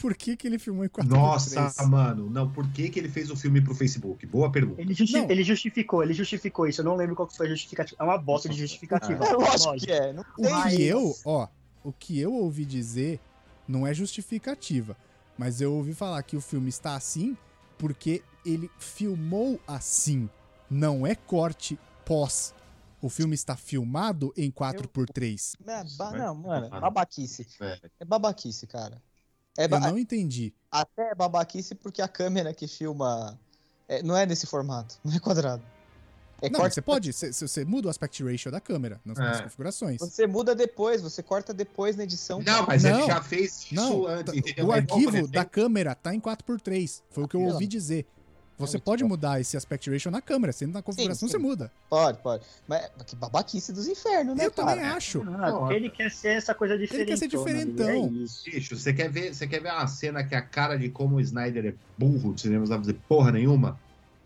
[0.00, 2.28] Por que, que ele filmou em 4 Nossa, mano.
[2.28, 4.26] Não, por que, que ele fez o filme pro Facebook?
[4.26, 4.80] Boa pergunta.
[4.80, 5.30] Ele, justi- Não.
[5.30, 6.80] ele justificou, ele justificou isso.
[6.80, 7.96] Eu não lembro qual que foi a justificativa.
[8.00, 9.22] É uma bosta de justificativa.
[9.24, 9.86] É lógico Lógico.
[9.86, 10.12] que é.
[10.12, 10.50] Não O tem.
[10.50, 11.46] Mas- que eu, ó,
[11.84, 13.20] o que eu ouvi dizer
[13.66, 14.96] não é justificativa,
[15.38, 17.36] mas eu ouvi falar que o filme está assim
[17.78, 20.28] porque ele filmou assim,
[20.70, 22.54] não é corte pós.
[23.02, 25.54] O filme está filmado em 4x3.
[25.66, 26.80] É, ba- Vai- não, mano, Mano.
[26.82, 27.46] babaquice.
[27.58, 27.90] Velho.
[27.98, 29.00] É babaquice, cara.
[29.56, 30.52] É Eu ba- não entendi.
[30.70, 33.38] Até é babaquice porque a câmera que filma
[33.88, 35.62] é, não é nesse formato, não é quadrado.
[36.42, 39.40] É Não, corte- você pode, você, você muda o aspect ratio da câmera nas, nas
[39.40, 39.42] É.
[39.42, 39.98] configurações.
[40.00, 42.42] Você muda depois, você corta depois na edição.
[42.44, 42.98] Não, mas Não.
[43.00, 44.32] ele já fez isso Não, antes.
[44.32, 44.66] tá- entendeu?
[44.66, 47.02] o É arquivo da câmera tá em 4x3.
[47.10, 48.06] Foi o que eu ouvi dizer.
[48.58, 49.08] Você muito pode bom.
[49.08, 51.32] mudar esse aspect ratio na câmera, sendo na configuração sim.
[51.32, 51.72] você muda.
[51.88, 52.44] Pode, pode.
[52.68, 54.72] Mas que babaquice dos infernos, né, Eu cara?
[54.72, 55.22] também acho.
[55.22, 57.06] Ah, Não, ele quer ser essa coisa diferente.
[57.08, 57.88] quer ser diferentão.
[57.88, 58.44] É isso.
[58.44, 61.16] Bicho, você quer ver, você quer ver uma cena que é a cara de como
[61.16, 63.80] o Snyder é burro, de cinema não vai fazer porra nenhuma?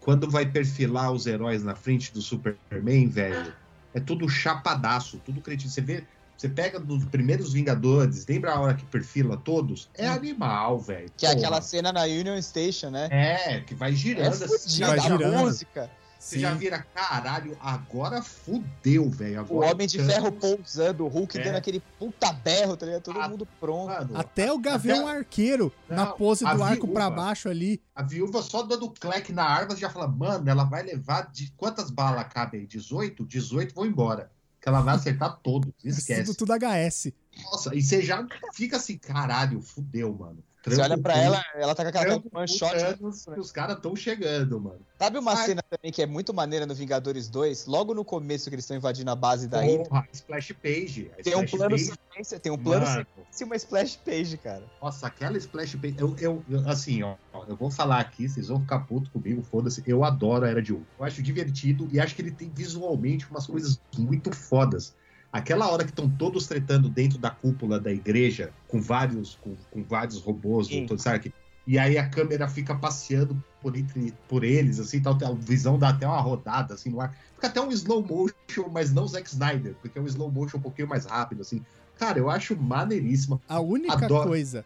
[0.05, 3.55] Quando vai perfilar os heróis na frente do Superman, velho,
[3.95, 5.71] é tudo chapadaço, tudo cretino.
[5.71, 9.89] Você vê, você pega dos primeiros Vingadores, lembra a hora que perfila todos?
[9.97, 10.13] É Hum.
[10.13, 11.11] animal, velho.
[11.17, 13.09] Que é aquela cena na Union Station, né?
[13.11, 14.47] É, que vai É girando assim.
[14.47, 15.43] fudida, vai a girando.
[15.43, 15.91] música.
[16.25, 19.45] Você já vira, caralho, agora fudeu, velho.
[19.51, 21.45] O Homem de Ferro pousando, o Hulk É.
[21.45, 23.03] dando aquele puta berro, tá ligado?
[23.03, 23.89] Todo Ah, mundo pronto.
[23.93, 26.93] Mano, Até o Gavião Arqueiro, na Não, pose a do arco viúva.
[26.95, 27.79] pra baixo ali.
[27.95, 31.53] A viúva só dando cleque na arma, você já fala, mano, ela vai levar de
[31.59, 32.67] quantas balas cabe aí?
[32.67, 33.27] 18?
[33.27, 34.31] 18 vão embora.
[34.63, 35.71] Que ela vai acertar todos.
[35.85, 36.25] Esquece.
[36.25, 37.13] Tudo, tudo HS.
[37.45, 40.43] Nossa, e você já fica assim, caralho, fudeu, mano.
[40.67, 44.59] Você olha pra ela, ela tá com aquela trampo de que os caras estão chegando,
[44.59, 44.81] mano.
[44.99, 45.47] Sabe uma Ai.
[45.47, 47.67] cena também que é muito maneira no Vingadores 2?
[47.67, 51.11] Logo no começo que eles estão invadindo a base da Hydra, Porra, splash page.
[51.23, 54.63] Tem um plano page, sequência, tem um plano mano, sequência e uma splash page, cara.
[54.81, 55.97] Nossa, aquela splash page.
[55.99, 59.83] Eu, eu, assim, ó, eu vou falar aqui, vocês vão ficar puto comigo, foda-se.
[59.87, 60.87] Eu adoro a Era de Ultron.
[60.99, 64.95] Eu acho divertido e acho que ele tem visualmente umas coisas muito fodas.
[65.35, 69.83] Aquela hora que estão todos tretando dentro da cúpula da igreja, com vários, com, com
[69.83, 70.83] vários robôs, Sim.
[70.83, 71.35] do Tony Stark,
[71.67, 75.89] e aí a câmera fica passeando por, entre, por eles, assim, tal, a visão dá
[75.89, 77.17] até uma rodada, assim, no ar.
[77.35, 80.61] Fica até um slow motion, mas não Zack Snyder, porque é um slow motion um
[80.61, 81.61] pouquinho mais rápido, assim.
[81.99, 83.43] Cara, eu acho maneiríssimo.
[83.49, 84.29] A única Adoro.
[84.29, 84.65] coisa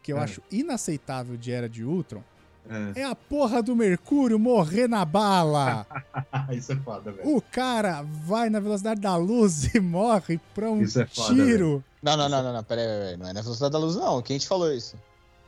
[0.00, 0.20] que eu É.
[0.22, 2.22] acho inaceitável de Era de Ultron
[2.68, 3.00] É.
[3.00, 5.86] é a porra do Mercúrio morrer na bala.
[6.50, 7.36] Isso é foda, velho.
[7.36, 11.84] o cara vai na velocidade da luz e morre pra um Isso é foda, tiro.
[12.02, 14.22] Não, não, não, não, não, peraí, peraí, não é na velocidade da luz, não.
[14.22, 14.96] Quem te falou isso?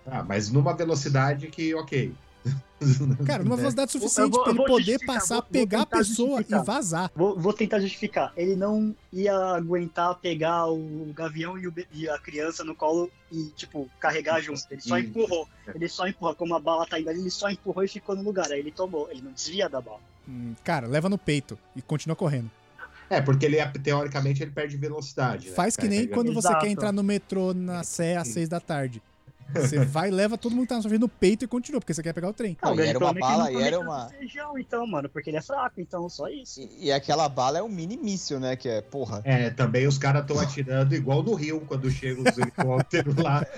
[0.07, 2.15] Ah, mas numa velocidade que, ok.
[3.27, 3.63] Cara, numa Né?
[3.63, 6.29] velocidade suficiente vou- pra eu ele vou poder passar, vou- vou pegar a tentar pessoa
[6.39, 6.61] justificar.
[6.63, 7.11] e vazar.
[7.17, 8.33] Vou, vou tentar justificar.
[8.37, 13.45] Ele não ia aguentar pegar o gavião e, o e a criança no colo e,
[13.57, 14.63] tipo, carregar junto.
[14.71, 15.49] Ele só empurrou.
[15.75, 16.35] Ele só empurrou.
[16.35, 18.51] Como a bala tá indo ali, ele só empurrou e ficou no lugar.
[18.53, 19.09] Aí ele tomou.
[19.11, 20.01] Ele não desvia da bala.
[20.29, 22.51] Hum, Cara, leva no peito e continua correndo.
[23.09, 25.49] É, porque ele, teoricamente, ele perde velocidade.
[25.49, 25.55] né?
[25.55, 26.65] Faz que nem quando você Exato.
[26.65, 29.01] quer entrar no metrô na Sé às seis da tarde.
[29.55, 31.95] Você vai, leva todo mundo que tá na sua frente no peito e continua, porque
[31.95, 32.57] você quer pegar o trem.
[32.63, 35.81] Não, e era uma bala, e era uma- Feijão, então, mano, porque ele é fraco,
[35.81, 36.61] então só isso.
[36.61, 38.57] E, e aquela bala é um mini míssil, né?
[38.57, 39.21] Que é, porra.
[39.25, 43.47] É, também os caras estão atirando igual no Rio, quando chegam os helicópteros lá.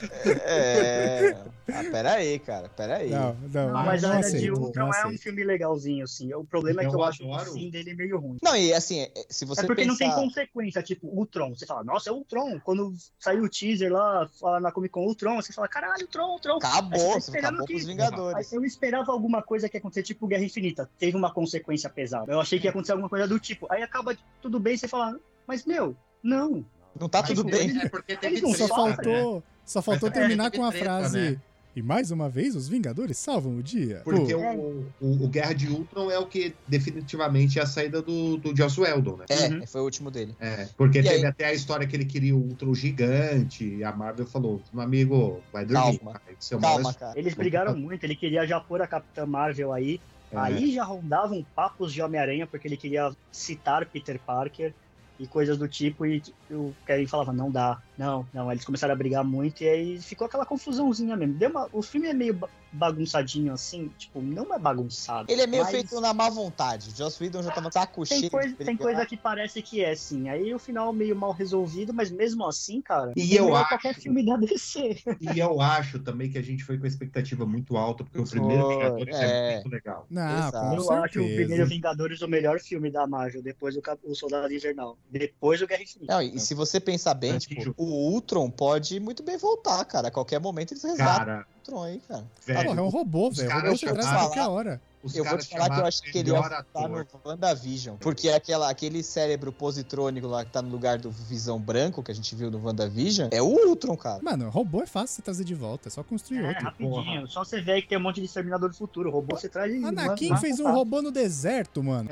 [0.51, 1.37] É.
[1.71, 3.11] Ah, pera aí, cara, pera aí.
[3.11, 6.33] Não, não, Não, mas a Era de Ultron é um filme legalzinho, assim.
[6.33, 7.51] O problema é que Eu eu acho adoro.
[7.51, 8.39] o fim dele meio ruim.
[8.43, 10.23] Não, e assim, é- se você é porque não tem pensar...
[10.23, 11.55] consequência, tipo, Ultron.
[11.55, 12.59] Você fala, nossa, é Ultron.
[12.61, 16.09] Quando saiu o teaser lá, fala na Comic Con Ultron, você fala, caralho,
[16.57, 18.53] Acabou, você tá esperando acabou que- com os Aí Vingadores.
[18.53, 20.89] eu esperava alguma coisa que ia acontecer, tipo Guerra Infinita.
[20.99, 22.33] Teve uma consequência pesada.
[22.33, 23.67] Eu achei que ia acontecer alguma coisa do tipo.
[23.71, 26.65] Aí acaba tudo bem, você fala, mas meu, não.
[26.99, 27.79] Não tá Mas tudo bem.
[27.81, 28.95] É porque teve Eles não Só treta, né?
[29.23, 31.31] faltou, só faltou É, terminar com a treta, frase.
[31.33, 31.41] né?
[31.79, 34.01] E mais uma vez, os Vingadores salvam o dia.
[34.03, 38.37] Porque o, o, o Guerra de Ultron é o que definitivamente é a saída do,
[38.37, 39.27] do Joss Whedon, né?
[39.29, 39.65] É, Uhum.
[39.69, 40.35] foi o último dele.
[40.41, 41.25] É, porque E teve aí?
[41.27, 45.41] até a história que ele queria o Ultron gigante, e a Marvel falou, meu amigo,
[45.53, 45.99] vai dormir.
[46.01, 46.19] Calma.
[46.19, 47.17] pai, seu Calma, é- cara.
[47.17, 50.01] Eles brigaram muito, ele queria já pôr a Capitã Marvel aí.
[50.33, 50.37] É.
[50.37, 54.75] Aí já rondavam papos de Homem-Aranha, porque ele queria citar Peter Parker
[55.19, 58.51] e coisas do tipo, e o Kevin falava, não dá, não, não.
[58.51, 61.35] Eles começaram a brigar muito, e aí ficou aquela confusãozinha mesmo.
[61.35, 62.39] Deu uma, o filme é meio
[62.73, 65.31] bagunçadinho assim, tipo, não é bagunçado.
[65.31, 66.91] Ele é meio mas feito na má vontade.
[66.97, 68.31] Joss Whedon já tava saco Tem cheio.
[68.31, 70.29] coisa, tem coisa que parece que é, sim.
[70.29, 74.25] Aí o final meio mal resolvido, mas mesmo assim, cara, E eu acho- qualquer filme
[74.25, 74.97] da DC.
[75.21, 78.25] E eu acho também que a gente foi com a expectativa muito alta, porque o
[78.25, 79.51] primeiro Foi, Vingadores é.
[79.51, 79.55] é.
[79.55, 80.07] muito legal.
[80.11, 80.43] não, Eu
[80.81, 80.95] certeza.
[81.05, 84.99] acho o primeiro Vingadores o melhor filme da Marvel, depois o, Cap- o Soldado Invernal,
[85.11, 86.15] depois o Guerra Infinita.
[86.15, 90.09] Não, e se você pensar bem, É, tipo, o Ultron pode muito bem voltar, cara.
[90.09, 92.25] A qualquer momento eles resgatam Cara, o Ultron aí, cara.
[92.47, 93.51] velho, Porra, é um robô, os velho.
[93.51, 93.69] Robô
[94.03, 94.81] a qualquer hora.
[95.03, 97.07] os eu vou te falar que eu acho que ele ia voltar no.
[97.25, 97.97] WandaVision.
[97.99, 102.15] Porque aquela, aquele cérebro positrônico lá que tá no lugar do Visão Branco, que a
[102.15, 104.21] gente viu no WandaVision, é o Ultron, cara.
[104.23, 106.65] Mano, robô é fácil você trazer de volta, é só construir É, outro.
[106.65, 106.91] rapidinho.
[106.91, 107.27] porra.
[107.27, 109.09] Só você vê aí que tem um monte de Exterminador do Futuro.
[109.09, 109.73] O robô você traz.
[109.85, 112.09] Anakin manda- fez um robô no deserto, mano.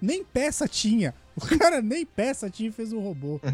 [0.00, 1.14] nem peça tinha.
[1.36, 3.40] O cara nem peça tinha e fez um robô.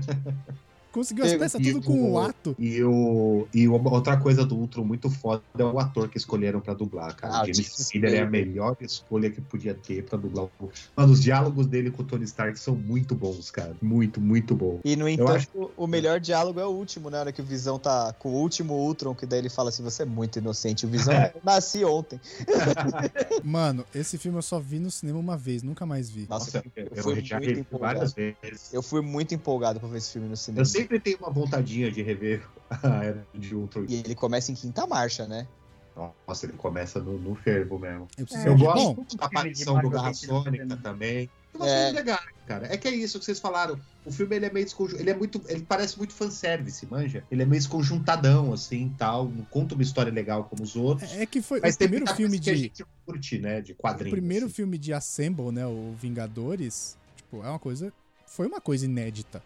[0.93, 2.55] Conseguiu as Pego peças e tudo com o o- ato.
[2.59, 6.74] E, o, e outra coisa do Ultron muito foda é o ator que escolheram pra
[6.74, 7.32] dublar, cara.
[7.40, 11.20] Ah, James Spader é a melhor escolha que podia ter pra dublar o Mano, os
[11.23, 13.74] diálogos dele com o Tony Stark são muito bons, cara.
[13.81, 14.81] Muito, muito bom.
[14.85, 17.16] E no entanto, acho- o melhor diálogo é o último, né?
[17.16, 19.82] Na hora que o Visão tá com o último Ultron, que daí ele fala assim:
[19.82, 20.85] você é muito inocente.
[20.85, 22.20] O Visão, eu nasci ontem.
[23.44, 26.27] Mano, esse filme eu só vi no cinema uma vez, nunca mais vi.
[26.28, 27.94] Nossa, Nossa, eu, eu, eu fui muito empolgado.
[27.94, 28.73] várias vezes.
[28.73, 30.62] Eu fui muito empolgado pra ver esse filme no cinema.
[30.62, 33.84] Eu sempre tenho uma vontadinha de rever a Era de Ultron.
[33.88, 35.46] E ele começa em quinta marcha, né?
[36.26, 38.09] Nossa, ele começa no, no fervo mesmo.
[38.16, 40.76] Eu É, Eu gosto Bom, da de aparição do Garra Sônica tem.
[40.78, 41.30] também.
[41.54, 41.74] Umas É.
[41.74, 42.72] coisas legais, cara.
[42.72, 43.78] É que é isso que vocês falaram.
[44.06, 44.66] O filme ele é meio
[44.98, 47.22] ele é muito, ele parece muito fanservice, manja.
[47.30, 51.12] Ele é meio desconjuntadão assim, tal, não conta uma história legal como os outros.
[51.12, 52.60] é que foi Mas o tem primeiro filme coisa que a de.
[52.62, 54.12] gente curte, né, de O quadrinhos.
[54.18, 54.54] primeiro assim.
[54.54, 55.66] filme de Assemble, né?
[55.66, 57.92] O Vingadores, tipo, é uma coisa.
[58.26, 59.42] Foi uma coisa inédita.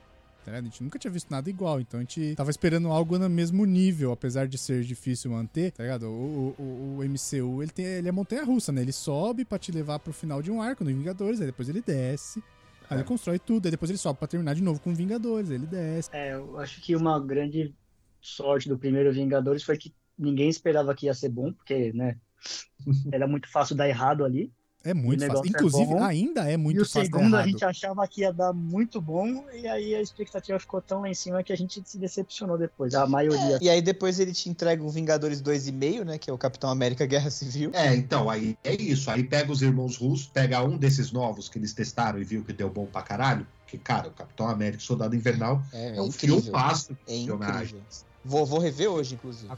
[0.47, 0.65] Tá ligado?
[0.65, 3.65] A gente nunca tinha visto nada igual, então a gente tava esperando algo no mesmo
[3.67, 6.07] nível, apesar de ser difícil manter, tá ligado?
[6.07, 8.81] O, o, o MCU, ele, tem, ele é montanha-russa, né?
[8.81, 11.83] Ele sobe pra te levar pro final de um arco no Vingadores, aí depois ele
[11.83, 12.41] desce,
[12.89, 13.01] aí É.
[13.01, 15.67] ele constrói tudo, aí depois ele sobe pra terminar de novo com Vingadores, aí ele
[15.67, 16.11] desce.
[16.13, 17.75] É, eu acho que uma grande
[18.21, 22.17] sorte do primeiro Vingadores foi que ninguém esperava que ia ser bom, porque, né,
[23.13, 24.53] era muito fácil dar errado ali.
[24.89, 25.45] É muito O fácil.
[25.45, 26.03] é Inclusive, bom.
[26.05, 29.45] ainda é muito e o fácil segundo a gente achava que ia dar muito bom,
[29.53, 32.95] e aí a expectativa ficou tão lá em cima que a gente se decepcionou depois.
[32.95, 33.59] A maioria.
[33.61, 36.19] E aí depois ele te entrega um Vingadores 2,5, né?
[36.19, 37.71] Que é o Capitão América Guerra Civil.
[37.75, 39.11] É, então, aí é isso.
[39.11, 42.53] Aí pega os irmãos russos, pega um desses novos que eles testaram e viu que
[42.53, 43.47] deu bom pra caralho.
[43.67, 46.37] Que, cara, o Capitão América e o Soldado Invernal É, é, um incrível.
[46.41, 47.81] filme fácil É de incrível.
[48.25, 49.53] Vou, vou rever hoje, inclusive.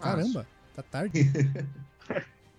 [0.00, 0.44] Caramba,
[0.74, 1.30] tá tarde.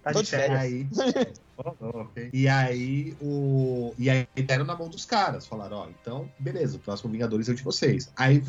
[0.04, 0.60] Tá de de férias.
[0.60, 0.88] Aí,
[2.34, 6.80] e aí o e aí deram na mão dos caras, falaram, ó, então, beleza, o
[6.80, 8.12] próximo Vingadores é o de vocês.
[8.18, 8.44] Aí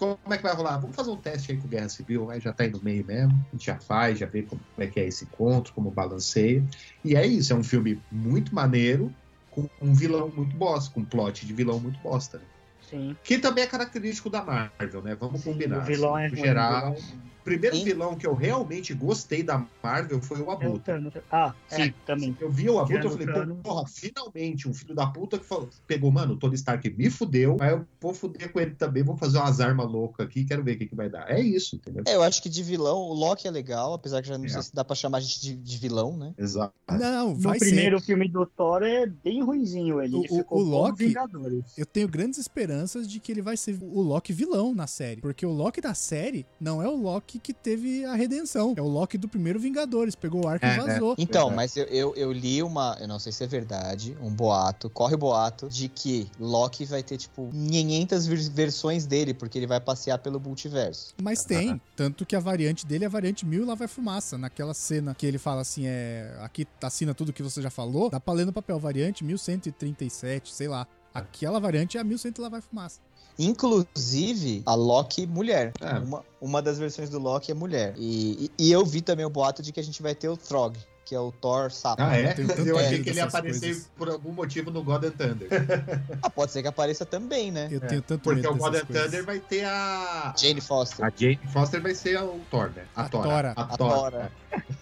[0.00, 0.78] como é que vai rolar?
[0.78, 3.32] Vamos fazer um teste aí com Guerra Civil, aí já tá aí no meio mesmo,
[3.32, 6.64] a gente já faz, já vê como é que é esse encontro, como balanceia.
[7.04, 9.14] E é isso, é um filme muito maneiro,
[9.50, 12.38] com um vilão muito bosta, com um plot de vilão muito bosta.
[12.38, 12.44] Né?
[12.88, 13.16] Sim.
[13.22, 15.14] Que também é característico da Marvel, né?
[15.14, 15.78] Vamos Sim, combinar.
[15.78, 16.94] o vilão assim, é no ruim, geral.
[16.94, 17.84] vilão primeiro Sim.
[17.84, 20.80] vilão que eu realmente gostei da Marvel foi o é Abutre.
[20.84, 21.12] Thanos.
[21.30, 22.36] Ah, sim, É, também.
[22.40, 23.58] Eu vi o Abutre, eu falei, Thanos.
[23.62, 27.56] porra, finalmente um filho da puta que falou- pegou, mano, o Tony Stark me fudeu,
[27.60, 30.76] aí eu vou fuder com ele também, vou fazer umas armas loucas aqui, quero ver
[30.76, 31.30] o que, que vai dar.
[31.30, 32.02] É isso, entendeu?
[32.06, 34.48] É, eu acho que de vilão, o Loki é legal, apesar que já não É.
[34.48, 36.34] sei se dá pra chamar a gente de, de vilão, né?
[36.38, 36.74] Exato.
[36.90, 37.66] Não, No vai ser.
[37.66, 40.14] primeiro filme do Thor é bem ruinzinho ele.
[40.16, 41.64] O- ele o- ficou o bom Loki- Vingadores.
[41.78, 45.20] Eu tenho grandes esperanças de que ele vai ser o Loki vilão na série.
[45.20, 48.74] Porque o Loki da série não é o Loki Loki que teve a redenção.
[48.76, 50.14] É o Loki do primeiro Vingadores.
[50.16, 51.14] Pegou o arco É, e vazou.
[51.16, 51.56] Então, Verdade.
[51.56, 52.96] mas eu, eu, eu li uma.
[53.00, 54.90] Eu não sei se é verdade, um boato.
[54.90, 59.66] Corre o boato de que Loki vai ter, tipo, 500 vers- versões dele, porque ele
[59.66, 61.14] vai passear pelo multiverso.
[61.22, 61.80] Mas tem.
[61.94, 64.36] Tanto que a variante dele é a variante mil e lá vai fumaça.
[64.36, 66.36] Naquela cena que ele fala assim: é.
[66.40, 68.10] Aqui assina tudo que você já falou.
[68.10, 68.78] Dá pra ler no papel.
[68.80, 70.86] Variante 1137, sei lá.
[71.12, 73.00] Aquela variante é a 1100 e lá vai fumaça.
[73.38, 75.72] Inclusive, a Loki mulher.
[75.80, 75.98] É.
[75.98, 77.94] Uma, uma das versões do Loki é mulher.
[77.96, 80.36] E, e, e eu vi também o boato de que a gente vai ter o
[80.36, 82.02] Throg, que é o Thor sapo.
[82.02, 82.34] Ah, é?
[82.64, 83.90] Eu achei que ele ia aparecer coisas.
[83.96, 85.48] por algum motivo no God and Thunder.
[86.22, 87.66] Ah, pode ser que apareça também, né?
[87.70, 89.04] Eu É, tenho tanto Porque medo o God and coisas.
[89.06, 90.34] Thunder vai ter a.
[90.38, 91.04] Jane Foster.
[91.04, 92.84] A Jane Foster vai ser o Thor, né?
[92.94, 93.28] A Tora.
[93.28, 93.52] Tora.
[93.56, 93.76] A A.
[93.76, 94.30] Tora.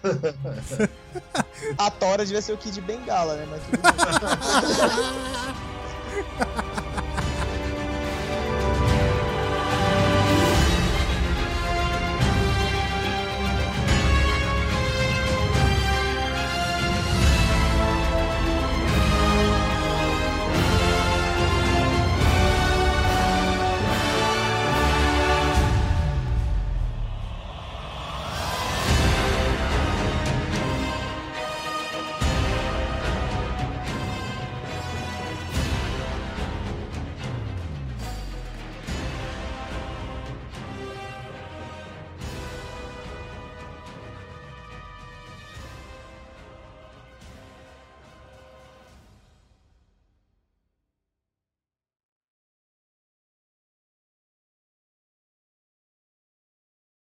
[1.77, 3.45] A Tora devia ser o Kid Bengala, né?
[3.49, 3.91] Mas tudo bem.